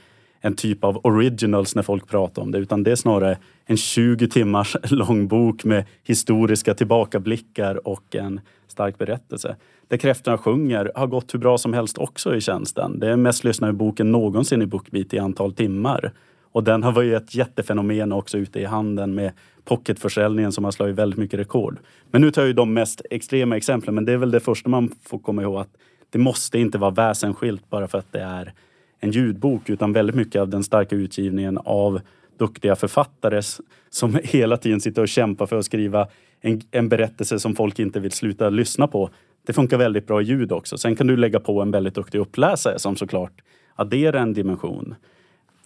en 0.45 0.55
typ 0.55 0.83
av 0.83 0.99
originals 1.03 1.75
när 1.75 1.83
folk 1.83 2.07
pratar 2.07 2.41
om 2.41 2.51
det 2.51 2.57
utan 2.57 2.83
det 2.83 2.91
är 2.91 2.95
snarare 2.95 3.37
en 3.65 3.77
20 3.77 4.27
timmars 4.27 4.75
lång 4.91 5.27
bok 5.27 5.63
med 5.63 5.85
historiska 6.03 6.73
tillbakablickar 6.73 7.87
och 7.87 8.15
en 8.15 8.41
stark 8.67 8.97
berättelse. 8.97 9.55
Där 9.87 9.97
kräftorna 9.97 10.37
sjunger 10.37 10.91
har 10.95 11.07
gått 11.07 11.33
hur 11.33 11.39
bra 11.39 11.57
som 11.57 11.73
helst 11.73 11.97
också 11.97 12.35
i 12.35 12.41
tjänsten. 12.41 12.99
Det 12.99 13.09
är 13.09 13.15
mest 13.15 13.43
lyssnade 13.43 13.73
boken 13.73 14.11
någonsin 14.11 14.61
i 14.61 14.65
Bookbeat 14.65 15.13
i 15.13 15.19
antal 15.19 15.53
timmar. 15.53 16.11
Och 16.51 16.63
den 16.63 16.83
har 16.83 16.91
varit 16.91 17.13
ett 17.13 17.35
jättefenomen 17.35 18.11
också 18.11 18.37
ute 18.37 18.59
i 18.59 18.65
handeln 18.65 19.15
med 19.15 19.31
pocketförsäljningen 19.63 20.51
som 20.51 20.63
har 20.63 20.71
slagit 20.71 20.95
väldigt 20.95 21.19
mycket 21.19 21.39
rekord. 21.39 21.79
Men 22.11 22.21
nu 22.21 22.31
tar 22.31 22.41
jag 22.41 22.47
ju 22.47 22.53
de 22.53 22.73
mest 22.73 23.01
extrema 23.09 23.57
exemplen, 23.57 23.95
men 23.95 24.05
det 24.05 24.11
är 24.11 24.17
väl 24.17 24.31
det 24.31 24.39
första 24.39 24.69
man 24.69 24.91
får 25.03 25.19
komma 25.19 25.41
ihåg 25.41 25.57
att 25.57 25.77
det 26.09 26.19
måste 26.19 26.59
inte 26.59 26.77
vara 26.77 26.91
väsensskilt 26.91 27.69
bara 27.69 27.87
för 27.87 27.97
att 27.97 28.11
det 28.11 28.21
är 28.21 28.53
en 28.99 29.11
ljudbok 29.11 29.69
utan 29.69 29.93
väldigt 29.93 30.15
mycket 30.15 30.41
av 30.41 30.49
den 30.49 30.63
starka 30.63 30.95
utgivningen 30.95 31.57
av 31.57 32.01
duktiga 32.37 32.75
författare 32.75 33.41
som 33.89 34.19
hela 34.23 34.57
tiden 34.57 34.81
sitter 34.81 35.01
och 35.01 35.07
kämpar 35.07 35.45
för 35.45 35.55
att 35.55 35.65
skriva 35.65 36.07
en, 36.41 36.61
en 36.71 36.89
berättelse 36.89 37.39
som 37.39 37.55
folk 37.55 37.79
inte 37.79 37.99
vill 37.99 38.11
sluta 38.11 38.49
lyssna 38.49 38.87
på. 38.87 39.09
Det 39.45 39.53
funkar 39.53 39.77
väldigt 39.77 40.07
bra 40.07 40.21
i 40.21 40.25
ljud 40.25 40.51
också. 40.51 40.77
Sen 40.77 40.95
kan 40.95 41.07
du 41.07 41.17
lägga 41.17 41.39
på 41.39 41.61
en 41.61 41.71
väldigt 41.71 41.95
duktig 41.95 42.19
uppläsare 42.19 42.79
som 42.79 42.95
såklart 42.95 43.41
adderar 43.75 44.21
en 44.21 44.33
dimension. 44.33 44.95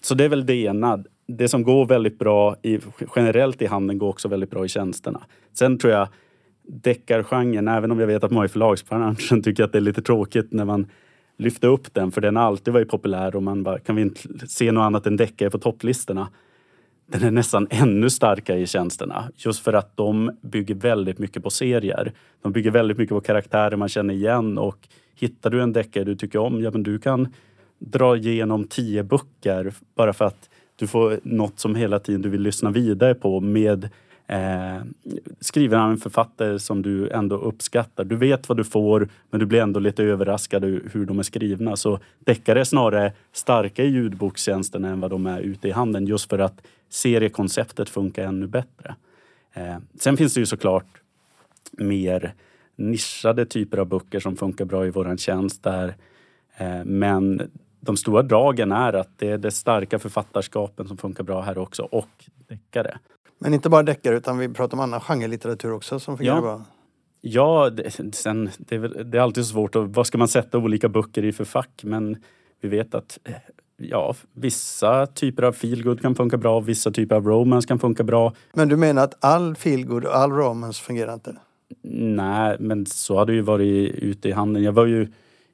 Så 0.01 0.15
det 0.15 0.23
är 0.23 0.29
väl 0.29 0.45
det 0.45 0.55
ena. 0.55 1.03
Det 1.27 1.47
som 1.47 1.63
går 1.63 1.85
väldigt 1.85 2.19
bra 2.19 2.55
i, 2.61 2.79
generellt 3.15 3.61
i 3.61 3.65
handeln 3.65 3.99
går 3.99 4.09
också 4.09 4.27
väldigt 4.27 4.49
bra 4.49 4.65
i 4.65 4.67
tjänsterna. 4.67 5.21
Sen 5.53 5.77
tror 5.77 5.93
jag 5.93 6.07
deckargenren, 6.63 7.67
även 7.67 7.91
om 7.91 7.99
jag 7.99 8.07
vet 8.07 8.23
att 8.23 8.31
många 8.31 8.45
i 8.45 8.49
förlagsbranschen 8.49 9.43
tycker 9.43 9.63
att 9.63 9.71
det 9.71 9.77
är 9.77 9.81
lite 9.81 10.01
tråkigt 10.01 10.51
när 10.51 10.65
man 10.65 10.87
lyfta 11.39 11.67
upp 11.67 11.93
den, 11.93 12.11
för 12.11 12.21
den 12.21 12.35
har 12.35 12.43
alltid 12.43 12.73
varit 12.73 12.89
populär 12.89 13.35
och 13.35 13.43
man 13.43 13.63
bara, 13.63 13.79
kan 13.79 13.95
vi 13.95 14.01
inte 14.01 14.47
se 14.47 14.71
något 14.71 14.81
annat 14.81 15.07
än 15.07 15.17
deckare 15.17 15.49
på 15.49 15.59
topplistorna? 15.59 16.27
Den 17.11 17.23
är 17.23 17.31
nästan 17.31 17.67
ännu 17.69 18.09
starkare 18.09 18.59
i 18.59 18.67
tjänsterna, 18.67 19.31
just 19.35 19.63
för 19.63 19.73
att 19.73 19.97
de 19.97 20.31
bygger 20.41 20.75
väldigt 20.75 21.19
mycket 21.19 21.43
på 21.43 21.49
serier. 21.49 22.13
De 22.41 22.51
bygger 22.51 22.71
väldigt 22.71 22.97
mycket 22.97 23.15
på 23.15 23.21
karaktärer 23.21 23.75
man 23.75 23.89
känner 23.89 24.13
igen 24.13 24.57
och 24.57 24.87
hittar 25.15 25.49
du 25.49 25.61
en 25.61 25.73
deckare 25.73 26.03
du 26.03 26.15
tycker 26.15 26.39
om, 26.39 26.61
ja 26.61 26.71
men 26.71 26.83
du 26.83 26.99
kan 26.99 27.27
dra 27.79 28.17
igenom 28.17 28.67
tio 28.67 29.03
böcker 29.03 29.73
bara 29.95 30.13
för 30.13 30.25
att 30.25 30.49
du 30.75 30.87
får 30.87 31.19
något 31.23 31.59
som 31.59 31.75
hela 31.75 31.99
tiden 31.99 32.21
du 32.21 32.29
vill 32.29 32.41
lyssna 32.41 32.71
vidare 32.71 33.13
på 33.15 33.39
med 33.39 33.89
eh, 34.29 34.81
skriver 35.39 35.77
han 35.77 35.91
en 35.91 35.97
författare 35.97 36.59
som 36.59 36.81
du 36.81 37.09
ändå 37.09 37.35
uppskattar. 37.35 38.03
Du 38.03 38.15
vet 38.15 38.49
vad 38.49 38.57
du 38.57 38.63
får 38.63 39.09
men 39.29 39.39
du 39.39 39.45
blir 39.45 39.61
ändå 39.61 39.79
lite 39.79 40.03
överraskad 40.03 40.63
hur 40.63 41.05
de 41.05 41.19
är 41.19 41.23
skrivna. 41.23 41.75
Så 41.75 41.99
deckare 42.19 42.59
är 42.59 42.63
snarare 42.63 43.13
starka 43.31 43.83
i 43.83 43.87
ljudbokstjänsten 43.87 44.85
än 44.85 44.99
vad 44.99 45.11
de 45.11 45.25
är 45.25 45.39
ute 45.39 45.67
i 45.67 45.71
handeln 45.71 46.07
just 46.07 46.29
för 46.29 46.39
att 46.39 46.61
seriekonceptet 46.89 47.89
funkar 47.89 48.23
ännu 48.23 48.47
bättre. 48.47 48.95
Eh, 49.53 49.77
sen 49.99 50.17
finns 50.17 50.33
det 50.33 50.39
ju 50.39 50.45
såklart 50.45 51.01
mer 51.71 52.33
nischade 52.75 53.45
typer 53.45 53.77
av 53.77 53.85
böcker 53.85 54.19
som 54.19 54.35
funkar 54.35 54.65
bra 54.65 54.85
i 54.85 54.89
våran 54.89 55.17
tjänst 55.17 55.63
där 55.63 55.95
eh, 56.57 56.83
men 56.85 57.51
de 57.79 57.97
stora 57.97 58.21
dragen 58.21 58.71
är 58.71 58.93
att 58.93 59.09
det 59.17 59.29
är 59.29 59.37
det 59.37 59.51
starka 59.51 59.99
författarskapen 59.99 60.87
som 60.87 60.97
funkar 60.97 61.23
bra 61.23 61.41
här 61.41 61.57
också 61.57 61.83
och 61.83 62.25
deckare. 62.47 62.97
Men 63.39 63.53
inte 63.53 63.69
bara 63.69 63.83
deckare 63.83 64.17
utan 64.17 64.37
vi 64.37 64.49
pratar 64.49 64.77
om 64.77 64.83
annan 64.83 64.99
genrelitteratur 65.01 65.73
också 65.73 65.99
som 65.99 66.17
fungerar 66.17 66.35
Ja. 66.35 66.41
bra. 66.41 66.61
Ja, 67.21 67.69
det, 67.69 67.91
sen, 68.15 68.49
det, 68.57 68.75
är 68.75 69.03
det 69.03 69.17
är 69.17 69.21
alltid 69.21 69.45
svårt. 69.45 69.75
Att, 69.75 69.95
vad 69.95 70.07
ska 70.07 70.17
man 70.17 70.27
sätta 70.27 70.57
olika 70.57 70.89
böcker 70.89 71.25
i 71.25 71.31
för 71.31 71.45
fack? 71.45 71.81
Men 71.83 72.17
vi 72.61 72.69
vet 72.69 72.95
att 72.95 73.19
eh, 73.23 73.33
ja, 73.77 74.15
vissa 74.33 75.07
typer 75.07 75.43
av 75.43 75.51
feelgood 75.51 76.01
kan 76.01 76.15
funka 76.15 76.37
bra, 76.37 76.59
vissa 76.59 76.91
typer 76.91 77.15
av 77.15 77.25
romance 77.27 77.67
kan 77.67 77.79
funka 77.79 78.03
bra. 78.03 78.33
Men 78.53 78.67
du 78.69 78.77
menar 78.77 79.03
att 79.03 79.23
all 79.25 79.55
feelgood 79.55 80.05
och 80.05 80.15
all 80.15 80.31
romance 80.31 80.83
fungerar 80.83 81.13
inte? 81.13 81.35
Nej, 81.91 82.57
men 82.59 82.85
så 82.85 83.17
har 83.17 83.25
det 83.25 83.33
ju 83.33 83.41
varit 83.41 83.95
ute 83.95 84.29
i 84.29 84.31
handeln. 84.31 84.65
Jag 84.65 84.71
var 84.71 84.85
ju, 84.85 85.07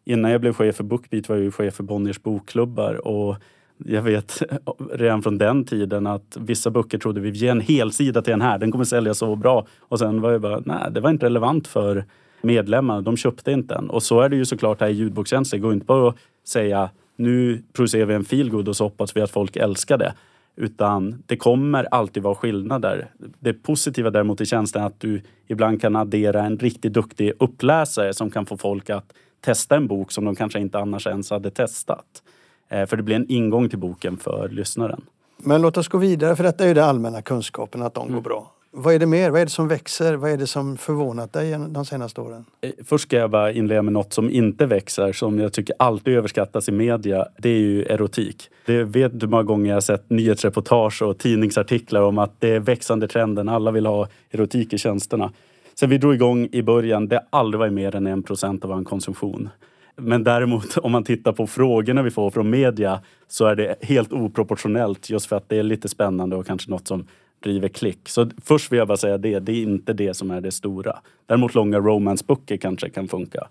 innan 0.06 0.32
jag 0.32 0.42
blev 0.42 0.54
chef 0.54 0.76
för 0.76 0.84
Bookbeat 0.84 1.30
var 1.30 1.36
jag 1.36 1.44
ju 1.44 1.52
chef 1.52 1.74
för 1.74 1.84
Bonniers 1.84 2.22
bokklubbar 2.24 3.08
och 3.08 3.36
jag 3.78 4.02
vet 4.02 4.42
redan 4.94 5.24
från 5.24 5.38
den 5.38 5.66
tiden 5.66 6.08
att 6.08 6.38
vissa 6.40 6.70
böcker 6.70 6.98
trodde 6.98 7.22
vi 7.22 7.30
ger 7.30 7.52
en 7.52 7.62
hel 7.62 7.92
sida 7.92 8.22
till 8.22 8.32
den 8.32 8.42
här, 8.42 8.58
den 8.58 8.72
kommer 8.72 8.86
sälja 8.86 9.14
så 9.14 9.36
bra. 9.36 9.68
Och 9.80 10.00
sen 10.00 10.22
var 10.22 10.32
jag 10.32 10.42
bara, 10.42 10.62
nej 10.66 10.92
det 10.92 11.00
var 11.00 11.10
inte 11.10 11.26
relevant 11.26 11.68
för 11.68 12.06
medlemmarna, 12.42 13.02
de 13.02 13.18
köpte 13.18 13.52
inte 13.52 13.76
den. 13.76 13.90
Och 13.90 14.04
så 14.04 14.22
är 14.22 14.30
det 14.30 14.36
ju 14.36 14.46
såklart 14.46 14.82
här 14.82 14.88
i 14.88 14.94
ljudbokstjänster, 14.94 15.58
det 15.58 15.62
går 15.62 15.74
inte 15.74 15.86
bara 15.86 16.10
att 16.10 16.16
säga 16.48 16.90
nu 17.16 17.64
producerar 17.74 18.06
vi 18.06 18.14
en 18.14 18.24
feelgood 18.24 18.68
och 18.68 18.76
så 18.76 18.84
hoppas 18.84 19.18
vi 19.18 19.22
att 19.22 19.32
folk 19.32 19.56
älskar 19.56 19.98
det. 19.98 20.14
Utan 20.56 21.24
det 21.26 21.38
kommer 21.38 21.84
alltid 21.84 22.24
vara 22.24 22.36
skillnader. 22.36 23.08
Det 23.40 23.54
positiva 23.54 24.10
däremot 24.10 24.42
i 24.42 24.46
tjänsten 24.46 24.82
är 24.82 24.86
att 24.86 25.00
du 25.00 25.22
ibland 25.48 25.82
kan 25.82 25.96
addera 25.96 26.44
en 26.44 26.58
riktigt 26.58 26.94
duktig 26.94 27.34
uppläsare 27.40 28.14
som 28.14 28.32
kan 28.32 28.46
få 28.46 28.58
folk 28.58 28.90
att 28.90 29.14
testa 29.42 29.76
en 29.76 29.88
bok 29.88 30.12
som 30.12 30.26
de 30.26 30.36
kanske 30.36 30.60
inte 30.60 30.80
annars 30.80 31.08
ens 31.08 31.30
hade 31.30 31.52
testat. 31.52 32.24
Eh, 32.70 32.86
För 32.86 32.98
det 32.98 33.04
blir 33.04 33.16
en 33.16 33.32
ingång 33.32 33.70
till 33.70 33.80
boken 33.80 34.18
för 34.18 34.50
lyssnaren. 34.50 35.02
Men 35.38 35.62
låt 35.62 35.78
oss 35.78 35.88
gå 35.88 35.98
vidare 35.98 36.36
för 36.36 36.44
detta 36.44 36.64
är 36.64 36.68
ju 36.68 36.74
det 36.74 36.86
allmänna 36.86 37.22
kunskapen 37.22 37.82
att 37.82 37.94
de 37.94 38.12
går 38.14 38.22
bra. 38.22 38.52
Vad 38.78 38.94
är 38.96 39.00
det 39.00 39.06
mer? 39.06 39.30
Vad 39.32 39.42
är 39.42 39.46
det 39.46 39.52
som 39.52 39.68
växer? 39.68 40.14
Vad 40.16 40.32
är 40.32 40.38
det 40.38 40.48
som 40.48 40.78
förvånat 40.78 41.34
dig 41.34 41.58
de 41.70 41.86
senaste 41.86 42.22
åren? 42.22 42.46
Eh, 42.62 42.72
Först 42.86 43.04
ska 43.04 43.18
jag 43.18 43.30
bara 43.32 43.52
inleda 43.52 43.82
med 43.82 43.94
något 43.94 44.14
som 44.14 44.30
inte 44.30 44.66
växer, 44.66 45.14
som 45.14 45.40
jag 45.40 45.54
tycker 45.54 45.76
alltid 45.80 46.18
överskattas 46.18 46.70
i 46.70 46.72
media. 46.72 47.28
Det 47.38 47.50
är 47.50 47.60
ju 47.60 47.84
erotik. 47.84 48.50
Det 48.66 48.84
vet 48.84 49.20
du 49.20 49.26
hur 49.26 49.32
många 49.32 49.44
gånger 49.44 49.68
jag 49.70 49.76
har 49.76 49.82
sett 49.82 50.10
nyhetsreportage 50.10 51.02
och 51.02 51.18
tidningsartiklar 51.18 52.02
om 52.02 52.18
att 52.18 52.42
det 52.42 52.50
är 52.50 52.60
växande 52.60 53.08
trenden. 53.08 53.50
Alla 53.50 53.72
vill 53.72 53.86
ha 53.86 54.08
erotik 54.32 54.74
i 54.74 54.78
tjänsterna. 54.78 55.32
Sen 55.76 55.90
vi 55.90 55.98
drog 55.98 56.14
igång 56.16 56.50
i 56.52 56.62
början, 56.62 57.08
det 57.08 57.16
har 57.16 57.40
aldrig 57.40 57.60
varit 57.60 57.74
mer 57.74 57.96
än 57.96 58.08
en 58.08 58.24
procent 58.24 58.64
av 58.66 58.70
vår 58.72 58.84
konsumtion. 58.84 59.50
Men 59.96 60.24
däremot 60.24 60.78
om 60.78 60.92
man 60.92 61.04
tittar 61.04 61.32
på 61.32 61.48
frågorna 61.48 62.04
vi 62.04 62.12
får 62.12 62.32
från 62.32 62.50
media 62.50 63.02
så 63.28 63.46
är 63.46 63.56
det 63.56 63.76
helt 63.82 64.14
oproportionellt 64.14 65.10
just 65.10 65.26
för 65.26 65.36
att 65.36 65.50
det 65.50 65.58
är 65.58 65.64
lite 65.64 65.90
spännande 65.90 66.36
och 66.36 66.48
kanske 66.48 66.72
något 66.72 66.88
som 66.88 67.08
driver 67.44 67.68
klick. 67.68 68.10
Så 68.10 68.30
först 68.44 68.72
vill 68.72 68.78
jag 68.80 68.88
bara 68.88 68.98
säga 68.98 69.18
det, 69.18 69.40
det 69.40 69.52
är 69.52 69.64
inte 69.64 69.94
det 69.94 70.14
som 70.14 70.32
är 70.32 70.42
det 70.42 70.52
stora. 70.52 71.00
Däremot 71.26 71.56
långa 71.56 71.80
romanceböcker 71.80 72.58
kanske 72.58 72.90
kan 72.90 73.08
funka 73.08 73.48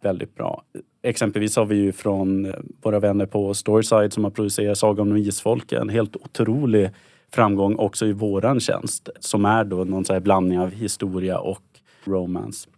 väldigt 0.00 0.34
bra. 0.34 0.62
Exempelvis 1.02 1.56
har 1.56 1.64
vi 1.64 1.76
ju 1.76 1.92
från 1.92 2.44
eh, 2.46 2.54
våra 2.82 3.00
vänner 3.00 3.26
på 3.26 3.54
Storyside 3.54 4.12
som 4.12 4.24
har 4.24 4.30
producerat 4.30 4.78
Sagan 4.78 5.10
om 5.10 5.16
Isfolket 5.16 5.80
en 5.80 5.88
helt 5.88 6.16
otrolig 6.16 6.90
framgång 7.30 7.76
också 7.76 8.06
i 8.06 8.12
våran 8.12 8.60
tjänst 8.60 9.08
som 9.20 9.44
är 9.44 9.64
då 9.64 9.84
någon 9.84 10.04
så 10.04 10.12
här 10.12 10.20
blandning 10.20 10.58
av 10.58 10.70
historia 10.70 11.38
och 11.38 11.62
romance. 12.04 12.68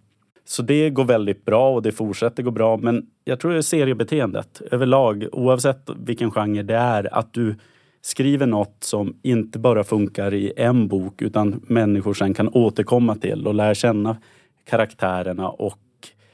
Så 0.45 0.63
det 0.63 0.91
går 0.91 1.05
väldigt 1.05 1.45
bra 1.45 1.75
och 1.75 1.83
det 1.83 1.93
fortsätter 1.93 2.43
gå 2.43 2.51
bra. 2.51 2.77
Men 2.77 3.07
jag 3.25 3.41
tror 3.41 3.53
det 3.53 3.59
är 3.59 3.63
seriebeteendet 3.63 4.63
överlag, 4.71 5.27
oavsett 5.33 5.91
vilken 5.97 6.31
genre 6.31 6.63
det 6.63 6.77
är, 6.77 7.15
att 7.15 7.33
du 7.33 7.55
skriver 8.01 8.47
något 8.47 8.77
som 8.81 9.17
inte 9.23 9.59
bara 9.59 9.85
funkar 9.85 10.35
i 10.35 10.53
en 10.57 10.89
bok 10.89 11.23
utan 11.23 11.63
människor 11.67 12.15
sen 12.15 12.35
kan 12.35 12.49
återkomma 12.49 13.17
till 13.17 13.47
och 13.47 13.55
lära 13.55 13.75
känna 13.75 14.17
karaktärerna 14.65 15.49
och 15.49 15.79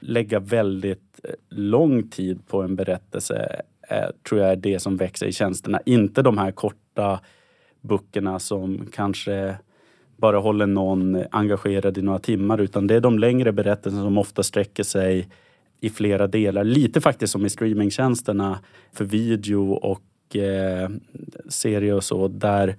lägga 0.01 0.41
väldigt 0.41 1.21
eh, 1.25 1.31
lång 1.49 2.09
tid 2.09 2.47
på 2.47 2.63
en 2.63 2.77
berättelse 2.77 3.63
eh, 3.89 4.09
tror 4.29 4.41
jag 4.41 4.51
är 4.51 4.57
det 4.57 4.79
som 4.79 4.97
växer 4.97 5.27
i 5.27 5.33
tjänsterna. 5.33 5.81
Inte 5.87 6.23
de 6.23 6.39
här 6.39 6.51
korta 6.51 7.21
böckerna 7.81 8.39
som 8.39 8.89
kanske 8.93 9.57
bara 10.21 10.39
håller 10.39 10.67
någon 10.67 11.19
engagerad 11.31 11.99
i 11.99 12.03
några 12.03 12.19
timmar 12.19 12.61
utan 12.61 12.87
det 12.87 12.95
är 12.95 13.01
de 13.01 13.19
längre 13.19 13.53
berättelserna 13.53 14.05
som 14.05 14.19
ofta 14.19 14.43
sträcker 14.43 14.83
sig 14.83 15.29
i 15.81 15.91
flera 15.91 16.27
delar. 16.27 16.65
Lite 16.65 17.01
faktiskt 17.01 17.33
som 17.33 17.47
i 17.47 17.51
streamingtjänsterna 17.51 18.59
för 18.93 19.05
video 19.05 19.73
och 19.73 20.37
eh, 20.37 20.89
serier 21.49 21.95
och 21.95 22.05
så 22.05 22.29
där 22.29 22.77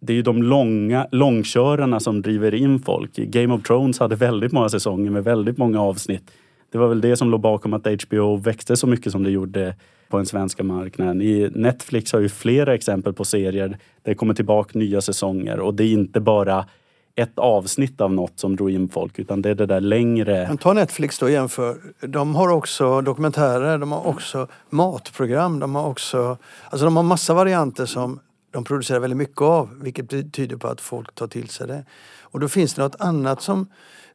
det 0.00 0.12
är 0.12 0.14
ju 0.14 0.22
de 0.22 0.42
långa 0.42 1.06
långkörarna 1.12 2.00
som 2.00 2.22
driver 2.22 2.54
in 2.54 2.78
folk. 2.78 3.16
Game 3.16 3.54
of 3.54 3.62
Thrones 3.62 3.98
hade 3.98 4.16
väldigt 4.16 4.52
många 4.52 4.68
säsonger 4.68 5.10
med 5.10 5.24
väldigt 5.24 5.58
många 5.58 5.80
avsnitt. 5.80 6.30
Det 6.72 6.78
var 6.78 6.88
väl 6.88 7.00
det 7.00 7.16
som 7.16 7.30
låg 7.30 7.40
bakom 7.40 7.72
att 7.72 7.86
HBO 8.02 8.36
växte 8.36 8.76
så 8.76 8.86
mycket 8.86 9.12
som 9.12 9.22
det 9.22 9.30
gjorde 9.30 9.74
på 10.12 10.16
den 10.16 10.26
svenska 10.26 10.62
marknaden. 10.62 11.22
I 11.22 11.50
Netflix 11.54 12.12
har 12.12 12.20
ju 12.20 12.28
flera 12.28 12.74
exempel 12.74 13.12
på 13.12 13.24
serier 13.24 13.68
där 13.68 13.78
det 14.02 14.14
kommer 14.14 14.34
tillbaka 14.34 14.78
nya 14.78 15.00
säsonger 15.00 15.60
och 15.60 15.74
det 15.74 15.84
är 15.84 15.92
inte 15.92 16.20
bara 16.20 16.66
ett 17.14 17.38
avsnitt 17.38 18.00
av 18.00 18.12
något 18.12 18.38
som 18.38 18.56
drog 18.56 18.70
in 18.70 18.88
folk 18.88 19.18
utan 19.18 19.42
det 19.42 19.50
är 19.50 19.54
det 19.54 19.66
där 19.66 19.80
längre. 19.80 20.46
Men 20.48 20.58
ta 20.58 20.72
Netflix 20.72 21.18
då 21.18 21.26
och 21.26 21.32
jämför. 21.32 21.76
De 22.00 22.34
har 22.34 22.48
också 22.48 23.00
dokumentärer, 23.00 23.78
de 23.78 23.92
har 23.92 24.06
också 24.06 24.46
matprogram, 24.70 25.58
de 25.58 25.74
har 25.74 25.88
också... 25.88 26.36
Alltså 26.70 26.84
de 26.84 26.96
har 26.96 27.02
massa 27.02 27.34
varianter 27.34 27.86
som 27.86 28.20
de 28.52 28.64
producerar 28.64 29.00
väldigt 29.00 29.16
mycket 29.16 29.42
av 29.42 29.82
vilket 29.82 30.32
tyder 30.32 30.56
på 30.56 30.68
att 30.68 30.80
folk 30.80 31.14
tar 31.14 31.26
till 31.26 31.48
sig 31.48 31.66
det. 31.66 31.84
Och 32.20 32.40
då 32.40 32.48
finns 32.48 32.74
det 32.74 32.82
något 32.82 33.00
annat 33.00 33.42
som 33.42 33.66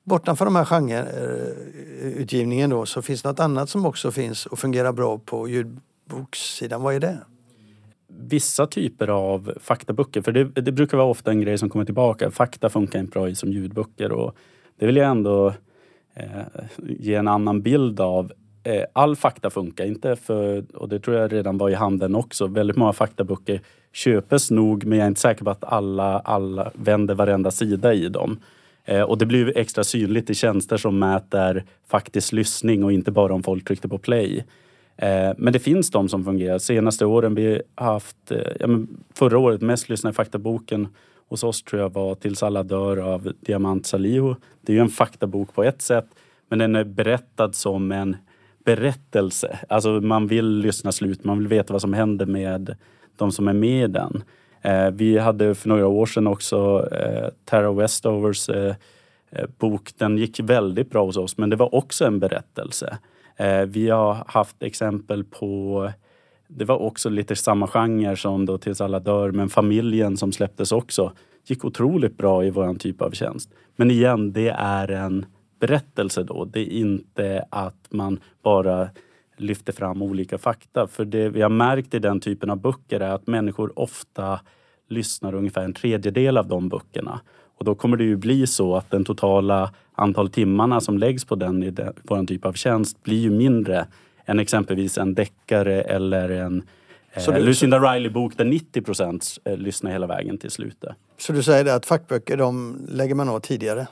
bortanför 0.03 0.45
de 0.45 0.55
här 0.55 0.65
genreutgivningen 0.65 2.69
då 2.69 2.85
så 2.85 3.01
finns 3.01 3.21
det 3.21 3.29
något 3.29 3.39
annat 3.39 3.69
som 3.69 3.85
också 3.85 4.11
finns 4.11 4.45
och 4.45 4.59
fungerar 4.59 4.91
bra 4.91 5.17
på 5.17 5.49
ljudbokssidan. 5.49 6.81
Vad 6.81 6.95
är 6.95 6.99
det? 6.99 7.17
vissa 8.19 8.67
typer 8.67 9.07
av 9.07 9.53
faktaböcker, 9.59 10.21
för 10.21 10.31
det, 10.31 10.43
det, 10.43 10.71
brukar 10.71 10.97
vara 10.97 11.07
ofta 11.07 11.31
en 11.31 11.41
grej 11.41 11.57
som 11.57 11.69
kommer 11.69 11.85
tillbaka. 11.85 12.31
Fakta 12.31 12.69
funkar 12.69 12.99
inte 12.99 13.11
bra 13.11 13.35
som 13.35 13.51
ljudböcker 13.51 14.11
och 14.11 14.35
det 14.79 14.85
vill 14.85 14.97
jag 14.97 15.09
ändå 15.09 15.53
eh, 16.13 16.41
ge 16.77 17.15
en 17.15 17.27
annan 17.27 17.61
bild 17.61 17.99
av. 17.99 18.31
Eh, 18.67 18.83
all 18.93 19.15
fakta 19.15 19.49
funkar 19.49 19.85
inte, 19.85 20.15
för, 20.15 20.63
och 20.73 20.89
det 20.89 20.99
tror 20.99 21.17
jag 21.17 21.33
redan 21.33 21.57
var 21.57 21.69
i 21.69 21.73
handeln 21.73 22.15
också. 22.15 22.47
Väldigt 22.47 22.77
många 22.77 22.93
faktaböcker 22.93 23.61
köpes 23.93 24.51
nog, 24.51 24.85
men 24.85 24.97
jag 24.97 25.05
är 25.05 25.07
inte 25.07 25.21
säker 25.21 25.43
på 25.43 25.49
att 25.49 25.63
alla, 25.63 26.19
alla 26.19 26.71
vänder 26.73 27.15
varenda 27.15 27.51
sida 27.51 27.93
i 27.93 28.09
dem. 28.09 28.39
Eh, 28.85 29.01
och 29.01 29.17
det 29.17 29.25
blir 29.25 29.57
extra 29.57 29.83
synligt 29.83 30.29
i 30.29 30.35
tjänster 30.35 30.77
som 30.77 30.99
mäter 30.99 31.63
faktisk 31.87 32.33
lyssning 32.33 32.83
och 32.83 32.91
inte 32.91 33.11
bara 33.11 33.33
om 33.33 33.43
folk 33.43 33.67
tryckte 33.67 33.87
på 33.87 33.97
play. 33.97 34.45
Eh, 34.97 35.31
men 35.37 35.53
det 35.53 35.59
finns 35.59 35.91
de 35.91 36.09
som 36.09 36.25
fungerar. 36.25 36.59
Senaste 36.59 37.05
åren 37.05 37.35
vi 37.35 37.61
har 37.75 37.85
haft, 37.85 38.31
eh, 38.31 38.37
ja, 38.59 38.67
förra 39.13 39.37
året 39.37 39.61
mest 39.61 39.89
lyssnade 39.89 40.13
faktaboken 40.13 40.87
hos 41.29 41.43
oss 41.43 41.63
tror 41.63 41.81
jag 41.81 41.93
var 41.93 42.15
Tills 42.15 42.43
alla 42.43 42.63
dör 42.63 42.97
av 42.97 43.33
Diamant 43.39 43.85
Salihu. 43.85 44.35
Det 44.61 44.71
är 44.71 44.75
ju 44.75 44.81
en 44.81 44.89
faktabok 44.89 45.53
på 45.53 45.63
ett 45.63 45.81
sätt 45.81 46.07
men 46.49 46.59
den 46.59 46.75
är 46.75 46.83
berättad 46.83 47.55
som 47.55 47.91
en 47.91 48.15
berättelse. 48.67 49.59
Alltså 49.69 49.89
man 49.89 50.27
vill 50.27 50.49
lyssna 50.49 50.91
slut, 50.91 51.23
man 51.23 51.37
vill 51.37 51.47
veta 51.47 51.73
vad 51.73 51.81
som 51.81 51.93
händer 51.93 52.25
med 52.25 52.75
de 53.17 53.31
som 53.31 53.47
är 53.47 53.53
med 53.53 53.83
i 53.83 53.87
den. 53.87 54.23
Eh, 54.61 54.89
vi 54.91 55.17
hade 55.17 55.55
för 55.55 55.69
några 55.69 55.87
år 55.87 56.05
sedan 56.05 56.27
också 56.27 56.89
eh, 56.91 57.29
Tara 57.45 57.71
Westovers 57.71 58.49
eh, 58.49 58.75
eh 59.31 59.45
bok. 59.57 59.91
Den 59.97 60.17
gick 60.17 60.39
väldigt 60.39 60.89
bra 60.89 61.05
hos 61.05 61.17
oss 61.17 61.37
men 61.37 61.49
det 61.49 61.55
var 61.55 61.75
också 61.75 62.05
en 62.05 62.19
berättelse. 62.19 62.97
Eh, 63.35 63.61
vi 63.61 63.89
har 63.89 64.23
haft 64.27 64.63
exempel 64.63 65.23
på 65.23 65.91
det 66.47 66.65
var 66.65 66.77
också 66.81 67.09
lite 67.09 67.35
samma 67.35 67.67
genre 67.67 68.15
som 68.15 68.45
då 68.45 68.57
Tills 68.57 68.81
alla 68.81 68.99
dör, 68.99 69.31
men 69.31 69.49
Familjen 69.49 70.17
som 70.17 70.31
släpptes 70.31 70.71
också 70.71 71.11
gick 71.45 71.65
otroligt 71.65 72.17
bra 72.17 72.45
i 72.45 72.49
vår 72.49 72.73
typ 72.73 73.01
av 73.01 73.11
tjänst. 73.11 73.49
Men 73.75 73.91
igen, 73.91 74.33
det 74.33 74.49
är 74.49 74.91
en 74.91 75.25
berättelse 75.59 76.23
då. 76.23 76.45
Det 76.45 76.59
är 76.59 76.69
inte 76.69 77.45
att 77.49 77.87
man 77.89 78.19
bara 78.43 78.89
lyfter 79.37 79.73
fram 79.73 80.01
olika 80.01 80.37
fakta. 80.37 80.87
För 80.87 81.05
det 81.05 81.29
vi 81.29 81.41
har 81.41 81.49
märkt 81.49 81.93
i 81.93 81.99
den 81.99 82.19
typen 82.19 82.49
av 82.49 82.57
böcker 82.57 82.99
är 82.99 83.09
att 83.09 83.27
människor 83.27 83.79
ofta 83.79 84.39
lyssnar 84.89 85.35
ungefär 85.35 85.63
en 85.63 85.73
tredjedel 85.73 86.37
av 86.37 86.47
de 86.47 86.69
böckerna. 86.69 87.19
Och 87.57 87.65
då 87.65 87.75
kommer 87.75 87.97
det 87.97 88.03
ju 88.03 88.15
bli 88.15 88.47
så 88.47 88.75
att 88.75 88.91
den 88.91 89.05
totala 89.05 89.73
antal 89.95 90.29
timmarna 90.29 90.81
som 90.81 90.97
läggs 90.97 91.25
på 91.25 91.35
den 91.35 91.63
i 91.63 91.69
den, 91.69 91.93
vår 92.03 92.25
typ 92.25 92.45
av 92.45 92.53
tjänst 92.53 93.03
blir 93.03 93.17
ju 93.17 93.29
mindre 93.29 93.87
än 94.25 94.39
exempelvis 94.39 94.97
en 94.97 95.13
deckare 95.13 95.81
eller 95.81 96.29
en 96.29 96.63
eh, 97.13 97.33
du, 97.33 97.39
Lucinda 97.39 97.79
Riley-bok 97.79 98.37
där 98.37 98.45
90 98.45 98.81
procent 98.81 99.37
eh, 99.43 99.57
lyssnar 99.57 99.91
hela 99.91 100.07
vägen 100.07 100.37
till 100.37 100.51
slutet. 100.51 100.95
Så 101.17 101.33
du 101.33 101.43
säger 101.43 101.63
det 101.63 101.75
att 101.75 101.85
fackböcker 101.85 102.37
de 102.37 102.81
lägger 102.89 103.15
man 103.15 103.29
av 103.29 103.39
tidigare? 103.39 103.87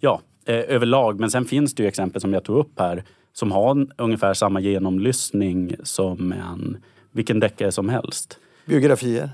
Ja, 0.00 0.20
överlag. 0.52 1.20
Men 1.20 1.30
sen 1.30 1.44
finns 1.44 1.74
det 1.74 1.82
ju 1.82 1.88
exempel 1.88 2.20
som 2.20 2.32
jag 2.32 2.44
tog 2.44 2.58
upp 2.58 2.78
här 2.78 3.04
som 3.32 3.52
har 3.52 3.86
ungefär 3.96 4.34
samma 4.34 4.60
genomlyssning 4.60 5.76
som 5.82 6.32
en, 6.32 6.76
vilken 7.12 7.40
deckare 7.40 7.72
som 7.72 7.88
helst. 7.88 8.38
Biografier? 8.66 9.30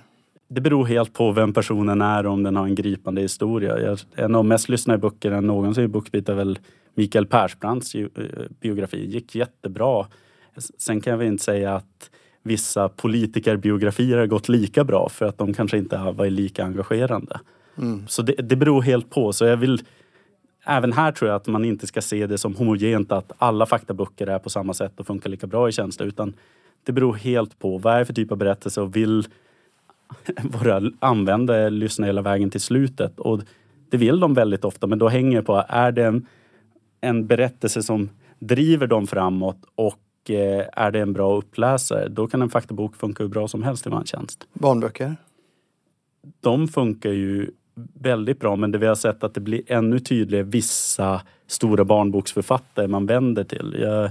Det 0.48 0.60
beror 0.60 0.84
helt 0.84 1.12
på 1.12 1.32
vem 1.32 1.52
personen 1.52 2.02
är 2.02 2.26
och 2.26 2.32
om 2.32 2.42
den 2.42 2.56
har 2.56 2.64
en 2.64 2.74
gripande 2.74 3.20
historia. 3.20 3.80
Jag, 3.80 3.98
en 4.14 4.34
av 4.34 4.38
de 4.38 4.48
mest 4.48 4.68
lyssnade 4.68 4.98
böckerna 4.98 5.40
någonsin 5.40 5.84
i 5.84 5.88
Bookbeat 5.88 6.28
är 6.28 6.34
väl 6.34 6.58
Mikael 6.94 7.26
Persbrandts 7.26 7.94
eh, 7.94 8.06
biografi. 8.60 9.06
gick 9.06 9.34
jättebra. 9.34 10.06
Sen 10.78 11.00
kan 11.00 11.18
väl 11.18 11.26
inte 11.26 11.44
säga 11.44 11.74
att 11.74 12.10
vissa 12.42 12.88
politikerbiografier 12.88 14.18
har 14.18 14.26
gått 14.26 14.48
lika 14.48 14.84
bra 14.84 15.08
för 15.08 15.26
att 15.26 15.38
de 15.38 15.54
kanske 15.54 15.78
inte 15.78 15.96
har 15.96 16.12
varit 16.12 16.32
lika 16.32 16.64
engagerande. 16.64 17.40
Mm. 17.78 18.06
Så 18.08 18.22
det, 18.22 18.32
det 18.32 18.56
beror 18.56 18.82
helt 18.82 19.10
på. 19.10 19.32
Så 19.32 19.44
jag 19.44 19.56
vill 19.56 19.82
även 20.64 20.92
här 20.92 21.12
tror 21.12 21.28
jag 21.30 21.36
att 21.36 21.46
man 21.46 21.64
inte 21.64 21.86
ska 21.86 22.02
se 22.02 22.26
det 22.26 22.38
som 22.38 22.54
homogent 22.54 23.12
att 23.12 23.32
alla 23.38 23.66
faktaböcker 23.66 24.26
är 24.26 24.38
på 24.38 24.50
samma 24.50 24.74
sätt 24.74 25.00
och 25.00 25.06
funkar 25.06 25.30
lika 25.30 25.46
bra 25.46 25.68
i 25.68 25.72
tjänster 25.72 26.04
utan 26.04 26.34
det 26.84 26.92
beror 26.92 27.14
helt 27.14 27.58
på 27.58 27.78
vad 27.78 27.94
är 27.94 27.98
det 27.98 28.04
för 28.04 28.12
typ 28.12 28.32
av 28.32 28.38
berättelse 28.38 28.80
och 28.80 28.96
vill 28.96 29.26
våra 30.42 30.82
användare 30.98 31.70
lyssna 31.70 32.06
hela 32.06 32.22
vägen 32.22 32.50
till 32.50 32.60
slutet. 32.60 33.20
Och 33.20 33.40
det 33.90 33.96
vill 33.96 34.20
de 34.20 34.34
väldigt 34.34 34.64
ofta 34.64 34.86
men 34.86 34.98
då 34.98 35.08
hänger 35.08 35.36
det 35.36 35.42
på, 35.42 35.64
är 35.68 35.92
det 35.92 36.04
en, 36.04 36.26
en 37.00 37.26
berättelse 37.26 37.82
som 37.82 38.08
driver 38.38 38.86
dem 38.86 39.06
framåt 39.06 39.58
och 39.74 40.30
eh, 40.30 40.66
är 40.72 40.90
det 40.90 41.00
en 41.00 41.12
bra 41.12 41.36
uppläsare, 41.36 42.08
då 42.08 42.26
kan 42.26 42.42
en 42.42 42.50
faktabok 42.50 42.96
funka 42.96 43.22
hur 43.22 43.30
bra 43.30 43.48
som 43.48 43.62
helst 43.62 43.86
i 43.86 43.90
vår 43.90 44.04
tjänst. 44.04 44.46
Barnböcker? 44.52 45.16
De 46.40 46.68
funkar 46.68 47.10
ju 47.10 47.50
väldigt 47.94 48.40
bra 48.40 48.56
men 48.56 48.70
det 48.70 48.78
vi 48.78 48.86
har 48.86 48.94
sett 48.94 49.24
att 49.24 49.34
det 49.34 49.40
blir 49.40 49.62
ännu 49.66 49.98
tydligare 49.98 50.44
vissa 50.44 51.22
stora 51.46 51.84
barnboksförfattare 51.84 52.88
man 52.88 53.06
vänder 53.06 53.44
till. 53.44 53.76
Jag, 53.80 54.10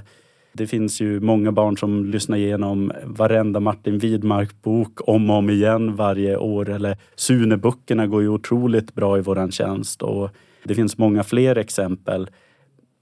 det 0.54 0.68
finns 0.68 1.02
ju 1.02 1.20
många 1.20 1.52
barn 1.52 1.78
som 1.78 2.06
lyssnar 2.06 2.38
igenom 2.38 2.92
varenda 3.04 3.60
Martin 3.60 4.00
Widmark-bok 4.00 5.10
om 5.10 5.30
och 5.30 5.38
om 5.38 5.50
igen 5.50 5.96
varje 5.96 6.38
år. 6.38 6.70
Eller 6.70 6.98
Sune-böckerna 7.16 8.08
går 8.08 8.22
ju 8.22 8.30
otroligt 8.30 8.94
bra 8.94 9.18
i 9.18 9.22
våran 9.22 9.52
tjänst 9.52 10.02
och 10.02 10.30
det 10.64 10.76
finns 10.76 10.98
många 10.98 11.24
fler 11.24 11.58
exempel. 11.58 12.30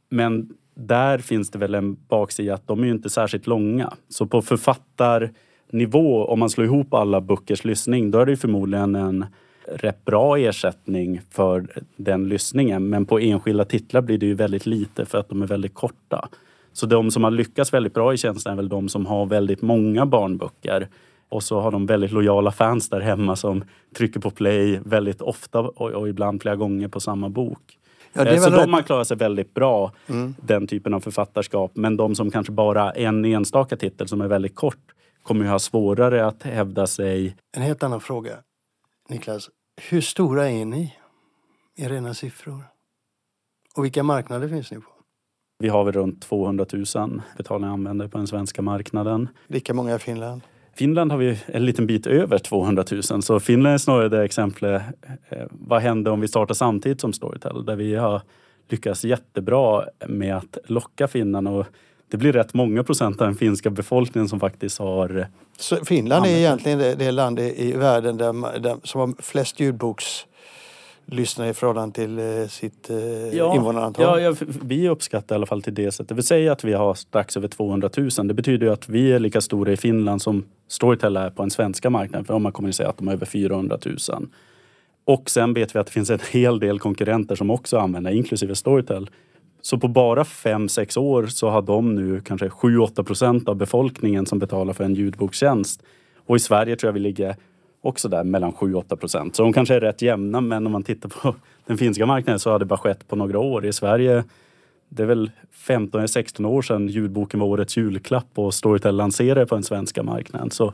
Men 0.09 0.49
där 0.75 1.17
finns 1.17 1.51
det 1.51 1.59
väl 1.59 1.75
en 1.75 1.97
baksida 2.07 2.53
att 2.53 2.67
de 2.67 2.81
är 2.81 2.85
ju 2.85 2.91
inte 2.91 3.09
särskilt 3.09 3.47
långa. 3.47 3.93
Så 4.09 4.25
på 4.25 4.41
författarnivå, 4.41 6.25
om 6.25 6.39
man 6.39 6.49
slår 6.49 6.65
ihop 6.65 6.93
alla 6.93 7.21
böckers 7.21 7.65
lyssning, 7.65 8.11
då 8.11 8.19
är 8.19 8.25
det 8.25 8.37
förmodligen 8.37 8.95
en 8.95 9.25
rätt 9.67 10.05
bra 10.05 10.37
ersättning 10.37 11.21
för 11.29 11.67
den 11.95 12.29
lyssningen. 12.29 12.89
Men 12.89 13.05
på 13.05 13.19
enskilda 13.19 13.65
titlar 13.65 14.01
blir 14.01 14.17
det 14.17 14.25
ju 14.25 14.33
väldigt 14.33 14.65
lite 14.65 15.05
för 15.05 15.17
att 15.17 15.29
de 15.29 15.41
är 15.41 15.47
väldigt 15.47 15.73
korta. 15.73 16.29
Så 16.73 16.85
de 16.85 17.11
som 17.11 17.23
har 17.23 17.31
lyckats 17.31 17.73
väldigt 17.73 17.93
bra 17.93 18.13
i 18.13 18.17
tjänsten 18.17 18.51
är 18.51 18.55
väl 18.55 18.69
de 18.69 18.89
som 18.89 19.05
har 19.05 19.25
väldigt 19.25 19.61
många 19.61 20.05
barnböcker. 20.05 20.87
Och 21.29 21.43
så 21.43 21.59
har 21.59 21.71
de 21.71 21.85
väldigt 21.85 22.11
lojala 22.11 22.51
fans 22.51 22.89
där 22.89 22.99
hemma 22.99 23.35
som 23.35 23.63
trycker 23.97 24.19
på 24.19 24.31
play 24.31 24.79
väldigt 24.85 25.21
ofta 25.21 25.59
och, 25.59 26.09
ibland 26.09 26.41
flera 26.41 26.55
gånger 26.55 26.87
på 26.87 26.99
samma 26.99 27.29
bok. 27.29 27.77
Ja, 28.13 28.25
eh, 28.25 28.41
så 28.41 28.49
de 28.49 28.73
har 28.73 28.81
klarat 28.81 29.07
sig 29.07 29.17
väldigt 29.17 29.53
bra, 29.53 29.91
mm. 30.07 30.35
den 30.41 30.67
typen 30.67 30.93
av 30.93 30.99
författarskap. 30.99 31.71
Men 31.75 31.97
de 31.97 32.15
som 32.15 32.31
kanske 32.31 32.51
bara 32.51 32.91
en 32.91 33.25
enstaka 33.25 33.77
titel 33.77 34.07
som 34.07 34.21
är 34.21 34.27
väldigt 34.27 34.55
kort 34.55 34.77
kommer 35.23 35.45
ju 35.45 35.51
ha 35.51 35.59
svårare 35.59 36.25
att 36.25 36.43
hävda 36.43 36.87
sig. 36.87 37.35
En 37.57 37.61
helt 37.61 37.83
annan 37.83 38.01
fråga. 38.01 38.31
Niklas, 39.11 39.49
hur 39.89 40.01
stora 40.01 40.49
är 40.49 40.65
ni 40.65 40.95
i 41.77 41.85
rena 41.87 42.13
siffror? 42.13 42.63
Och 43.75 43.85
vilka 43.85 44.03
marknader 44.03 44.49
finns 44.49 44.71
ni 44.71 44.77
på? 44.77 44.89
Vi 45.59 45.69
har 45.69 45.83
väl 45.83 45.93
runt 45.93 46.21
200 46.21 46.65
000 46.95 47.21
betalande 47.37 47.67
användare 47.67 48.09
på 48.09 48.17
den 48.17 48.27
svenska 48.27 48.61
marknaden. 48.61 49.29
Lika 49.47 49.73
många 49.73 49.95
i 49.95 49.99
Finland? 49.99 50.41
Finland 50.73 51.11
har 51.11 51.17
vi 51.17 51.39
en 51.45 51.65
liten 51.65 51.87
bit 51.87 52.07
över 52.07 52.37
200 52.37 52.83
000 53.11 53.23
så 53.23 53.39
Finland 53.39 53.73
är 53.73 53.77
snarare 53.77 54.09
det 54.09 54.23
exemplet. 54.23 54.83
Eh, 55.29 55.47
vad 55.49 55.81
händer 55.81 56.11
om 56.11 56.21
vi 56.21 56.27
startar 56.27 56.53
samtidigt 56.53 57.01
som 57.01 57.13
Storytel? 57.13 57.65
Där 57.65 57.75
vi 57.75 57.95
har 57.95 58.21
lyckats 58.69 59.05
jättebra 59.05 59.85
med 60.07 60.37
att 60.37 60.57
locka 60.65 61.07
finnarna 61.07 61.51
och 61.51 61.65
det 62.11 62.17
blir 62.17 62.33
rätt 62.33 62.53
många 62.53 62.83
procent 62.83 63.21
av 63.21 63.27
den 63.27 63.35
finska 63.35 63.69
befolkningen 63.69 64.29
som 64.29 64.39
faktiskt 64.39 64.79
har... 64.79 65.27
Så 65.57 65.85
Finland 65.85 66.25
är 66.25 66.29
egentligen 66.29 66.79
det, 66.79 66.95
det 66.95 67.11
land 67.11 67.39
i, 67.39 67.71
världen 67.71 68.17
där, 68.17 68.59
där, 68.59 68.77
som 68.83 69.01
har 69.01 69.21
flest 69.21 69.59
ljudboks 69.59 70.25
lyssnar 71.05 71.47
i 71.47 71.53
förhållande 71.53 71.95
till 71.95 72.19
eh, 72.19 72.47
sitt 72.47 72.89
eh, 72.89 72.97
ja, 73.37 73.55
invånarantal? 73.55 74.05
Ja, 74.05 74.19
ja, 74.19 74.35
vi 74.61 74.89
uppskattar 74.89 75.35
i 75.35 75.37
alla 75.37 75.45
fall 75.45 75.61
till 75.61 75.73
det 75.73 75.91
sättet. 75.91 76.17
Vi 76.17 76.23
säger 76.23 76.51
att 76.51 76.63
vi 76.63 76.73
har 76.73 76.93
strax 76.93 77.37
över 77.37 77.47
200 77.47 77.89
000. 77.97 78.09
Det 78.23 78.33
betyder 78.33 78.65
ju 78.65 78.73
att 78.73 78.89
vi 78.89 79.11
är 79.11 79.19
lika 79.19 79.41
stora 79.41 79.71
i 79.71 79.77
Finland 79.77 80.21
som 80.21 80.45
Storytel 80.67 81.17
är 81.17 81.29
på 81.29 81.41
den 81.43 81.51
svenska 81.51 81.89
marknaden. 81.89 82.25
För 82.25 82.39
man 82.39 82.51
kommer 82.51 82.69
ju 82.69 82.73
säga 82.73 82.89
att 82.89 82.97
de 82.97 83.07
har 83.07 83.13
över 83.13 83.25
400 83.25 83.77
000. 83.85 83.97
Och 85.05 85.29
sen 85.29 85.53
vet 85.53 85.75
vi 85.75 85.79
att 85.79 85.85
det 85.85 85.91
finns 85.91 86.09
en 86.09 86.19
hel 86.31 86.59
del 86.59 86.79
konkurrenter 86.79 87.35
som 87.35 87.51
också 87.51 87.77
använder, 87.77 88.11
inklusive 88.11 88.55
Storytel. 88.55 89.09
Så 89.61 89.77
på 89.77 89.87
bara 89.87 90.23
5-6 90.23 90.99
år 90.99 91.27
så 91.27 91.49
har 91.49 91.61
de 91.61 91.95
nu 91.95 92.21
kanske 92.21 92.47
7-8 92.47 93.03
procent 93.03 93.49
av 93.49 93.55
befolkningen 93.55 94.25
som 94.25 94.39
betalar 94.39 94.73
för 94.73 94.83
en 94.83 94.95
ljudbokstjänst. 94.95 95.83
Och 96.25 96.35
i 96.35 96.39
Sverige 96.39 96.75
tror 96.75 96.87
jag 96.87 96.93
vi 96.93 96.99
ligger 96.99 97.35
också 97.81 98.09
där 98.09 98.23
mellan 98.23 98.51
7-8 98.53 98.95
procent. 98.95 99.35
Så 99.35 99.43
de 99.43 99.53
kanske 99.53 99.75
är 99.75 99.79
rätt 99.79 100.01
jämna 100.01 100.41
men 100.41 100.65
om 100.65 100.71
man 100.71 100.83
tittar 100.83 101.09
på 101.09 101.35
den 101.65 101.77
finska 101.77 102.05
marknaden 102.05 102.39
så 102.39 102.51
har 102.51 102.59
det 102.59 102.65
bara 102.65 102.79
skett 102.79 103.07
på 103.07 103.15
några 103.15 103.39
år. 103.39 103.65
I 103.65 103.73
Sverige 103.73 104.23
det 104.89 105.03
är 105.03 105.07
väl 105.07 105.31
15 105.51 106.07
16 106.07 106.45
år 106.45 106.61
sedan 106.61 106.87
ljudboken 106.87 107.39
var 107.39 107.47
årets 107.47 107.77
julklapp 107.77 108.27
och 108.35 108.53
Storytel 108.53 108.95
lanserade 108.95 109.45
på 109.45 109.55
den 109.55 109.63
svenska 109.63 110.03
marknaden. 110.03 110.51
Så 110.51 110.73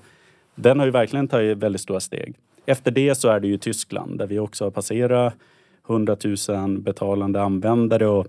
den 0.56 0.80
har 0.80 0.86
ju 0.86 0.92
verkligen 0.92 1.28
tagit 1.28 1.58
väldigt 1.58 1.82
stora 1.82 2.00
steg. 2.00 2.36
Efter 2.66 2.92
det 2.92 3.16
så 3.16 3.30
är 3.30 3.40
det 3.40 3.48
ju 3.48 3.58
Tyskland 3.58 4.18
där 4.18 4.28
vi 4.28 4.40
också 4.40 4.64
har 4.64 4.72
passerat 4.72 5.34
100 5.90 6.18
000 6.50 6.80
betalande 6.80 7.42
användare 7.42 8.08
och 8.08 8.28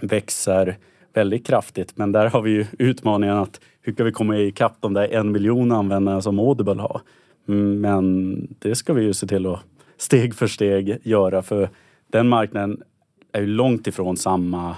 växer 0.00 0.76
väldigt 1.14 1.46
kraftigt. 1.46 1.96
Men 1.96 2.12
där 2.12 2.26
har 2.26 2.42
vi 2.42 2.50
ju 2.50 2.66
utmaningen 2.78 3.36
att 3.36 3.60
hur 3.82 3.92
kan 3.92 4.06
vi 4.06 4.12
komma 4.12 4.38
ikapp 4.38 4.76
de 4.80 4.94
där 4.94 5.08
en 5.08 5.32
miljon 5.32 5.72
användarna 5.72 6.22
som 6.22 6.38
Audible 6.38 6.82
har? 6.82 7.00
Mm, 7.48 7.80
Men 7.80 8.48
det 8.58 8.74
ska 8.74 8.92
vi 8.92 9.02
ju 9.02 9.14
se 9.14 9.26
till 9.26 9.46
att 9.46 9.60
steg 9.96 10.34
för 10.34 10.46
steg 10.46 10.98
göra 11.02 11.42
för 11.42 11.68
den 12.12 12.28
marknaden 12.28 12.82
är 13.32 13.40
ju 13.40 13.46
långt 13.46 13.86
ifrån 13.86 14.16
samma 14.16 14.76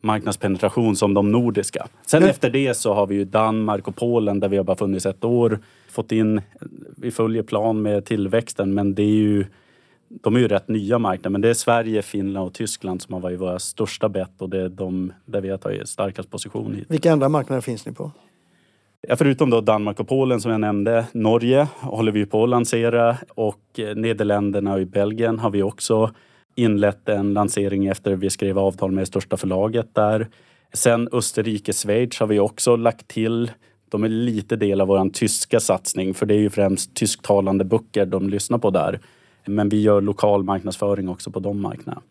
marknadspenetration 0.00 0.96
som 0.96 1.14
de 1.14 1.32
nordiska. 1.32 1.86
Sen 2.06 2.20
Men- 2.22 2.30
efter 2.30 2.50
det 2.50 2.74
så 2.76 2.94
har 2.94 3.06
vi 3.06 3.14
ju 3.14 3.24
Danmark 3.24 3.88
och 3.88 3.96
Polen 3.96 4.40
där 4.40 4.48
vi 4.48 4.56
har 4.56 4.64
bara 4.64 4.76
funnits 4.76 5.06
ett 5.06 5.24
år. 5.24 5.58
Fått 5.90 6.12
in, 6.12 6.40
vi 6.96 7.10
följer 7.10 7.42
plan 7.42 7.82
med 7.82 8.04
tillväxten 8.04 8.74
men 8.74 8.94
det 8.94 9.02
är 9.02 9.06
ju 9.06 9.44
de 10.08 10.36
är 10.36 10.40
ju 10.40 10.48
rätt 10.48 10.68
nya 10.68 10.98
marknader 10.98 11.30
men 11.30 11.40
det 11.40 11.48
är 11.50 11.54
Sverige, 11.54 12.02
Finland 12.02 12.46
och 12.46 12.54
Tyskland 12.54 13.02
som 13.02 13.12
har 13.12 13.20
varit 13.20 13.40
våra 13.40 13.58
största 13.58 14.08
bett 14.08 14.42
och 14.42 14.50
det 14.50 14.60
är 14.60 14.68
de 14.68 15.12
där 15.24 15.40
vi 15.40 15.50
har 15.50 15.58
tagit 15.58 15.88
starkast 15.88 16.30
position 16.30 16.74
hit. 16.74 16.84
Vilka 16.88 17.12
andra 17.12 17.28
marknader 17.28 17.60
finns 17.60 17.86
ni 17.86 17.92
på? 17.92 18.10
Ja, 19.00 19.16
förutom 19.16 19.50
då 19.50 19.60
Danmark 19.60 20.00
och 20.00 20.08
Polen 20.08 20.40
som 20.40 20.50
jag 20.50 20.60
nämnde, 20.60 21.06
Norge 21.12 21.68
håller 21.80 22.12
vi 22.12 22.26
på 22.26 22.42
att 22.44 22.48
lansera 22.48 23.16
och 23.34 23.62
eh, 23.78 23.96
Nederländerna 23.96 24.74
och 24.74 24.80
i 24.80 24.86
Belgien 24.86 25.38
har 25.38 25.50
vi 25.50 25.62
också 25.62 26.10
inlett 26.54 27.08
en 27.08 27.32
lansering 27.32 27.86
efter 27.86 28.16
vi 28.16 28.30
skrev 28.30 28.58
avtal 28.58 28.90
med 28.92 29.02
det 29.02 29.06
största 29.06 29.36
förlaget 29.36 29.94
där. 29.94 30.28
Sen 30.72 31.08
Österrike, 31.12 31.72
Schweiz 31.72 32.20
har 32.20 32.26
vi 32.26 32.38
också 32.38 32.76
lagt 32.76 33.08
till. 33.08 33.50
De 33.90 34.04
är 34.04 34.08
lite 34.08 34.56
del 34.56 34.80
av 34.80 34.88
vår 34.88 35.10
tyska 35.10 35.60
satsning 35.60 36.14
för 36.14 36.26
det 36.26 36.34
är 36.34 36.38
ju 36.38 36.50
främst 36.50 36.94
tysktalande 36.94 37.64
böcker 37.64 38.06
de 38.06 38.28
lyssnar 38.28 38.58
på 38.58 38.70
där. 38.70 39.00
Men 39.48 39.68
vi 39.68 39.80
gör 39.80 40.00
lokal 40.00 40.42
marknadsföring 40.42 41.08
också 41.08 41.30
på 41.30 41.40
de 41.40 41.60
marknaderna. 41.60 42.02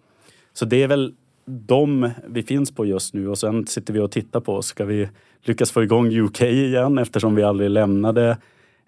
Så 0.54 0.66
det 0.66 0.84
är 0.84 0.88
väl 0.88 1.14
de 1.46 2.10
vi 2.28 2.44
finns 2.44 2.76
på 2.76 2.86
just 2.86 3.14
nu 3.14 3.30
och 3.30 3.38
sen 3.38 3.68
sitter 3.68 3.94
vi 3.94 4.00
och 4.00 4.12
tittar 4.12 4.40
på, 4.40 4.62
ska 4.62 4.86
vi 4.86 5.10
lyckas 5.44 5.72
få 5.72 5.84
igång 5.84 6.20
UK 6.20 6.42
igen 6.42 6.98
eftersom 6.98 7.36
vi 7.36 7.44
aldrig 7.44 7.70
lämnade? 7.70 8.38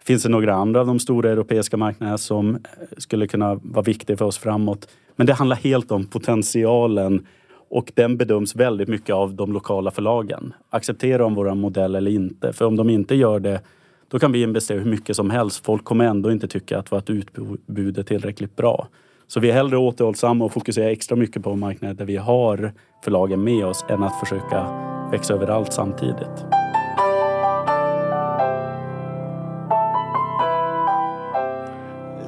Finns 0.04 0.24
det 0.24 0.30
några 0.30 0.54
andra 0.54 0.80
av 0.80 0.88
de 0.88 1.00
stora 1.00 1.32
europeiska 1.32 1.78
marknaderna 1.78 2.18
som 2.18 2.56
eh, 2.56 2.62
skulle 2.98 3.28
kunna 3.28 3.56
vara 3.56 3.84
viktiga 3.84 4.18
för 4.18 4.26
oss 4.26 4.38
framåt? 4.38 4.88
Men 5.16 5.28
det 5.28 5.34
handlar 5.34 5.56
helt 5.56 5.92
om 5.92 6.06
potentialen 6.06 7.26
och 7.70 7.92
den 7.96 8.18
bedöms 8.18 8.56
väldigt 8.56 8.88
mycket 8.88 9.16
av 9.16 9.34
de 9.34 9.54
lokala 9.54 9.92
förlagen. 9.92 10.54
Accepterar 10.70 11.20
de 11.20 11.36
vår 11.36 11.56
modell 11.56 11.96
eller 11.96 12.12
inte? 12.12 12.54
För 12.54 12.66
om 12.66 12.76
de 12.76 12.90
inte 12.90 13.16
gör 13.16 13.40
det, 13.40 13.62
då 14.10 14.20
kan 14.20 14.32
vi 14.32 14.44
investera 14.44 14.80
hur 14.80 14.92
mycket 14.92 15.16
som 15.16 15.30
helst. 15.30 15.66
Folk 15.66 15.84
kommer 15.84 16.06
ändå 16.06 16.32
inte 16.32 16.48
tycka 16.48 16.80
att 16.80 16.92
vårt 16.92 17.10
utbud 17.10 17.98
är 17.98 18.04
tillräckligt 18.04 18.56
bra. 18.56 18.88
Så 19.28 19.40
vi 19.40 19.50
är 19.50 19.54
hellre 19.54 19.78
återhållsamma 19.78 20.46
och 20.46 20.54
fokuserar 20.54 20.90
extra 20.90 21.16
mycket 21.16 21.44
på 21.44 21.56
marknader 21.56 21.94
där 21.94 22.06
vi 22.06 22.18
har 22.18 22.74
förlagen 23.04 23.44
med 23.44 23.66
oss 23.66 23.86
än 23.90 24.04
att 24.04 24.20
försöka 24.20 24.68
växa 25.12 25.34
överallt 25.34 25.74
samtidigt. 25.74 26.46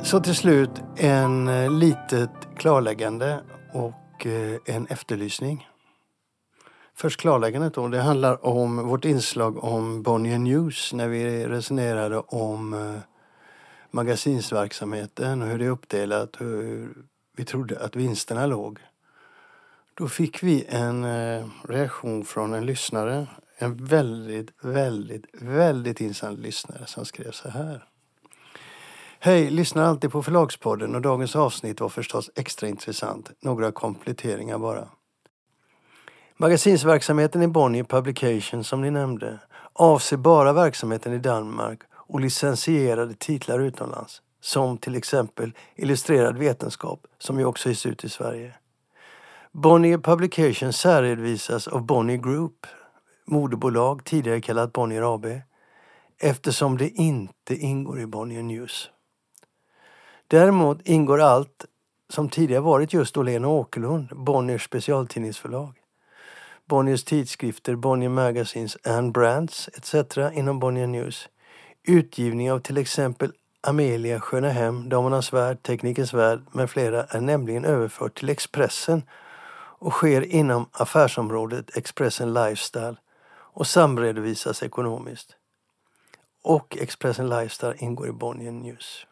Så 0.04 0.20
till 0.20 0.36
slut 0.36 0.82
en 0.98 1.50
litet 1.80 2.30
klarläggande 2.58 3.40
och 3.74 4.26
eh, 4.26 4.76
en 4.76 4.86
efterlysning. 4.86 5.68
Först 7.02 7.20
klarläggandet 7.20 7.74
då. 7.74 7.88
Det 7.88 8.02
handlar 8.02 8.46
om 8.46 8.88
vårt 8.88 9.06
inslag 9.06 9.64
om 9.64 10.04
Bonnier 10.04 10.40
News 10.40 10.94
när 10.94 11.08
vi 11.08 11.48
resonerade 11.48 12.18
om 12.18 12.74
eh, 12.74 13.00
magasinsverksamheten 13.92 15.42
och 15.42 15.48
hur 15.48 15.60
det 15.60 15.66
är 15.66 15.70
uppdelat 15.70 16.36
och 16.36 16.46
hur 16.46 16.94
vi 17.38 17.46
trodde 17.46 17.80
att 17.80 17.96
vinsterna 17.96 18.46
låg. 18.46 18.80
Då 19.94 20.08
fick 20.08 20.44
vi 20.44 20.66
en 20.70 21.04
eh, 21.04 21.46
reaktion 21.64 22.26
från 22.26 22.54
en 22.54 22.66
lyssnare. 22.66 23.28
En 23.58 23.86
väldigt, 23.86 24.50
väldigt, 24.62 25.26
väldigt 25.34 26.02
insatt 26.02 26.40
lyssnare 26.40 26.86
som 26.86 27.06
skrev 27.06 27.32
så 27.32 27.50
här. 27.50 27.86
Hej, 29.20 29.50
lyssnar 29.50 29.84
alltid 29.84 30.12
på 30.12 30.24
Förlagspodden 30.24 30.96
och 30.96 31.02
dagens 31.02 31.36
avsnitt 31.36 31.82
var 31.82 31.90
förstås 31.90 32.30
extra 32.36 32.68
intressant. 32.70 33.32
Några 33.40 33.72
kompletteringar 33.72 34.58
bara. 34.58 34.88
Magasinsverksamheten 36.42 37.42
i 37.42 37.48
Bonnier 37.48 37.84
Publication 37.84 38.64
som 38.64 38.82
ni 38.82 38.92
nämnde 38.92 39.40
avser 39.74 40.18
bara 40.18 40.54
verksamheten 40.54 41.14
i 41.14 41.18
Danmark 41.18 41.82
och 41.94 42.20
licensierade 42.20 43.14
titlar 43.14 43.60
utomlands. 43.60 44.22
Som 44.40 44.78
till 44.78 44.96
exempel 44.96 45.54
Illustrerad 45.76 46.38
vetenskap 46.38 47.08
som 47.18 47.40
ju 47.40 47.46
också 47.46 47.70
ges 47.70 47.86
ut 47.86 48.04
i 48.04 48.10
Sverige. 48.10 48.54
Bonnier 49.52 49.98
Publication 49.98 50.74
särredovisas 50.74 51.68
av 51.68 51.86
Bonnier 51.86 52.18
Group, 52.18 52.68
moderbolag 53.26 54.06
tidigare 54.06 54.42
kallat 54.42 54.74
Bonnier 54.74 55.16
AB, 55.16 55.26
eftersom 56.20 56.78
det 56.78 56.90
inte 56.90 57.56
ingår 57.56 58.00
i 58.00 58.06
Bonnier 58.06 58.44
News. 58.44 58.90
Däremot 60.28 60.82
ingår 60.84 61.22
allt 61.22 61.66
som 62.10 62.30
tidigare 62.30 62.62
varit 62.62 62.94
just 62.94 63.18
Åhlén 63.18 63.46
och 63.46 63.52
Åkerlund, 63.52 64.08
Bonniers 64.16 64.66
specialtidningsförlag. 64.66 65.81
Bonniers 66.66 67.04
tidskrifter, 67.04 67.76
Bonnier 67.76 68.10
Magazines 68.10 68.78
and 68.84 69.14
Brands 69.14 69.70
etc. 69.78 70.18
inom 70.34 70.60
Bonnier 70.60 70.88
News. 70.88 71.30
Utgivning 71.84 72.52
av 72.52 72.60
till 72.60 72.78
exempel 72.78 73.32
Amelia, 73.62 74.20
Sköna 74.20 74.50
Hem, 74.50 74.90
Damernas 74.90 75.34
Värld, 75.34 75.64
Teknikens 75.64 76.14
Värld 76.14 76.42
med 76.52 76.70
flera 76.70 77.04
är 77.04 77.22
nämligen 77.22 77.66
överfört 77.66 78.20
till 78.20 78.30
Expressen 78.30 79.04
och 79.82 79.94
sker 79.94 80.22
inom 80.22 80.66
affärsområdet 80.72 81.78
Expressen 81.78 82.34
Lifestyle 82.34 82.96
och 83.32 83.68
samredovisas 83.68 84.64
ekonomiskt. 84.64 85.36
Och 86.44 86.78
Expressen 86.78 87.30
Lifestyle 87.30 87.76
ingår 87.78 88.08
i 88.08 88.12
Bonnier 88.12 88.52
News. 88.52 89.06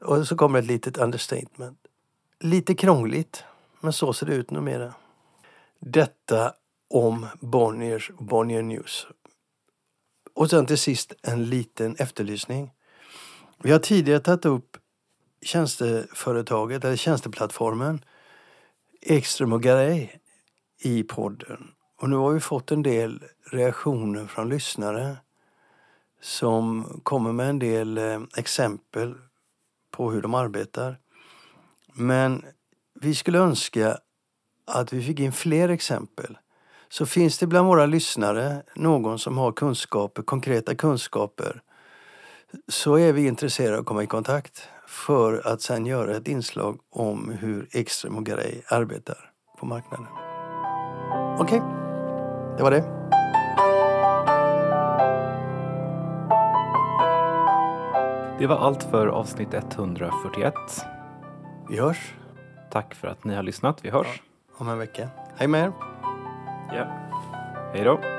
Och 0.00 0.28
så 0.28 0.36
kommer 0.36 0.58
ett 0.58 0.66
litet 0.66 0.96
understatement. 0.96 1.78
Lite 2.40 2.74
krångligt, 2.74 3.44
men 3.80 3.92
så 3.92 4.12
ser 4.12 4.26
det 4.26 4.34
ut 4.34 4.50
numera. 4.50 4.94
Detta 5.80 6.54
om 6.90 7.26
Bonniers 7.40 8.10
och 8.10 8.24
Bonnier 8.24 8.62
News. 8.62 9.06
Och 10.34 10.50
sen 10.50 10.66
till 10.66 10.78
sist 10.78 11.12
en 11.22 11.44
liten 11.44 11.96
efterlysning. 11.96 12.72
Vi 13.62 13.72
har 13.72 13.78
tidigare 13.78 14.20
tagit 14.20 14.44
upp 14.44 14.76
tjänsteföretaget 15.42 16.84
eller 16.84 16.96
tjänsteplattformen 16.96 18.04
Ekström 19.00 19.52
och 19.52 19.62
Garay 19.62 20.08
i 20.78 21.02
podden. 21.02 21.70
Och 22.00 22.10
nu 22.10 22.16
har 22.16 22.32
vi 22.32 22.40
fått 22.40 22.72
en 22.72 22.82
del 22.82 23.24
reaktioner 23.50 24.26
från 24.26 24.48
lyssnare 24.48 25.16
som 26.20 27.00
kommer 27.02 27.32
med 27.32 27.48
en 27.48 27.58
del 27.58 27.98
eh, 27.98 28.20
exempel 28.36 29.14
på 29.90 30.10
hur 30.10 30.22
de 30.22 30.34
arbetar. 30.34 30.98
Men 31.92 32.44
vi 32.94 33.14
skulle 33.14 33.38
önska 33.38 33.98
att 34.66 34.92
vi 34.92 35.02
fick 35.02 35.20
in 35.20 35.32
fler 35.32 35.68
exempel. 35.68 36.38
Så 36.88 37.06
finns 37.06 37.38
det 37.38 37.46
bland 37.46 37.68
våra 37.68 37.86
lyssnare 37.86 38.62
någon 38.74 39.18
som 39.18 39.38
har 39.38 39.52
kunskaper, 39.52 40.22
konkreta 40.22 40.74
kunskaper, 40.74 41.62
så 42.68 42.98
är 42.98 43.12
vi 43.12 43.26
intresserade 43.26 43.74
av 43.74 43.80
att 43.80 43.86
komma 43.86 44.02
i 44.02 44.06
kontakt 44.06 44.68
för 44.86 45.46
att 45.46 45.62
sen 45.62 45.86
göra 45.86 46.16
ett 46.16 46.28
inslag 46.28 46.80
om 46.90 47.30
hur 47.40 47.68
Ekström 47.72 48.16
och 48.16 48.26
Garay 48.26 48.60
arbetar 48.68 49.30
på 49.58 49.66
marknaden. 49.66 50.06
Okej, 51.38 51.62
det 52.56 52.62
var 52.62 52.70
det. 52.70 53.06
Det 58.38 58.46
var 58.46 58.56
allt 58.56 58.82
för 58.82 59.06
avsnitt 59.06 59.54
141. 59.54 60.54
Vi 61.68 61.78
hörs 61.78 62.14
Tack 62.70 62.94
för 62.94 63.08
att 63.08 63.24
ni 63.24 63.34
har 63.34 63.42
lyssnat. 63.42 63.84
Vi 63.84 63.90
hörs 63.90 64.22
om 64.58 64.68
en 64.68 64.78
vecka. 64.78 65.08
Hej 65.36 65.48
med 65.48 65.64
er! 65.64 65.72
Ja. 66.72 66.86
Hej 67.74 67.84
då. 67.84 68.15